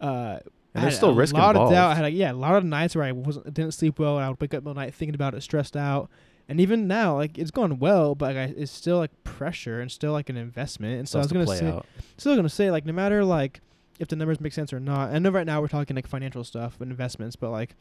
uh. 0.00 0.38
And 0.74 0.84
there's 0.84 0.96
still 0.96 1.10
a 1.10 1.14
risk 1.14 1.34
lot 1.34 1.50
involved. 1.50 1.72
of 1.72 1.76
doubt. 1.76 1.90
I 1.90 1.94
had 1.94 2.02
like, 2.02 2.14
yeah, 2.14 2.32
a 2.32 2.34
lot 2.34 2.54
of 2.54 2.64
nights 2.64 2.96
where 2.96 3.04
I 3.04 3.12
wasn't 3.12 3.52
didn't 3.52 3.74
sleep 3.74 3.98
well, 3.98 4.16
and 4.16 4.24
I 4.24 4.28
would 4.28 4.40
wake 4.40 4.54
up 4.54 4.58
in 4.58 4.64
the 4.64 4.72
night 4.72 4.94
thinking 4.94 5.14
about 5.14 5.34
it, 5.34 5.42
stressed 5.42 5.76
out. 5.76 6.08
And 6.48 6.60
even 6.60 6.86
now, 6.86 7.16
like 7.16 7.38
it's 7.38 7.50
going 7.50 7.78
well, 7.78 8.14
but 8.14 8.34
like, 8.34 8.36
I, 8.36 8.54
it's 8.56 8.72
still 8.72 8.98
like 8.98 9.10
pressure 9.24 9.80
and 9.80 9.90
still 9.90 10.12
like 10.12 10.28
an 10.28 10.36
investment. 10.36 10.98
And 10.98 11.08
so 11.08 11.18
I 11.18 11.22
was 11.22 11.32
gonna 11.32 11.46
say, 11.46 11.68
out. 11.68 11.86
still 12.16 12.36
gonna 12.36 12.48
say 12.48 12.70
like 12.70 12.86
no 12.86 12.92
matter 12.92 13.24
like 13.24 13.60
if 13.98 14.08
the 14.08 14.16
numbers 14.16 14.40
make 14.40 14.52
sense 14.52 14.72
or 14.72 14.80
not. 14.80 15.14
I 15.14 15.18
know 15.18 15.30
right 15.30 15.46
now 15.46 15.60
we're 15.60 15.68
talking 15.68 15.94
like 15.94 16.06
financial 16.06 16.42
stuff 16.44 16.80
and 16.80 16.90
investments, 16.90 17.36
but 17.36 17.50
like 17.50 17.76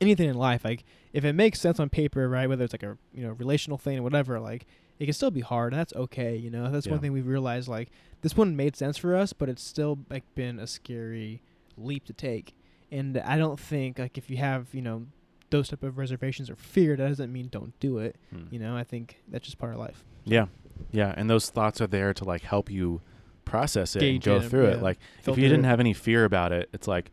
anything 0.00 0.28
in 0.28 0.36
life, 0.36 0.64
like 0.64 0.84
if 1.12 1.24
it 1.24 1.32
makes 1.32 1.60
sense 1.60 1.80
on 1.80 1.88
paper, 1.88 2.28
right, 2.28 2.48
whether 2.48 2.64
it's 2.64 2.74
like 2.74 2.82
a 2.82 2.96
you 3.12 3.24
know 3.24 3.32
relational 3.32 3.78
thing 3.78 3.98
or 3.98 4.02
whatever, 4.02 4.38
like 4.38 4.66
it 4.98 5.06
can 5.06 5.14
still 5.14 5.30
be 5.30 5.40
hard. 5.40 5.72
And 5.72 5.80
that's 5.80 5.94
okay, 5.94 6.36
you 6.36 6.50
know. 6.50 6.70
That's 6.70 6.86
one 6.86 7.00
thing 7.00 7.12
we've 7.12 7.26
realized. 7.26 7.68
Like 7.68 7.88
this 8.20 8.36
one 8.36 8.54
made 8.54 8.76
sense 8.76 8.98
for 8.98 9.16
us, 9.16 9.32
but 9.32 9.48
it's 9.48 9.62
still 9.62 9.98
like 10.08 10.24
been 10.34 10.58
a 10.58 10.66
scary 10.66 11.42
leap 11.80 12.04
to 12.06 12.12
take. 12.12 12.54
And 12.92 13.16
I 13.18 13.38
don't 13.38 13.58
think 13.58 13.98
like 13.98 14.18
if 14.18 14.30
you 14.30 14.36
have 14.38 14.66
you 14.72 14.82
know 14.82 15.06
those 15.50 15.68
type 15.68 15.82
of 15.82 15.98
reservations 15.98 16.48
or 16.50 16.56
fear, 16.56 16.96
that 16.96 17.08
doesn't 17.08 17.32
mean 17.32 17.48
don't 17.50 17.78
do 17.80 17.98
it. 17.98 18.16
Hmm. 18.32 18.42
You 18.50 18.58
know, 18.60 18.76
I 18.76 18.84
think 18.84 19.20
that's 19.28 19.44
just 19.44 19.58
part 19.58 19.72
of 19.72 19.78
life. 19.78 20.04
Yeah. 20.24 20.46
Yeah. 20.92 21.12
And 21.16 21.28
those 21.28 21.50
thoughts 21.50 21.80
are 21.80 21.86
there 21.86 22.14
to 22.14 22.24
like 22.24 22.42
help 22.42 22.70
you 22.70 23.00
process 23.44 23.96
it 23.96 24.02
and 24.02 24.22
go 24.22 24.36
it, 24.36 24.48
through 24.48 24.66
it. 24.66 24.76
yeah. 24.76 24.82
Like 24.82 24.98
if 25.26 25.36
you 25.36 25.48
didn't 25.48 25.64
it. 25.64 25.68
have 25.68 25.80
any 25.80 25.92
fear 25.92 26.24
about 26.24 26.52
it, 26.52 26.68
it's 26.72 26.86
like 26.86 27.10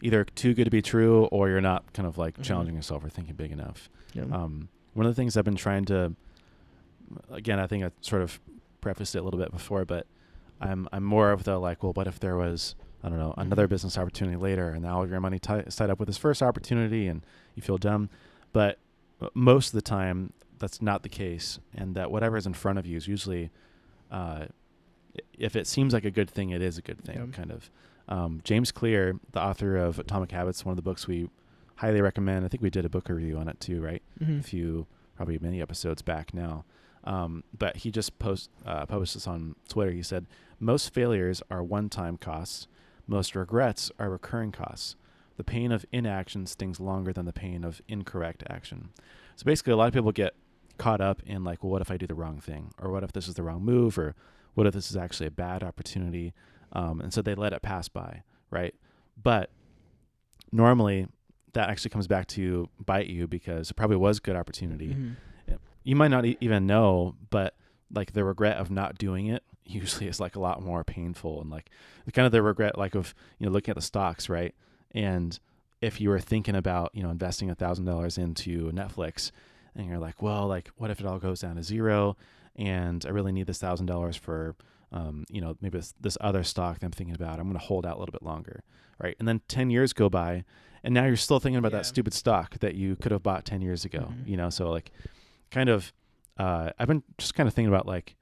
either 0.00 0.24
too 0.24 0.54
good 0.54 0.64
to 0.64 0.70
be 0.70 0.82
true 0.82 1.24
or 1.26 1.48
you're 1.48 1.60
not 1.60 1.92
kind 1.92 2.06
of 2.06 2.18
like 2.18 2.38
Mhm. 2.38 2.44
challenging 2.44 2.74
yourself 2.76 3.04
or 3.04 3.08
thinking 3.08 3.34
big 3.34 3.50
enough. 3.52 3.88
Yeah. 4.14 4.24
Um, 4.30 4.68
one 4.94 5.06
of 5.06 5.10
the 5.14 5.16
things 5.20 5.36
I've 5.36 5.44
been 5.44 5.56
trying 5.56 5.84
to, 5.86 6.14
again, 7.30 7.58
I 7.58 7.66
think 7.66 7.84
I 7.84 7.90
sort 8.00 8.22
of 8.22 8.40
prefaced 8.80 9.14
it 9.14 9.18
a 9.18 9.22
little 9.22 9.40
bit 9.40 9.50
before, 9.52 9.84
but 9.84 10.06
I'm 10.60 10.88
I'm 10.92 11.02
more 11.04 11.32
of 11.32 11.44
the 11.44 11.58
like, 11.58 11.82
well, 11.82 11.92
what 11.92 12.06
if 12.06 12.20
there 12.20 12.36
was 12.36 12.74
I 13.02 13.08
don't 13.08 13.18
know 13.18 13.34
another 13.36 13.66
Mhm. 13.66 13.70
business 13.70 13.98
opportunity 13.98 14.36
later, 14.36 14.70
and 14.70 14.82
now 14.82 14.98
all 14.98 15.08
your 15.08 15.20
money 15.20 15.38
tied 15.38 15.68
up 15.90 15.98
with 15.98 16.06
this 16.06 16.16
first 16.18 16.42
opportunity, 16.42 17.08
and 17.08 17.24
you 17.54 17.62
feel 17.62 17.78
dumb, 17.78 18.08
but 18.52 18.78
uh, 19.20 19.28
most 19.34 19.68
of 19.68 19.72
the 19.74 19.82
time 19.82 20.32
that's 20.58 20.80
not 20.80 21.02
the 21.02 21.08
case, 21.08 21.58
and 21.74 21.94
that 21.96 22.10
whatever 22.10 22.36
is 22.36 22.46
in 22.46 22.54
front 22.54 22.78
of 22.78 22.86
you 22.86 22.96
is 22.96 23.08
usually, 23.08 23.50
uh, 24.10 24.46
if 25.38 25.56
it 25.56 25.66
seems 25.66 25.92
like 25.92 26.04
a 26.04 26.10
good 26.10 26.30
thing, 26.30 26.50
it 26.50 26.62
is 26.62 26.78
a 26.78 26.82
good 26.82 27.02
thing, 27.02 27.16
Yeah. 27.16 27.26
kind 27.32 27.50
of. 27.50 27.70
Um, 28.08 28.40
James 28.44 28.70
Clear, 28.72 29.18
the 29.32 29.40
author 29.40 29.76
of 29.76 29.98
Atomic 29.98 30.30
Habits, 30.32 30.64
one 30.64 30.72
of 30.72 30.76
the 30.76 30.82
books 30.82 31.06
we 31.08 31.28
highly 31.76 32.00
recommend. 32.00 32.44
I 32.44 32.48
think 32.48 32.62
we 32.62 32.70
did 32.70 32.84
a 32.84 32.88
book 32.88 33.08
review 33.08 33.36
on 33.38 33.48
it 33.48 33.58
too, 33.60 33.80
right? 33.80 34.02
Mhm. 34.20 34.40
a 34.40 34.42
few, 34.42 34.86
probably 35.16 35.38
many 35.38 35.60
episodes 35.60 36.02
back 36.02 36.32
now. 36.34 36.64
Um, 37.04 37.42
but 37.58 37.78
he 37.78 37.90
just 37.90 38.18
post 38.20 38.48
uh, 38.64 38.86
published 38.86 39.14
this 39.14 39.26
on 39.26 39.56
Twitter. 39.68 39.90
He 39.90 40.02
said 40.02 40.26
most 40.60 40.94
failures 40.94 41.42
are 41.50 41.62
one-time 41.64 42.16
costs. 42.16 42.68
Most 43.06 43.34
regrets 43.34 43.90
are 43.98 44.10
recurring 44.10 44.52
costs. 44.52 44.96
The 45.36 45.44
pain 45.44 45.72
of 45.72 45.84
inaction 45.92 46.46
stings 46.46 46.78
longer 46.78 47.12
than 47.12 47.24
the 47.26 47.32
pain 47.32 47.64
of 47.64 47.80
incorrect 47.88 48.42
action. 48.48 48.90
So 49.36 49.44
basically, 49.44 49.72
a 49.72 49.76
lot 49.76 49.88
of 49.88 49.94
people 49.94 50.12
get 50.12 50.34
caught 50.78 51.00
up 51.00 51.22
in 51.24 51.42
like, 51.44 51.62
well, 51.62 51.70
what 51.70 51.82
if 51.82 51.90
I 51.90 51.96
do 51.96 52.06
the 52.06 52.14
wrong 52.14 52.40
thing, 52.40 52.72
or 52.80 52.90
what 52.90 53.02
if 53.02 53.12
this 53.12 53.28
is 53.28 53.34
the 53.34 53.42
wrong 53.42 53.62
move, 53.64 53.98
or 53.98 54.14
what 54.54 54.66
if 54.66 54.74
this 54.74 54.90
is 54.90 54.96
actually 54.96 55.26
a 55.26 55.30
bad 55.32 55.62
opportunity, 55.62 56.32
um, 56.72 57.00
and 57.00 57.12
so 57.12 57.22
they 57.22 57.34
let 57.34 57.52
it 57.52 57.62
pass 57.62 57.88
by, 57.88 58.22
right? 58.50 58.74
But 59.20 59.50
normally, 60.50 61.08
that 61.54 61.68
actually 61.68 61.90
comes 61.90 62.06
back 62.06 62.26
to 62.28 62.68
bite 62.84 63.06
you 63.08 63.26
because 63.26 63.70
it 63.70 63.74
probably 63.74 63.96
was 63.96 64.18
a 64.18 64.20
good 64.20 64.36
opportunity. 64.36 64.94
Mhm. 64.94 65.16
You 65.84 65.96
might 65.96 66.08
not 66.08 66.24
e- 66.24 66.38
even 66.40 66.66
know, 66.66 67.16
but 67.30 67.56
like 67.92 68.12
the 68.12 68.24
regret 68.24 68.56
of 68.58 68.70
not 68.70 68.96
doing 68.98 69.26
it 69.26 69.42
usually 69.72 70.06
is 70.08 70.20
like 70.20 70.36
a 70.36 70.40
lot 70.40 70.62
more 70.62 70.84
painful 70.84 71.40
and 71.40 71.50
like 71.50 71.70
kind 72.12 72.26
of 72.26 72.32
the 72.32 72.42
regret 72.42 72.76
like 72.78 72.94
of 72.94 73.14
you 73.38 73.46
know 73.46 73.52
looking 73.52 73.70
at 73.72 73.76
the 73.76 73.82
stocks 73.82 74.28
right 74.28 74.54
and 74.92 75.38
if 75.80 76.00
you 76.00 76.08
were 76.10 76.20
thinking 76.20 76.54
about 76.54 76.90
you 76.94 77.02
know 77.02 77.10
investing 77.10 77.50
a 77.50 77.54
thousand 77.54 77.84
dollars 77.84 78.18
into 78.18 78.70
netflix 78.72 79.30
and 79.74 79.86
you're 79.86 79.98
like 79.98 80.20
well 80.22 80.46
like 80.46 80.68
what 80.76 80.90
if 80.90 81.00
it 81.00 81.06
all 81.06 81.18
goes 81.18 81.40
down 81.40 81.56
to 81.56 81.62
zero 81.62 82.16
and 82.56 83.04
i 83.06 83.10
really 83.10 83.32
need 83.32 83.46
this 83.46 83.58
thousand 83.58 83.86
dollars 83.86 84.16
for 84.16 84.54
um, 84.92 85.24
you 85.30 85.40
know 85.40 85.56
maybe 85.62 85.78
this, 85.78 85.94
this 86.00 86.18
other 86.20 86.42
stock 86.42 86.78
that 86.80 86.86
i'm 86.86 86.92
thinking 86.92 87.14
about 87.14 87.38
i'm 87.38 87.46
going 87.46 87.58
to 87.58 87.64
hold 87.64 87.86
out 87.86 87.96
a 87.96 87.98
little 87.98 88.12
bit 88.12 88.22
longer 88.22 88.62
right 89.00 89.16
and 89.18 89.26
then 89.26 89.40
10 89.48 89.70
years 89.70 89.92
go 89.94 90.08
by 90.10 90.44
and 90.84 90.92
now 90.92 91.04
you're 91.06 91.16
still 91.16 91.40
thinking 91.40 91.56
about 91.56 91.72
Yeah. 91.72 91.78
that 91.78 91.86
stupid 91.86 92.12
stock 92.12 92.58
that 92.58 92.74
you 92.74 92.96
could 92.96 93.10
have 93.12 93.22
bought 93.22 93.44
10 93.46 93.62
years 93.62 93.84
ago 93.86 94.10
Mhm. 94.12 94.28
you 94.28 94.36
know 94.36 94.50
so 94.50 94.70
like 94.70 94.90
kind 95.50 95.68
of 95.70 95.92
uh, 96.38 96.70
i've 96.78 96.88
been 96.88 97.02
just 97.18 97.34
kind 97.34 97.46
of 97.46 97.54
thinking 97.54 97.72
about 97.72 97.86
like 97.86 98.16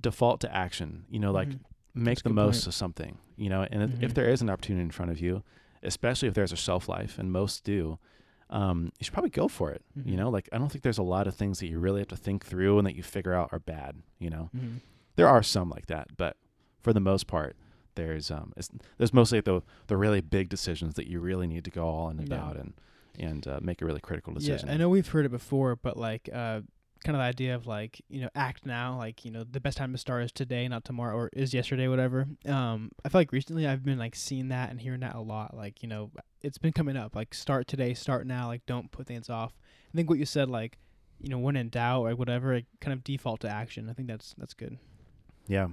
default 0.00 0.40
to 0.40 0.54
action 0.54 1.04
you 1.08 1.18
know 1.18 1.30
like 1.32 1.48
Mhm. 1.48 1.60
make 1.94 2.16
That's 2.16 2.22
the 2.22 2.30
most 2.30 2.56
point. 2.62 2.66
of 2.68 2.74
something 2.74 3.18
you 3.36 3.48
know 3.48 3.66
and 3.70 3.82
if- 3.82 4.02
if 4.02 4.14
there 4.14 4.28
is 4.28 4.42
an 4.42 4.50
opportunity 4.50 4.82
in 4.84 4.90
front 4.90 5.10
of 5.10 5.20
you 5.20 5.42
especially 5.82 6.28
if 6.28 6.34
there's 6.34 6.52
a 6.52 6.56
shelf 6.56 6.88
life 6.88 7.18
and 7.18 7.32
most 7.32 7.64
do 7.64 7.98
um, 8.48 8.92
you 8.98 9.04
should 9.04 9.12
probably 9.12 9.30
go 9.30 9.48
for 9.48 9.70
it 9.72 9.82
you 10.04 10.14
Mhm. 10.14 10.16
know 10.18 10.28
like 10.30 10.48
i 10.52 10.58
don't 10.58 10.70
think 10.70 10.82
there's 10.84 10.98
a 10.98 11.02
lot 11.02 11.26
of 11.26 11.34
things 11.34 11.58
that 11.60 11.66
you 11.68 11.78
really 11.78 12.00
have 12.00 12.08
to 12.08 12.16
think 12.16 12.44
through 12.44 12.78
and 12.78 12.86
that 12.86 12.94
you 12.96 13.02
figure 13.02 13.32
out 13.34 13.48
are 13.52 13.58
bad 13.58 13.96
you 14.18 14.30
know 14.30 14.50
Mhm. 14.54 14.80
there 15.16 15.28
are 15.28 15.42
some 15.42 15.68
like 15.70 15.86
that 15.86 16.16
but 16.16 16.36
for 16.80 16.92
the 16.92 17.00
most 17.00 17.26
part 17.26 17.56
there's 17.94 18.30
um 18.30 18.52
it's, 18.56 18.68
there's 18.98 19.14
mostly 19.14 19.40
the 19.40 19.62
the 19.86 19.96
really 19.96 20.20
big 20.20 20.48
decisions 20.48 20.94
that 20.94 21.06
you 21.08 21.18
really 21.20 21.46
need 21.46 21.64
to 21.64 21.70
go 21.70 21.86
all 21.86 22.08
in 22.10 22.18
Yeah. 22.18 22.24
about 22.26 22.56
and 22.56 22.74
and 23.18 23.48
uh, 23.48 23.58
make 23.62 23.80
a 23.80 23.86
really 23.86 24.00
critical 24.00 24.32
Yeah, 24.34 24.38
decision 24.40 24.68
I 24.68 24.76
know 24.76 24.90
we've 24.90 25.08
heard 25.08 25.24
it 25.24 25.30
before, 25.30 25.74
but 25.74 25.96
like, 25.96 26.28
uh, 26.30 26.60
kind 27.06 27.14
of 27.16 27.20
the 27.20 27.24
idea 27.24 27.54
of 27.54 27.66
like, 27.66 28.02
you 28.08 28.20
know, 28.20 28.28
act 28.34 28.66
now, 28.66 28.96
like, 28.98 29.24
you 29.24 29.30
know, 29.30 29.44
the 29.48 29.60
best 29.60 29.78
time 29.78 29.92
to 29.92 29.98
start 29.98 30.24
is 30.24 30.32
today, 30.32 30.66
not 30.66 30.84
tomorrow, 30.84 31.14
or 31.16 31.30
is 31.32 31.54
yesterday, 31.54 31.86
whatever. 31.86 32.26
Um, 32.46 32.90
I 33.04 33.08
feel 33.08 33.20
like 33.20 33.30
recently 33.32 33.66
I've 33.66 33.84
been 33.84 33.98
like 33.98 34.16
seeing 34.16 34.48
that 34.48 34.70
and 34.70 34.80
hearing 34.80 35.00
that 35.00 35.14
a 35.14 35.20
lot. 35.20 35.56
Like, 35.56 35.82
you 35.82 35.88
know, 35.88 36.10
it's 36.42 36.58
been 36.58 36.72
coming 36.72 36.96
up, 36.96 37.14
like, 37.14 37.32
start 37.32 37.68
today, 37.68 37.94
start 37.94 38.26
now, 38.26 38.48
like, 38.48 38.66
don't 38.66 38.90
put 38.90 39.06
things 39.06 39.30
off. 39.30 39.52
I 39.92 39.96
think 39.96 40.10
what 40.10 40.18
you 40.18 40.26
said, 40.26 40.48
like, 40.48 40.78
you 41.20 41.28
know, 41.30 41.38
when 41.38 41.56
in 41.56 41.68
doubt 41.68 42.02
or 42.02 42.14
whatever, 42.16 42.54
like, 42.54 42.66
kind 42.80 42.92
of 42.92 43.02
default 43.04 43.40
to 43.40 43.48
action. 43.48 43.88
I 43.88 43.92
think 43.92 44.08
that's 44.08 44.34
that's 44.36 44.52
good. 44.54 44.76
Yeah. 45.46 45.68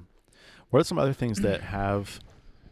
What 0.69 0.79
are 0.81 0.83
some 0.85 0.99
other 0.99 1.13
things 1.13 1.39
that 1.41 1.61
have 1.79 2.19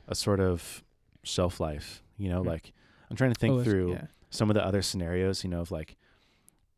a 0.07 0.13
sort 0.15 0.39
of 0.39 0.83
shelf 1.23 1.59
life? 1.59 2.03
You 2.17 2.29
know, 2.29 2.41
Hmm. 2.41 2.47
like 2.47 2.73
I'm 3.09 3.15
trying 3.17 3.33
to 3.33 3.39
think 3.39 3.55
Oh, 3.55 3.63
through 3.63 3.93
Yeah. 3.93 4.05
some 4.29 4.49
of 4.49 4.53
the 4.53 4.63
other 4.65 4.81
scenarios, 4.83 5.43
you 5.43 5.49
know, 5.49 5.61
of 5.61 5.71
like 5.71 5.97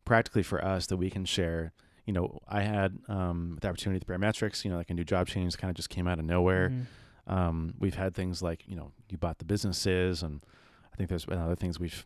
practically 0.06 0.44
for 0.44 0.64
us 0.64 0.88
that 0.88 0.98
we 0.98 1.10
can 1.10 1.26
share. 1.26 1.72
You 2.06 2.14
know, 2.14 2.40
I 2.48 2.62
had 2.64 3.00
um, 3.08 3.58
the 3.62 3.70
opportunity 3.70 4.00
with 4.06 4.08
Barometrics, 4.08 4.66
you 4.66 4.72
know, 4.72 4.78
like 4.78 4.90
a 4.90 4.94
new 4.94 5.06
job 5.06 5.28
change 5.28 5.58
kind 5.58 5.70
of 5.70 5.76
just 5.76 5.90
came 5.90 6.08
out 6.08 6.20
of 6.20 6.26
nowhere. 6.26 6.70
Mhm. 6.70 6.86
Um, 7.32 7.74
we've 7.80 7.96
had 7.96 8.14
things 8.14 8.42
like, 8.42 8.68
you 8.68 8.76
know, 8.76 8.92
you 9.10 9.18
bought 9.18 9.38
the 9.40 9.46
businesses, 9.46 10.22
and 10.22 10.44
I 10.92 10.96
think 10.98 11.08
there's 11.10 11.24
been 11.26 11.40
other 11.40 11.56
things 11.56 11.80
we've, 11.80 12.06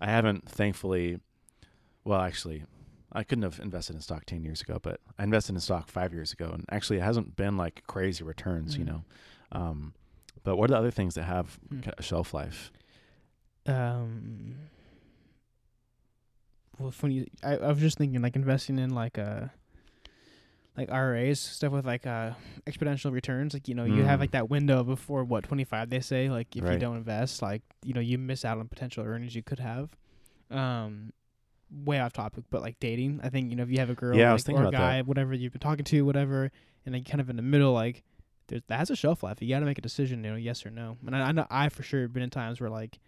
I 0.00 0.06
haven't 0.06 0.48
thankfully, 0.48 1.20
well, 2.04 2.20
actually, 2.20 2.64
I 3.12 3.22
couldn't 3.22 3.44
have 3.44 3.60
invested 3.60 3.94
in 3.94 4.02
stock 4.02 4.24
10 4.26 4.42
years 4.42 4.60
ago, 4.60 4.80
but 4.82 5.00
I 5.16 5.22
invested 5.22 5.54
in 5.54 5.60
stock 5.60 5.88
five 5.88 6.12
years 6.12 6.32
ago, 6.32 6.50
and 6.52 6.64
actually 6.70 6.96
it 6.98 7.02
hasn't 7.02 7.36
been 7.36 7.56
like 7.56 7.84
crazy 7.86 8.24
returns, 8.24 8.76
you 8.76 8.84
Mhm. 8.84 8.88
know. 8.88 9.04
Um, 9.52 9.94
but 10.42 10.56
what 10.56 10.68
are 10.70 10.74
the 10.74 10.78
other 10.78 10.90
things 10.90 11.14
that 11.14 11.22
have 11.24 11.60
Hmm. 11.68 11.80
a 11.96 12.02
shelf 12.02 12.34
life? 12.34 12.72
Um. 13.66 14.56
Well, 16.78 16.90
funny. 16.90 17.26
I, 17.42 17.56
I 17.56 17.68
was 17.68 17.78
just 17.80 17.98
thinking 17.98 18.20
like 18.22 18.36
investing 18.36 18.78
in 18.78 18.90
like 18.90 19.18
uh 19.18 19.46
like 20.76 20.90
IRAs 20.90 21.40
stuff 21.40 21.72
with 21.72 21.86
like 21.86 22.06
uh 22.06 22.32
exponential 22.66 23.12
returns. 23.12 23.54
Like 23.54 23.66
you 23.68 23.74
know 23.74 23.84
you 23.84 24.02
have 24.04 24.18
Mm. 24.18 24.22
like 24.22 24.30
that 24.32 24.50
window 24.50 24.84
before 24.84 25.24
what 25.24 25.44
twenty 25.44 25.64
five 25.64 25.88
they 25.90 26.00
say. 26.00 26.28
Like 26.28 26.54
if 26.54 26.64
you 26.64 26.78
don't 26.78 26.96
invest, 26.96 27.40
like 27.42 27.62
you 27.82 27.94
know 27.94 28.00
you 28.00 28.18
miss 28.18 28.44
out 28.44 28.58
on 28.58 28.68
potential 28.68 29.04
earnings 29.04 29.34
you 29.34 29.42
could 29.42 29.58
have. 29.60 29.90
Um, 30.50 31.12
way 31.84 31.98
off 31.98 32.12
topic, 32.12 32.44
but 32.50 32.62
like 32.62 32.78
dating. 32.78 33.20
I 33.22 33.30
think 33.30 33.50
you 33.50 33.56
know 33.56 33.62
if 33.62 33.70
you 33.70 33.78
have 33.78 33.90
a 33.90 33.94
girl, 33.94 34.16
Yeah, 34.16 34.24
I 34.24 34.28
like, 34.28 34.32
was 34.34 34.42
thinking 34.44 34.62
or 34.62 34.66
a 34.66 34.68
about 34.68 34.78
that. 34.78 34.92
guy, 34.98 35.02
whatever 35.02 35.34
you've 35.34 35.52
been 35.52 35.60
talking 35.60 35.84
to, 35.86 36.02
whatever, 36.04 36.50
and 36.84 36.94
like 36.94 37.08
kind 37.08 37.20
of 37.20 37.30
in 37.30 37.36
the 37.36 37.42
middle, 37.42 37.72
like. 37.72 38.02
There's, 38.48 38.62
that 38.68 38.78
has 38.78 38.90
a 38.90 38.94
shelf 38.94 39.24
life. 39.24 39.38
You 39.42 39.48
got 39.48 39.58
to 39.58 39.66
make 39.66 39.78
a 39.78 39.80
decision, 39.80 40.22
you 40.22 40.30
know, 40.30 40.36
yes 40.36 40.64
or 40.64 40.70
no. 40.70 40.98
And 41.04 41.16
I, 41.16 41.20
I 41.30 41.32
know 41.32 41.48
I 41.50 41.68
for 41.68 41.82
sure 41.82 42.02
have 42.02 42.12
been 42.12 42.22
in 42.22 42.30
times 42.30 42.60
where 42.60 42.70
like 42.70 43.00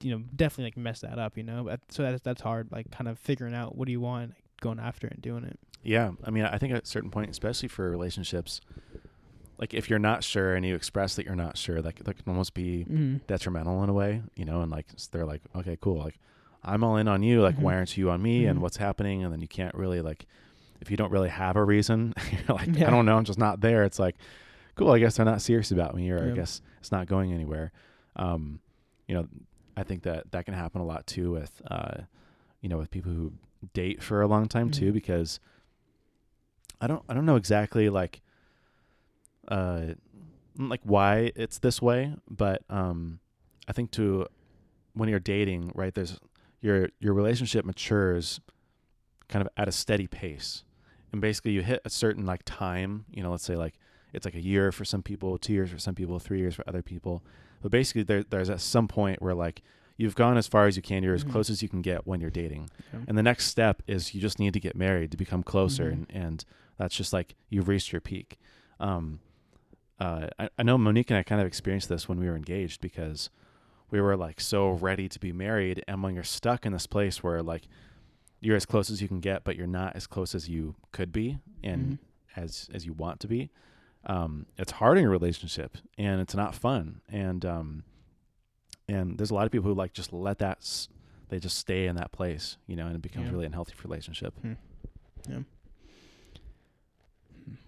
you 0.00 0.10
know, 0.10 0.22
definitely 0.34 0.64
like 0.64 0.76
mess 0.76 1.00
that 1.00 1.18
up, 1.18 1.36
you 1.36 1.42
know. 1.42 1.64
But 1.64 1.80
so 1.88 2.02
that's 2.02 2.22
that's 2.22 2.42
hard, 2.42 2.70
like 2.72 2.90
kind 2.90 3.08
of 3.08 3.18
figuring 3.18 3.54
out 3.54 3.76
what 3.76 3.86
do 3.86 3.92
you 3.92 4.00
want, 4.00 4.30
like, 4.30 4.60
going 4.60 4.78
after 4.78 5.06
and 5.06 5.20
doing 5.22 5.44
it. 5.44 5.58
Yeah, 5.82 6.12
I 6.24 6.30
mean, 6.30 6.44
I 6.44 6.58
think 6.58 6.72
at 6.74 6.82
a 6.82 6.86
certain 6.86 7.10
point, 7.10 7.30
especially 7.30 7.68
for 7.68 7.88
relationships, 7.90 8.60
like 9.58 9.72
if 9.72 9.88
you're 9.88 9.98
not 9.98 10.22
sure 10.24 10.54
and 10.54 10.66
you 10.66 10.74
express 10.74 11.16
that 11.16 11.24
you're 11.26 11.34
not 11.36 11.56
sure, 11.56 11.80
like 11.80 12.02
that 12.04 12.16
can 12.16 12.28
almost 12.28 12.54
be 12.54 12.84
Mm-hmm. 12.84 13.16
detrimental 13.26 13.82
in 13.84 13.88
a 13.88 13.92
way, 13.92 14.22
you 14.34 14.44
know. 14.44 14.60
And 14.62 14.70
like 14.70 14.86
they're 15.12 15.24
like, 15.26 15.42
okay, 15.54 15.78
cool, 15.80 15.98
like 15.98 16.18
I'm 16.62 16.82
all 16.84 16.96
in 16.96 17.08
on 17.08 17.22
you, 17.22 17.40
like 17.42 17.56
Mhm. 17.56 17.62
why 17.62 17.74
aren't 17.76 17.96
you 17.96 18.10
on 18.10 18.20
me, 18.22 18.46
and 18.46 18.58
Mhm. 18.58 18.62
what's 18.62 18.76
happening? 18.76 19.22
And 19.24 19.32
then 19.32 19.40
you 19.40 19.48
can't 19.48 19.74
really 19.74 20.00
like, 20.00 20.26
if 20.80 20.90
you 20.90 20.96
don't 20.96 21.10
really 21.12 21.28
have 21.30 21.56
a 21.56 21.64
reason, 21.64 22.12
you're 22.32 22.56
like, 22.56 22.76
Yeah. 22.78 22.88
I 22.88 22.90
don't 22.90 23.06
know, 23.06 23.16
I'm 23.16 23.24
just 23.24 23.38
not 23.38 23.60
there. 23.60 23.84
It's 23.84 23.98
like, 23.98 24.16
cool, 24.74 24.90
I 24.90 24.98
guess 24.98 25.16
they're 25.16 25.24
not 25.26 25.40
serious 25.40 25.70
about 25.70 25.94
me, 25.94 26.10
or 26.10 26.18
I 26.32 26.34
guess 26.34 26.60
it's 26.80 26.92
not 26.92 27.06
going 27.06 27.32
anywhere. 27.32 27.72
Um, 28.16 28.60
you 29.06 29.14
know, 29.14 29.28
I 29.76 29.82
think 29.82 30.02
that 30.04 30.30
that 30.32 30.44
can 30.44 30.54
happen 30.54 30.80
a 30.80 30.84
lot 30.84 31.06
too 31.06 31.32
with, 31.32 31.60
uh, 31.70 32.02
you 32.60 32.68
know, 32.68 32.78
with 32.78 32.90
people 32.90 33.12
who 33.12 33.32
date 33.74 34.02
for 34.02 34.22
a 34.22 34.26
long 34.26 34.48
time 34.48 34.70
too, 34.70 34.90
Mhm. 34.90 34.94
because 34.94 35.40
I 36.80 36.86
don't, 36.86 37.02
I 37.08 37.14
don't 37.14 37.26
know 37.26 37.36
exactly 37.36 37.88
like, 37.88 38.20
uh, 39.48 39.94
like 40.58 40.80
why 40.84 41.32
it's 41.36 41.58
this 41.58 41.80
way, 41.82 42.14
but 42.28 42.62
um, 42.70 43.20
I 43.68 43.72
think 43.72 43.90
to 43.92 44.26
when 44.94 45.08
you're 45.08 45.20
dating, 45.20 45.72
right? 45.74 45.94
There's 45.94 46.18
your 46.60 46.88
your 46.98 47.12
relationship 47.14 47.64
matures 47.64 48.40
kind 49.28 49.42
of 49.42 49.48
at 49.56 49.68
a 49.68 49.72
steady 49.72 50.06
pace, 50.06 50.64
and 51.12 51.20
basically 51.20 51.52
you 51.52 51.62
hit 51.62 51.80
a 51.84 51.90
certain 51.90 52.24
like 52.24 52.42
time. 52.44 53.04
You 53.10 53.22
know, 53.22 53.30
let's 53.30 53.44
say 53.44 53.56
like 53.56 53.74
it's 54.12 54.24
like 54.24 54.34
a 54.34 54.40
year 54.40 54.72
for 54.72 54.84
some 54.84 55.02
people, 55.02 55.36
two 55.38 55.52
years 55.52 55.70
for 55.70 55.78
some 55.78 55.94
people, 55.94 56.18
three 56.18 56.38
years 56.38 56.54
for 56.54 56.64
other 56.66 56.82
people. 56.82 57.22
But 57.62 57.70
basically, 57.70 58.02
there 58.02 58.22
there's 58.22 58.50
at 58.50 58.60
some 58.60 58.88
point 58.88 59.20
where 59.22 59.34
like 59.34 59.62
you've 59.96 60.14
gone 60.14 60.36
as 60.36 60.46
far 60.46 60.66
as 60.66 60.76
you 60.76 60.82
can, 60.82 61.02
you're 61.02 61.14
as 61.14 61.24
Mhm. 61.24 61.30
close 61.32 61.48
as 61.50 61.62
you 61.62 61.68
can 61.68 61.80
get 61.82 62.06
when 62.06 62.20
you're 62.20 62.30
dating, 62.30 62.68
Yeah. 62.92 63.00
and 63.08 63.16
the 63.16 63.22
next 63.22 63.46
step 63.46 63.82
is 63.86 64.14
you 64.14 64.20
just 64.20 64.38
need 64.38 64.52
to 64.52 64.60
get 64.60 64.76
married 64.76 65.10
to 65.12 65.16
become 65.16 65.42
closer, 65.42 65.86
Mhm. 65.90 65.92
and 65.92 66.06
and 66.10 66.44
that's 66.76 66.94
just 66.96 67.12
like 67.12 67.34
you've 67.48 67.68
reached 67.68 67.92
your 67.92 68.00
peak. 68.02 68.38
Um, 68.78 69.20
uh, 69.98 70.28
I, 70.38 70.50
I 70.58 70.62
know 70.62 70.76
Monique 70.76 71.10
and 71.10 71.16
I 71.18 71.22
kind 71.22 71.40
of 71.40 71.46
experienced 71.46 71.88
this 71.88 72.08
when 72.08 72.20
we 72.20 72.26
were 72.26 72.36
engaged 72.36 72.82
because 72.82 73.30
we 73.90 74.00
were 74.00 74.16
like 74.16 74.40
so 74.40 74.70
ready 74.72 75.08
to 75.08 75.18
be 75.18 75.32
married, 75.32 75.82
and 75.88 76.02
when 76.02 76.14
you're 76.14 76.24
stuck 76.24 76.66
in 76.66 76.72
this 76.72 76.86
place 76.86 77.22
where 77.22 77.42
like 77.42 77.66
you're 78.40 78.56
as 78.56 78.66
close 78.66 78.90
as 78.90 79.00
you 79.00 79.08
can 79.08 79.20
get, 79.20 79.44
but 79.44 79.56
you're 79.56 79.66
not 79.66 79.96
as 79.96 80.06
close 80.06 80.34
as 80.34 80.46
you 80.48 80.74
could 80.92 81.10
be, 81.12 81.38
and 81.64 81.92
Mhm. 81.92 81.98
as 82.36 82.68
as 82.74 82.84
you 82.84 82.92
want 82.92 83.18
to 83.20 83.28
be, 83.28 83.48
um, 84.06 84.46
it's 84.56 84.72
hard 84.72 84.98
in 84.98 85.04
a 85.04 85.08
relationship, 85.08 85.76
and 85.98 86.20
it's 86.20 86.34
not 86.34 86.54
fun, 86.54 87.00
and 87.08 87.44
um, 87.44 87.84
and 88.88 89.18
there's 89.18 89.30
a 89.30 89.34
lot 89.34 89.46
of 89.46 89.52
people 89.52 89.68
who 89.68 89.74
like 89.74 89.92
just 89.92 90.12
let 90.12 90.38
that 90.38 90.58
s- 90.58 90.88
they 91.28 91.38
just 91.40 91.58
stay 91.58 91.86
in 91.86 91.96
that 91.96 92.12
place, 92.12 92.56
you 92.68 92.76
know, 92.76 92.86
and 92.86 92.94
it 92.94 93.02
becomes 93.02 93.26
Yeah. 93.26 93.32
really 93.32 93.46
unhealthy 93.46 93.72
for 93.74 93.88
relationship. 93.88 94.32
Yeah. 95.28 95.40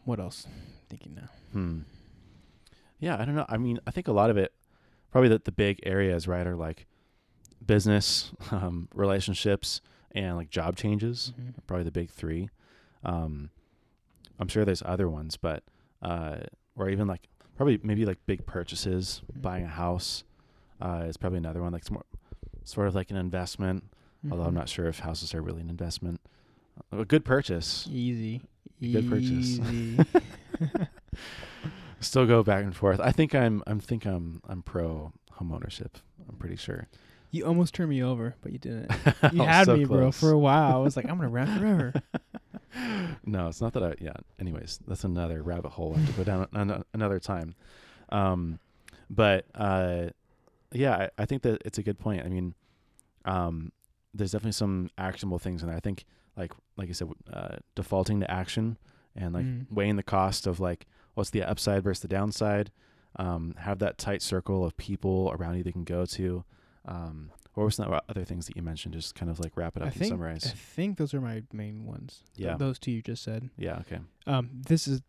What 0.05 0.21
else? 0.21 0.47
Thinking 0.89 1.15
now. 1.15 1.29
Hmm. 1.53 1.81
Yeah, 2.99 3.17
I 3.21 3.25
don't 3.25 3.35
know. 3.35 3.47
I 3.49 3.59
mean, 3.59 3.79
I 3.87 3.91
think 3.91 4.09
a 4.09 4.13
lot 4.13 4.31
of 4.31 4.37
it, 4.37 4.53
probably 5.13 5.29
the, 5.29 5.41
the 5.45 5.53
big 5.53 5.81
areas, 5.85 6.27
right, 6.27 6.47
are 6.47 6.57
like 6.57 6.87
business, 7.65 8.33
um, 8.51 8.89
relationships, 8.95 9.81
and 10.13 10.37
like 10.37 10.51
job 10.51 10.77
changes. 10.77 11.33
Mhm. 11.41 11.55
Probably 11.67 11.85
the 11.85 11.91
big 11.93 12.11
three. 12.11 12.49
Um, 13.05 13.51
I'm 14.41 14.49
sure 14.49 14.65
there's 14.65 14.83
other 14.85 15.09
ones, 15.09 15.37
but 15.37 15.63
uh, 16.03 16.39
or 16.77 16.89
even 16.89 17.07
like 17.07 17.29
probably 17.57 17.79
maybe 17.83 18.05
like 18.07 18.19
big 18.27 18.47
purchases, 18.47 19.23
Mhm. 19.37 19.43
buying 19.43 19.65
a 19.65 19.69
house, 19.69 20.25
uh, 20.81 21.05
is 21.09 21.17
probably 21.17 21.39
another 21.39 21.61
one. 21.63 21.73
Like 21.73 21.85
some 21.85 21.95
more, 21.95 22.05
sort 22.65 22.87
of 22.89 22.95
like 22.95 23.11
an 23.11 23.17
investment. 23.17 23.85
Although 24.31 24.45
I'm 24.45 24.53
Mhm. 24.53 24.57
not 24.59 24.69
sure 24.69 24.87
if 24.87 24.99
houses 25.01 25.33
are 25.35 25.43
really 25.43 25.61
an 25.61 25.71
investment. 25.71 26.21
A 26.93 27.05
good 27.05 27.25
purchase. 27.25 27.87
Easy. 27.91 28.43
Good 28.81 29.09
purchase. 29.09 29.59
Still 32.01 32.27
go 32.27 32.43
back 32.45 32.63
and 32.65 32.75
forth. 32.75 33.01
I 33.01 33.11
think 33.11 33.35
I'm 33.35 33.63
I'm 33.67 33.81
think 33.81 34.07
I'm 34.07 34.41
I'm 34.49 34.63
pro 34.63 35.13
home 35.33 35.53
ownership. 35.53 35.99
I'm 36.29 36.37
pretty 36.37 36.57
sure. 36.57 36.87
You 37.31 37.45
almost 37.47 37.75
turned 37.75 37.91
me 37.91 38.03
over, 38.03 38.35
but 38.41 38.53
you 38.53 38.59
didn't. 38.59 38.91
You 39.33 39.43
had 39.43 39.67
so 39.67 39.77
me, 39.77 39.85
bro, 39.85 40.11
for 40.13 40.31
a 40.31 40.39
while. 40.39 40.77
I 40.77 40.79
was 40.79 40.97
like, 40.97 41.05
I'm 41.09 41.17
gonna 41.17 41.29
rap 41.29 41.49
forever. 41.59 41.93
no, 43.25 43.49
it's 43.49 43.61
not 43.61 43.73
that 43.75 43.83
I. 43.83 43.95
Yeah. 44.01 44.13
Anyways, 44.39 44.81
that's 44.87 45.05
another 45.05 45.43
rabbit 45.43 45.71
hole. 45.71 45.95
I 45.95 46.01
have 46.01 46.07
to 46.11 46.13
go 46.17 46.25
down 46.25 46.47
an, 46.53 46.85
another 46.95 47.19
time. 47.19 47.55
Um, 48.11 48.59
but 49.11 49.47
uh, 49.55 50.07
yeah, 50.73 50.97
I, 50.97 51.23
I 51.23 51.25
think 51.27 51.43
that 51.43 51.63
it's 51.65 51.79
a 51.79 51.83
good 51.83 51.99
point. 51.99 52.25
I 52.25 52.29
mean, 52.29 52.55
um, 53.25 53.73
there's 54.15 54.33
definitely 54.33 54.53
some 54.53 54.91
actionable 54.97 55.39
things 55.39 55.63
in 55.63 55.69
there. 55.69 55.77
I 55.77 55.81
think 55.81 56.05
like 56.37 56.53
like 56.77 56.89
I 56.89 56.93
said, 56.93 57.09
uh, 57.33 57.57
defaulting 57.75 58.21
to 58.21 58.31
action 58.31 58.79
and 59.17 59.35
like 59.35 59.45
Mhm. 59.45 59.67
weighing 59.73 59.97
the 59.97 60.03
cost 60.03 60.47
of 60.47 60.61
like 60.61 60.87
what's 61.15 61.31
the 61.31 61.43
upside 61.43 61.83
versus 61.83 62.01
the 62.03 62.09
downside. 62.09 62.71
Um, 63.17 63.55
have 63.59 63.79
that 63.81 63.99
tight 63.99 64.23
circle 64.23 64.65
of 64.65 64.77
people 64.77 65.35
around 65.37 65.57
you 65.57 65.63
that 65.65 65.69
you 65.71 65.73
can 65.73 65.85
go 65.85 66.05
to. 66.07 66.45
Um, 66.89 67.31
what 67.55 67.65
were 67.65 67.71
some 67.71 67.93
other 68.09 68.25
things 68.25 68.47
that 68.47 68.57
you 68.57 68.63
mentioned? 68.63 68.95
Just 68.95 69.15
kind 69.15 69.31
of 69.31 69.41
like 69.41 69.57
wrap 69.57 69.77
it 69.77 69.83
up 69.83 69.87
I 69.89 69.91
and 69.91 69.97
think 69.99 70.11
summarize. 70.11 70.47
I 70.47 70.51
think 70.51 70.97
those 70.97 71.13
are 71.13 71.21
my 71.21 71.43
main 71.53 71.85
ones. 71.87 72.23
Th- 72.37 72.47
Yeah. 72.49 72.57
those 72.57 72.79
two 72.79 72.91
you 72.93 73.03
just 73.03 73.23
said. 73.23 73.51
yeah. 73.57 73.79
Okay. 73.81 73.99
Um, 74.27 74.51
this 74.53 74.87
is, 74.87 75.03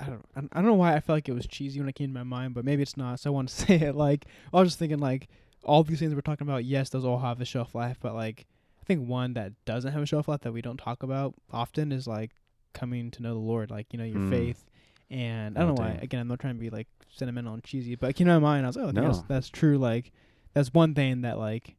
I 0.00 0.06
don't, 0.06 0.24
I 0.36 0.40
don't- 0.60 0.64
know 0.66 0.74
why 0.74 0.94
I 0.94 1.00
felt 1.00 1.16
like 1.16 1.28
it 1.28 1.32
was 1.32 1.46
cheesy 1.46 1.78
when 1.80 1.88
it 1.88 1.94
came 1.94 2.08
to 2.08 2.14
my 2.14 2.22
mind, 2.24 2.54
but 2.54 2.64
maybe 2.64 2.82
it's 2.82 2.96
not. 2.96 3.20
So 3.20 3.30
I 3.30 3.32
want 3.34 3.48
to 3.48 3.54
say 3.66 3.76
it. 3.76 3.94
Like 3.94 4.26
I 4.52 4.58
was 4.60 4.68
just 4.70 4.78
thinking, 4.78 4.98
like 4.98 5.28
all 5.64 5.82
these 5.84 5.98
things 6.00 6.14
we're 6.14 6.20
talking 6.22 6.46
about. 6.46 6.64
Yes, 6.64 6.90
those 6.90 7.04
all 7.04 7.18
have 7.18 7.40
a 7.40 7.44
shelf 7.44 7.74
life, 7.74 7.98
but 8.00 8.14
like 8.14 8.46
I 8.80 8.84
think 8.84 9.08
one 9.08 9.34
that 9.34 9.52
doesn't 9.64 9.92
have 9.92 10.02
a 10.02 10.06
shelf 10.06 10.28
life 10.28 10.40
that 10.42 10.52
we 10.52 10.62
don't 10.62 10.76
talk 10.76 11.02
about 11.02 11.34
often 11.52 11.92
is 11.92 12.06
like 12.06 12.32
coming 12.72 13.10
to 13.12 13.22
know 13.22 13.32
the 13.32 13.40
Lord. 13.40 13.70
Like 13.70 13.86
you 13.92 13.98
know 13.98 14.04
your 14.04 14.20
Mm. 14.22 14.30
faith. 14.30 14.64
And 15.08 15.56
I 15.56 15.60
don't 15.60 15.70
Oh, 15.70 15.74
know 15.74 15.82
why. 15.82 15.98
Again, 16.02 16.20
I'm 16.20 16.26
not 16.28 16.40
trying 16.40 16.54
to 16.56 16.60
be 16.60 16.68
like 16.68 16.88
sentimental 17.10 17.54
and 17.54 17.62
cheesy, 17.62 17.94
but 17.94 18.10
it 18.10 18.14
came 18.14 18.26
to 18.26 18.32
my 18.34 18.38
mind. 18.40 18.66
I 18.66 18.68
was 18.68 18.76
like, 18.76 18.86
oh, 18.86 18.92
think 18.92 19.06
that's, 19.06 19.20
that's 19.28 19.48
true. 19.48 19.78
Like 19.78 20.10
that's 20.56 20.72
one 20.72 20.94
thing 20.94 21.20
that 21.20 21.38
like 21.38 21.76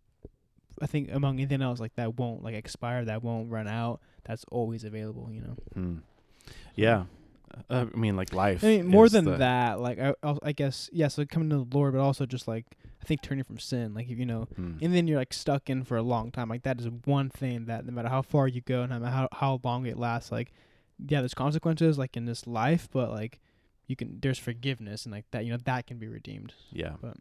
I 0.79 0.85
think 0.85 1.09
among 1.11 1.39
anything 1.39 1.63
else 1.63 1.79
like 1.79 1.95
that 1.95 2.17
won't 2.17 2.43
like 2.43 2.53
expire, 2.53 3.03
that 3.05 3.23
won't 3.23 3.49
run 3.51 3.67
out. 3.67 3.99
That's 4.23 4.45
always 4.51 4.83
available. 4.83 5.29
You 5.31 5.41
know. 5.41 5.55
Hmm. 5.73 5.95
Yeah. 6.75 7.05
Uh, 7.69 7.85
I 7.91 7.97
mean, 7.97 8.15
like 8.15 8.33
life. 8.33 8.63
I 8.63 8.67
mean, 8.67 8.87
more 8.87 9.09
than 9.09 9.25
that, 9.39 9.79
like 9.79 9.97
I, 9.99 10.13
I 10.43 10.51
guess, 10.51 10.89
yeah. 10.93 11.07
So 11.07 11.25
coming 11.25 11.49
to 11.49 11.65
the 11.65 11.75
Lord, 11.77 11.93
but 11.93 11.99
also 12.01 12.25
just 12.27 12.47
like 12.47 12.65
I 13.01 13.05
think 13.05 13.21
turning 13.23 13.43
from 13.45 13.57
sin, 13.57 13.95
like 13.95 14.07
you 14.09 14.25
know, 14.25 14.43
Hmm. 14.55 14.77
and 14.81 14.93
then 14.93 15.07
you're 15.07 15.17
like 15.17 15.33
stuck 15.33 15.69
in 15.69 15.83
for 15.83 15.97
a 15.97 16.03
long 16.03 16.29
time. 16.29 16.49
Like 16.49 16.63
that 16.63 16.79
is 16.79 16.87
one 17.05 17.29
thing 17.29 17.65
that 17.65 17.85
no 17.85 17.91
matter 17.93 18.09
how 18.09 18.21
far 18.21 18.47
you 18.47 18.61
go 18.61 18.83
and 18.83 18.91
no 19.01 19.09
how 19.09 19.27
how 19.31 19.59
long 19.63 19.87
it 19.87 19.97
lasts, 19.97 20.31
like 20.31 20.53
yeah, 20.99 21.21
there's 21.21 21.33
consequences 21.33 21.97
like 21.97 22.15
in 22.15 22.25
this 22.25 22.45
life, 22.45 22.87
but 22.91 23.09
like 23.11 23.39
you 23.87 23.95
can 23.95 24.19
there's 24.21 24.37
forgiveness 24.37 25.05
and 25.05 25.13
like 25.13 25.25
that 25.31 25.43
you 25.45 25.51
know 25.51 25.57
that 25.65 25.87
can 25.87 25.97
be 25.97 26.07
redeemed. 26.07 26.53
Yeah. 26.71 26.93
But 27.01 27.15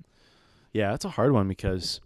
Yeah, 0.77 0.93
it's 0.93 1.07
a 1.07 1.09
hard 1.09 1.33
one 1.33 1.49
because, 1.49 2.03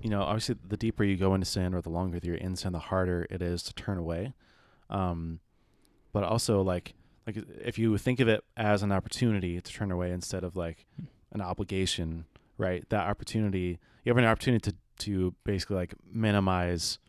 you 0.00 0.08
know, 0.08 0.22
obviously 0.22 0.54
the 0.68 0.76
deeper 0.76 1.02
you 1.02 1.16
go 1.16 1.34
into 1.34 1.44
sin 1.44 1.74
or 1.74 1.80
the 1.80 1.90
longer 1.90 2.20
you're 2.22 2.36
in 2.36 2.54
sin, 2.54 2.72
the 2.72 2.78
harder 2.78 3.26
it 3.30 3.42
is 3.42 3.64
to 3.64 3.74
turn 3.74 3.98
away. 3.98 4.32
Um, 4.88 5.40
but 6.12 6.22
also 6.22 6.62
like 6.62 6.94
like 7.26 7.36
if 7.60 7.80
you 7.80 7.98
think 7.98 8.20
of 8.20 8.28
it 8.28 8.44
as 8.56 8.84
an 8.84 8.92
opportunity 8.92 9.60
to 9.60 9.72
turn 9.72 9.90
away 9.90 10.12
instead 10.12 10.44
of 10.44 10.54
like 10.54 10.86
an 11.32 11.40
obligation, 11.40 12.26
right? 12.58 12.88
That 12.90 13.08
opportunity, 13.08 13.80
you 14.04 14.10
have 14.10 14.18
an 14.18 14.24
opportunity 14.24 14.70
to 14.70 14.76
to 15.06 15.34
basically 15.42 15.74
like 15.74 15.94
minimize 16.12 17.00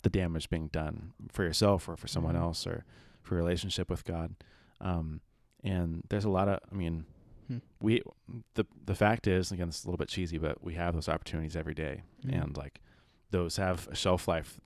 the 0.00 0.08
damage 0.08 0.48
being 0.48 0.68
done 0.68 1.12
for 1.30 1.44
yourself 1.44 1.90
or 1.90 1.96
for 1.98 2.08
someone 2.08 2.36
Mhm. 2.36 2.40
else 2.40 2.66
or 2.66 2.86
for 3.22 3.34
relationship 3.34 3.90
with 3.90 4.02
God. 4.04 4.34
Um, 4.80 5.20
and 5.62 6.04
there's 6.08 6.24
a 6.24 6.30
lot 6.30 6.48
of, 6.48 6.60
I 6.72 6.74
mean, 6.74 7.04
Hmm. 7.48 7.58
we 7.80 8.00
the 8.54 8.64
the 8.86 8.94
fact 8.94 9.26
is 9.26 9.52
again 9.52 9.68
it's 9.68 9.84
a 9.84 9.86
little 9.86 9.98
bit 9.98 10.08
cheesy 10.08 10.38
but 10.38 10.62
we 10.64 10.74
have 10.74 10.94
those 10.94 11.08
opportunities 11.08 11.56
every 11.56 11.74
day 11.74 12.02
Mhm. 12.24 12.42
and 12.42 12.56
like 12.56 12.80
those 13.30 13.56
have 13.56 13.86
a 13.88 13.94
shelf 13.94 14.26
life 14.28 14.60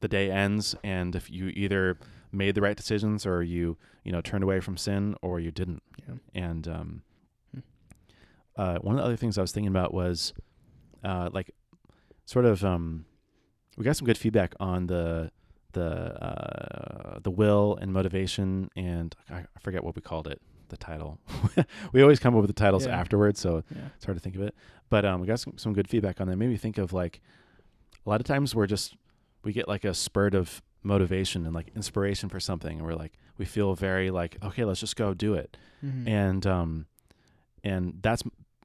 the 0.00 0.08
day 0.08 0.30
ends 0.30 0.74
and 0.84 1.14
if 1.16 1.30
you 1.30 1.48
either 1.48 1.98
made 2.32 2.54
the 2.54 2.60
right 2.60 2.76
decisions 2.76 3.24
or 3.26 3.42
you 3.42 3.76
you 4.04 4.12
know 4.12 4.20
turned 4.20 4.44
away 4.44 4.60
from 4.60 4.76
sin 4.76 5.14
or 5.22 5.40
you 5.40 5.50
didn't 5.50 5.82
yeah, 6.06 6.14
and 6.34 6.68
um 6.68 7.02
Hmm. 7.54 7.60
uh 8.56 8.78
one 8.80 8.94
of 8.96 8.98
the 8.98 9.04
other 9.04 9.16
things 9.16 9.38
i 9.38 9.40
was 9.40 9.52
thinking 9.52 9.68
about 9.68 9.94
was 9.94 10.32
uh 11.04 11.30
like 11.32 11.50
sort 12.26 12.44
of 12.44 12.62
um 12.64 13.04
we 13.78 13.84
got 13.84 13.96
some 13.96 14.06
good 14.06 14.18
feedback 14.18 14.54
on 14.60 14.86
the 14.88 15.30
the 15.72 15.86
uh 16.22 17.18
the 17.22 17.30
will 17.30 17.76
and 17.80 17.92
motivation 17.92 18.68
and 18.76 19.14
i 19.30 19.38
I 19.56 19.60
forget 19.60 19.82
what 19.84 19.94
we 19.96 20.02
called 20.02 20.26
it 20.26 20.40
the 20.70 20.76
title 20.76 21.18
we 21.92 22.02
always 22.02 22.18
come 22.18 22.34
up 22.34 22.40
with 22.40 22.48
the 22.48 22.54
titles 22.54 22.86
Yeah. 22.86 22.98
afterwards 22.98 23.38
so 23.40 23.62
yeah, 23.74 23.82
it's 23.96 24.04
hard 24.04 24.16
to 24.16 24.22
think 24.22 24.34
of 24.36 24.42
it. 24.42 24.54
But 24.88 25.04
um, 25.04 25.20
we 25.20 25.26
got 25.28 25.38
some, 25.38 25.56
some 25.56 25.72
good 25.72 25.88
feedback 25.88 26.20
on 26.20 26.26
that. 26.28 26.36
Made 26.36 26.48
me 26.48 26.56
think 26.56 26.76
of 26.78 26.92
like 26.92 27.20
a 28.04 28.08
lot 28.10 28.20
of 28.20 28.26
times 28.26 28.54
we're 28.54 28.66
just 28.66 28.96
we 29.44 29.52
get 29.52 29.68
like 29.68 29.84
a 29.84 29.94
spurt 29.94 30.34
of 30.34 30.62
motivation 30.82 31.44
and 31.46 31.54
like 31.54 31.68
inspiration 31.76 32.28
for 32.28 32.40
something, 32.40 32.78
and 32.78 32.84
we're 32.86 32.94
like 32.94 33.12
we 33.38 33.44
feel 33.44 33.74
very 33.74 34.10
like 34.10 34.36
okay, 34.42 34.64
let's 34.64 34.80
just 34.80 34.96
go 34.96 35.14
do 35.14 35.34
it. 35.34 35.56
Mhm. 35.84 36.08
And 36.08 36.46
um, 36.46 36.86
and 37.62 37.98
that's 38.02 38.22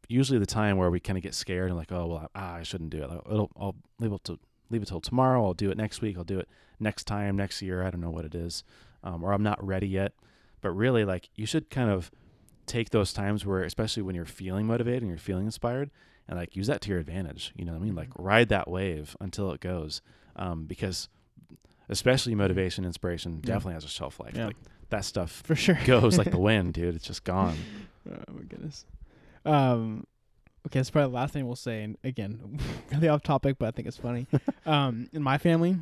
usually 0.08 0.39
the 0.39 0.45
time 0.45 0.78
where 0.78 0.89
we 0.89 0.99
kind 0.99 1.18
of 1.18 1.24
get 1.24 1.34
scared 1.36 1.70
and 1.70 1.78
like 1.78 1.91
oh 1.91 2.08
well 2.08 2.32
ah, 2.36 2.56
I 2.56 2.64
shouldn't 2.64 2.89
do 2.89 3.03
it. 3.03 3.10
Like, 3.10 3.22
it'll, 3.30 3.51
I'll 3.60 3.76
leave 3.99 4.12
it 4.12 4.24
to 4.26 4.39
leave 4.70 4.82
it 4.82 4.88
till 4.88 5.01
tomorrow. 5.01 5.45
I'll 5.45 5.53
do 5.53 5.70
it 5.70 5.78
next 5.78 6.01
week. 6.01 6.18
I'll 6.18 6.24
do 6.24 6.39
it 6.39 6.47
next 6.80 7.03
time 7.06 7.36
next 7.36 7.62
year. 7.62 7.84
I 7.84 7.91
don't 7.91 8.01
know 8.01 8.10
what 8.10 8.26
it 8.26 8.34
is, 8.36 8.64
um, 9.03 9.24
or 9.24 9.32
I'm 9.32 9.43
not 9.43 9.64
ready 9.66 9.88
yet. 9.88 10.14
But 10.66 10.72
really, 10.72 11.05
like 11.05 11.30
you 11.36 11.45
should 11.45 11.70
kind 11.70 11.91
of 11.91 12.09
take 12.66 12.89
those 12.89 13.13
times 13.13 13.45
where, 13.45 13.61
especially 13.61 14.01
when 14.01 14.16
you're 14.16 14.26
feeling 14.26 14.66
motivated 14.66 15.03
and 15.03 15.11
you're 15.11 15.20
feeling 15.20 15.45
inspired, 15.45 15.91
and 16.28 16.39
like 16.39 16.55
use 16.55 16.66
that 16.66 16.82
to 16.82 16.89
your 16.89 16.97
advantage. 16.97 17.53
You 17.55 17.66
know 17.66 17.74
what 17.74 17.82
I 17.82 17.84
mean? 17.84 17.93
Like 17.93 18.09
Mhm. 18.09 18.26
ride 18.26 18.49
that 18.49 18.68
wave 18.68 19.16
until 19.22 19.51
it 19.51 19.59
goes, 19.61 20.01
um, 20.36 20.66
because 20.66 21.07
especially 21.88 22.34
motivation, 22.34 22.84
inspiration 22.84 23.36
Yeah. 23.43 23.53
definitely 23.53 23.76
has 23.76 23.84
a 23.86 23.89
shelf 23.89 24.20
life. 24.20 24.34
Yeah. 24.36 24.47
Like 24.47 24.55
that 24.89 25.05
stuff 25.05 25.43
for 25.45 25.53
sure 25.53 25.78
goes 25.86 26.18
like 26.18 26.32
the 26.32 26.39
wind, 26.49 26.74
dude. 26.74 26.95
It's 26.95 27.05
just 27.05 27.24
gone. 27.24 27.57
Oh 28.09 28.34
my 28.34 28.41
goodness. 28.43 28.86
Um, 29.45 30.05
okay, 30.68 30.80
that's 30.80 30.89
probably 30.89 31.11
the 31.11 31.16
last 31.16 31.32
thing 31.34 31.45
we'll 31.45 31.55
say. 31.55 31.84
And 31.84 31.95
again, 32.03 32.59
really 32.91 33.07
off 33.07 33.22
topic, 33.22 33.57
but 33.59 33.68
I 33.68 33.72
think 33.72 33.88
it's 33.88 33.97
funny. 33.97 34.26
um, 34.66 35.09
in 35.13 35.22
my 35.22 35.38
family, 35.38 35.78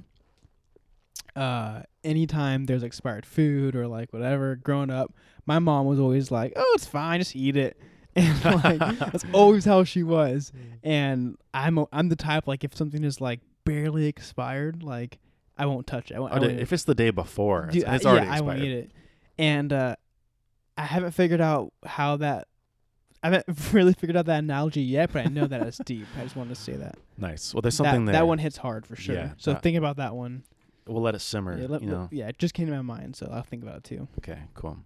uh, 1.35 1.81
anytime 2.03 2.65
there's 2.65 2.83
expired 2.83 3.25
food 3.25 3.75
or 3.75 3.87
like 3.87 4.11
whatever, 4.13 4.55
growing 4.55 4.89
up, 4.89 5.13
my 5.45 5.59
mom 5.59 5.85
was 5.85 5.99
always 5.99 6.31
like, 6.31 6.53
"Oh, 6.55 6.71
it's 6.75 6.85
fine, 6.85 7.19
just 7.19 7.35
eat 7.35 7.57
it." 7.57 7.77
And 8.15 8.45
like 8.45 8.77
that's 8.99 9.25
always 9.33 9.65
how 9.65 9.83
she 9.83 10.03
was. 10.03 10.51
And 10.83 11.35
I'm 11.51 11.79
a, 11.79 11.87
I'm 11.91 12.09
the 12.09 12.15
type 12.15 12.45
like 12.47 12.63
if 12.63 12.75
something 12.77 13.03
is 13.03 13.19
like 13.19 13.39
barely 13.65 14.05
expired, 14.05 14.83
like 14.83 15.17
I 15.57 15.65
won't 15.65 15.87
touch 15.87 16.11
it. 16.11 16.17
I 16.17 16.19
won't, 16.19 16.31
Oh, 16.31 16.37
dude, 16.37 16.59
if 16.59 16.71
it's 16.71 16.83
the 16.83 16.93
day 16.93 17.09
before, 17.09 17.65
Dude, 17.71 17.77
it's, 17.81 17.85
I- 17.89 17.95
it's 17.95 18.05
already 18.05 18.27
yeah, 18.27 18.35
I 18.35 18.41
won't 18.41 18.59
eat 18.59 18.71
it. 18.71 18.91
And 19.39 19.73
uh, 19.73 19.95
I 20.77 20.83
haven't 20.83 21.13
figured 21.13 21.41
out 21.41 21.73
how 21.83 22.17
that. 22.17 22.47
I 23.23 23.31
haven't 23.31 23.45
really 23.73 23.93
figured 23.93 24.15
out 24.15 24.27
that 24.27 24.43
analogy 24.43 24.81
yet, 24.83 25.11
but 25.11 25.25
I 25.25 25.29
know 25.29 25.47
that 25.47 25.61
it's 25.63 25.79
deep. 25.79 26.05
I 26.19 26.21
just 26.21 26.35
wanted 26.35 26.53
to 26.53 26.61
say 26.61 26.73
that. 26.73 26.97
Nice. 27.17 27.51
Well, 27.51 27.61
there's 27.63 27.75
that, 27.79 27.83
something 27.85 28.05
there. 28.05 28.13
that 28.13 28.27
one 28.27 28.37
hits 28.37 28.57
hard 28.57 28.85
for 28.85 28.95
sure. 28.95 29.15
Yeah, 29.15 29.31
so 29.37 29.53
that- 29.53 29.63
think 29.63 29.75
about 29.75 29.97
that 29.97 30.13
one. 30.13 30.43
We'll 30.87 31.01
let 31.01 31.15
it 31.15 31.19
simmer. 31.19 31.57
Yeah, 31.59 31.67
let- 31.69 31.81
you 31.81 31.89
know. 31.89 32.09
yeah, 32.11 32.27
it 32.27 32.37
just 32.37 32.53
came 32.53 32.67
to 32.67 32.73
my 32.73 32.81
mind, 32.81 33.15
so 33.15 33.29
I'll 33.31 33.43
think 33.43 33.63
about 33.63 33.77
it 33.77 33.83
too. 33.83 34.07
Okay. 34.19 34.39
Cool. 34.53 34.77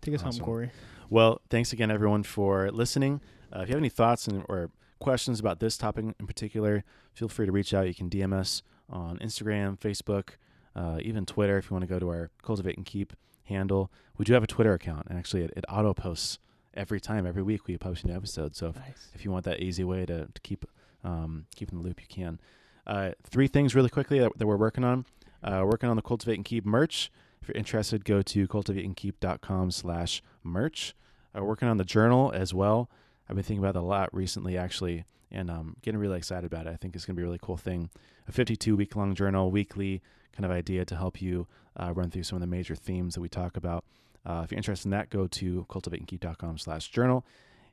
Take 0.00 0.14
us 0.14 0.22
Awesome. 0.22 0.40
home, 0.40 0.46
Corey. 0.46 0.70
Well, 1.10 1.40
thanks 1.50 1.72
again, 1.72 1.90
everyone, 1.90 2.22
for 2.22 2.70
listening. 2.70 3.20
Uh, 3.54 3.60
if 3.60 3.68
you 3.68 3.74
have 3.74 3.80
any 3.80 3.88
thoughts 3.88 4.26
and, 4.28 4.44
or 4.48 4.70
questions 4.98 5.38
about 5.40 5.60
this 5.60 5.76
topic 5.76 6.04
in 6.18 6.26
particular, 6.26 6.84
feel 7.12 7.28
free 7.28 7.46
to 7.46 7.52
reach 7.52 7.74
out. 7.74 7.86
You 7.86 7.94
can 7.94 8.08
DM 8.10 8.32
us 8.32 8.62
on 8.88 9.18
Instagram, 9.18 9.78
Facebook, 9.78 10.30
uh, 10.74 10.98
even 11.02 11.26
Twitter 11.26 11.58
if 11.58 11.70
you 11.70 11.74
want 11.74 11.82
to 11.82 11.86
go 11.86 11.98
to 11.98 12.08
our 12.08 12.30
Cultivate 12.42 12.76
and 12.76 12.86
Keep 12.86 13.12
handle. 13.44 13.90
We 14.16 14.24
do 14.24 14.32
have 14.32 14.42
a 14.42 14.46
Twitter 14.46 14.72
account, 14.74 15.06
and 15.08 15.18
actually, 15.18 15.42
it, 15.42 15.52
it 15.56 15.64
auto 15.68 15.92
posts 15.94 16.38
every 16.74 17.00
time, 17.00 17.26
every 17.26 17.42
week 17.42 17.66
we 17.66 17.76
post 17.78 18.04
a 18.04 18.08
new 18.08 18.14
episode. 18.14 18.54
So 18.56 18.68
if, 18.68 18.76
Nice. 18.76 19.08
if 19.14 19.24
you 19.24 19.30
want 19.30 19.44
that 19.44 19.60
easy 19.60 19.84
way 19.84 20.06
to, 20.06 20.26
to 20.32 20.40
keep 20.42 20.64
um, 21.04 21.46
keep 21.54 21.70
in 21.70 21.78
the 21.78 21.84
loop, 21.84 22.00
you 22.00 22.06
can. 22.08 22.40
Uh, 22.86 23.10
three 23.24 23.48
things 23.48 23.74
really 23.74 23.88
quickly 23.88 24.18
that, 24.18 24.32
that 24.38 24.46
we're 24.46 24.56
working 24.56 24.84
on. 24.84 25.04
Uh, 25.46 25.62
working 25.64 25.88
on 25.88 25.96
the 25.96 26.02
Cultivate 26.02 26.34
and 26.34 26.44
Keep 26.44 26.66
merch. 26.66 27.10
If 27.40 27.48
you're 27.48 27.56
interested, 27.56 28.04
go 28.04 28.20
to 28.22 28.48
cultivateandkeep.com 28.48 29.70
slash 29.70 30.22
merch. 30.42 30.94
Uh, 31.36 31.44
working 31.44 31.68
on 31.68 31.76
the 31.76 31.84
journal 31.84 32.32
as 32.34 32.52
well. 32.52 32.90
I've 33.28 33.36
been 33.36 33.44
thinking 33.44 33.62
about 33.64 33.74
that 33.74 33.80
a 33.80 33.86
lot 33.86 34.12
recently, 34.12 34.58
actually, 34.58 35.04
and 35.30 35.48
um, 35.50 35.76
getting 35.82 36.00
really 36.00 36.16
excited 36.18 36.44
about 36.44 36.66
it. 36.66 36.70
I 36.70 36.76
think 36.76 36.96
it's 36.96 37.04
going 37.04 37.14
to 37.14 37.20
be 37.20 37.22
a 37.22 37.26
really 37.26 37.38
cool 37.40 37.56
thing. 37.56 37.90
A 38.26 38.32
52 38.32 38.74
week 38.74 38.96
long 38.96 39.14
journal, 39.14 39.50
weekly 39.50 40.02
kind 40.32 40.44
of 40.44 40.50
idea 40.50 40.84
to 40.84 40.96
help 40.96 41.22
you 41.22 41.46
uh, 41.76 41.92
run 41.94 42.10
through 42.10 42.24
some 42.24 42.36
of 42.36 42.40
the 42.40 42.48
major 42.48 42.74
themes 42.74 43.14
that 43.14 43.20
we 43.20 43.28
talk 43.28 43.56
about. 43.56 43.84
Uh, 44.24 44.42
if 44.44 44.50
you're 44.50 44.56
interested 44.56 44.86
in 44.86 44.90
that, 44.90 45.10
go 45.10 45.28
to 45.28 45.64
cultivateandkeep.com 45.70 46.58
slash 46.58 46.88
journal. 46.88 47.24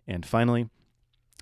And 0.07 0.23
finally, 0.25 0.69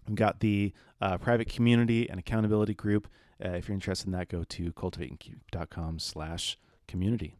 we've 0.08 0.16
got 0.16 0.40
the 0.40 0.72
uh, 1.02 1.18
private 1.18 1.50
community 1.50 2.10
and 2.10 2.20
accountability 2.20 2.74
group. 2.74 3.08
Uh, 3.44 3.50
if 3.50 3.68
you're 3.68 3.74
interested 3.74 4.08
in 4.08 4.14
that, 4.14 4.30
go 4.30 4.44
to 4.44 4.72
cultivateandkeep.com 4.74 6.00
slash 6.00 6.58
community. 6.88 7.36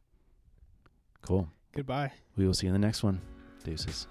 Cool. 1.22 1.48
Goodbye. 1.76 2.12
We 2.36 2.46
will 2.46 2.54
see 2.54 2.68
you 2.68 2.74
in 2.74 2.82
the 2.82 2.86
next 2.86 3.04
one. 3.04 3.22
Deuces. 3.64 4.08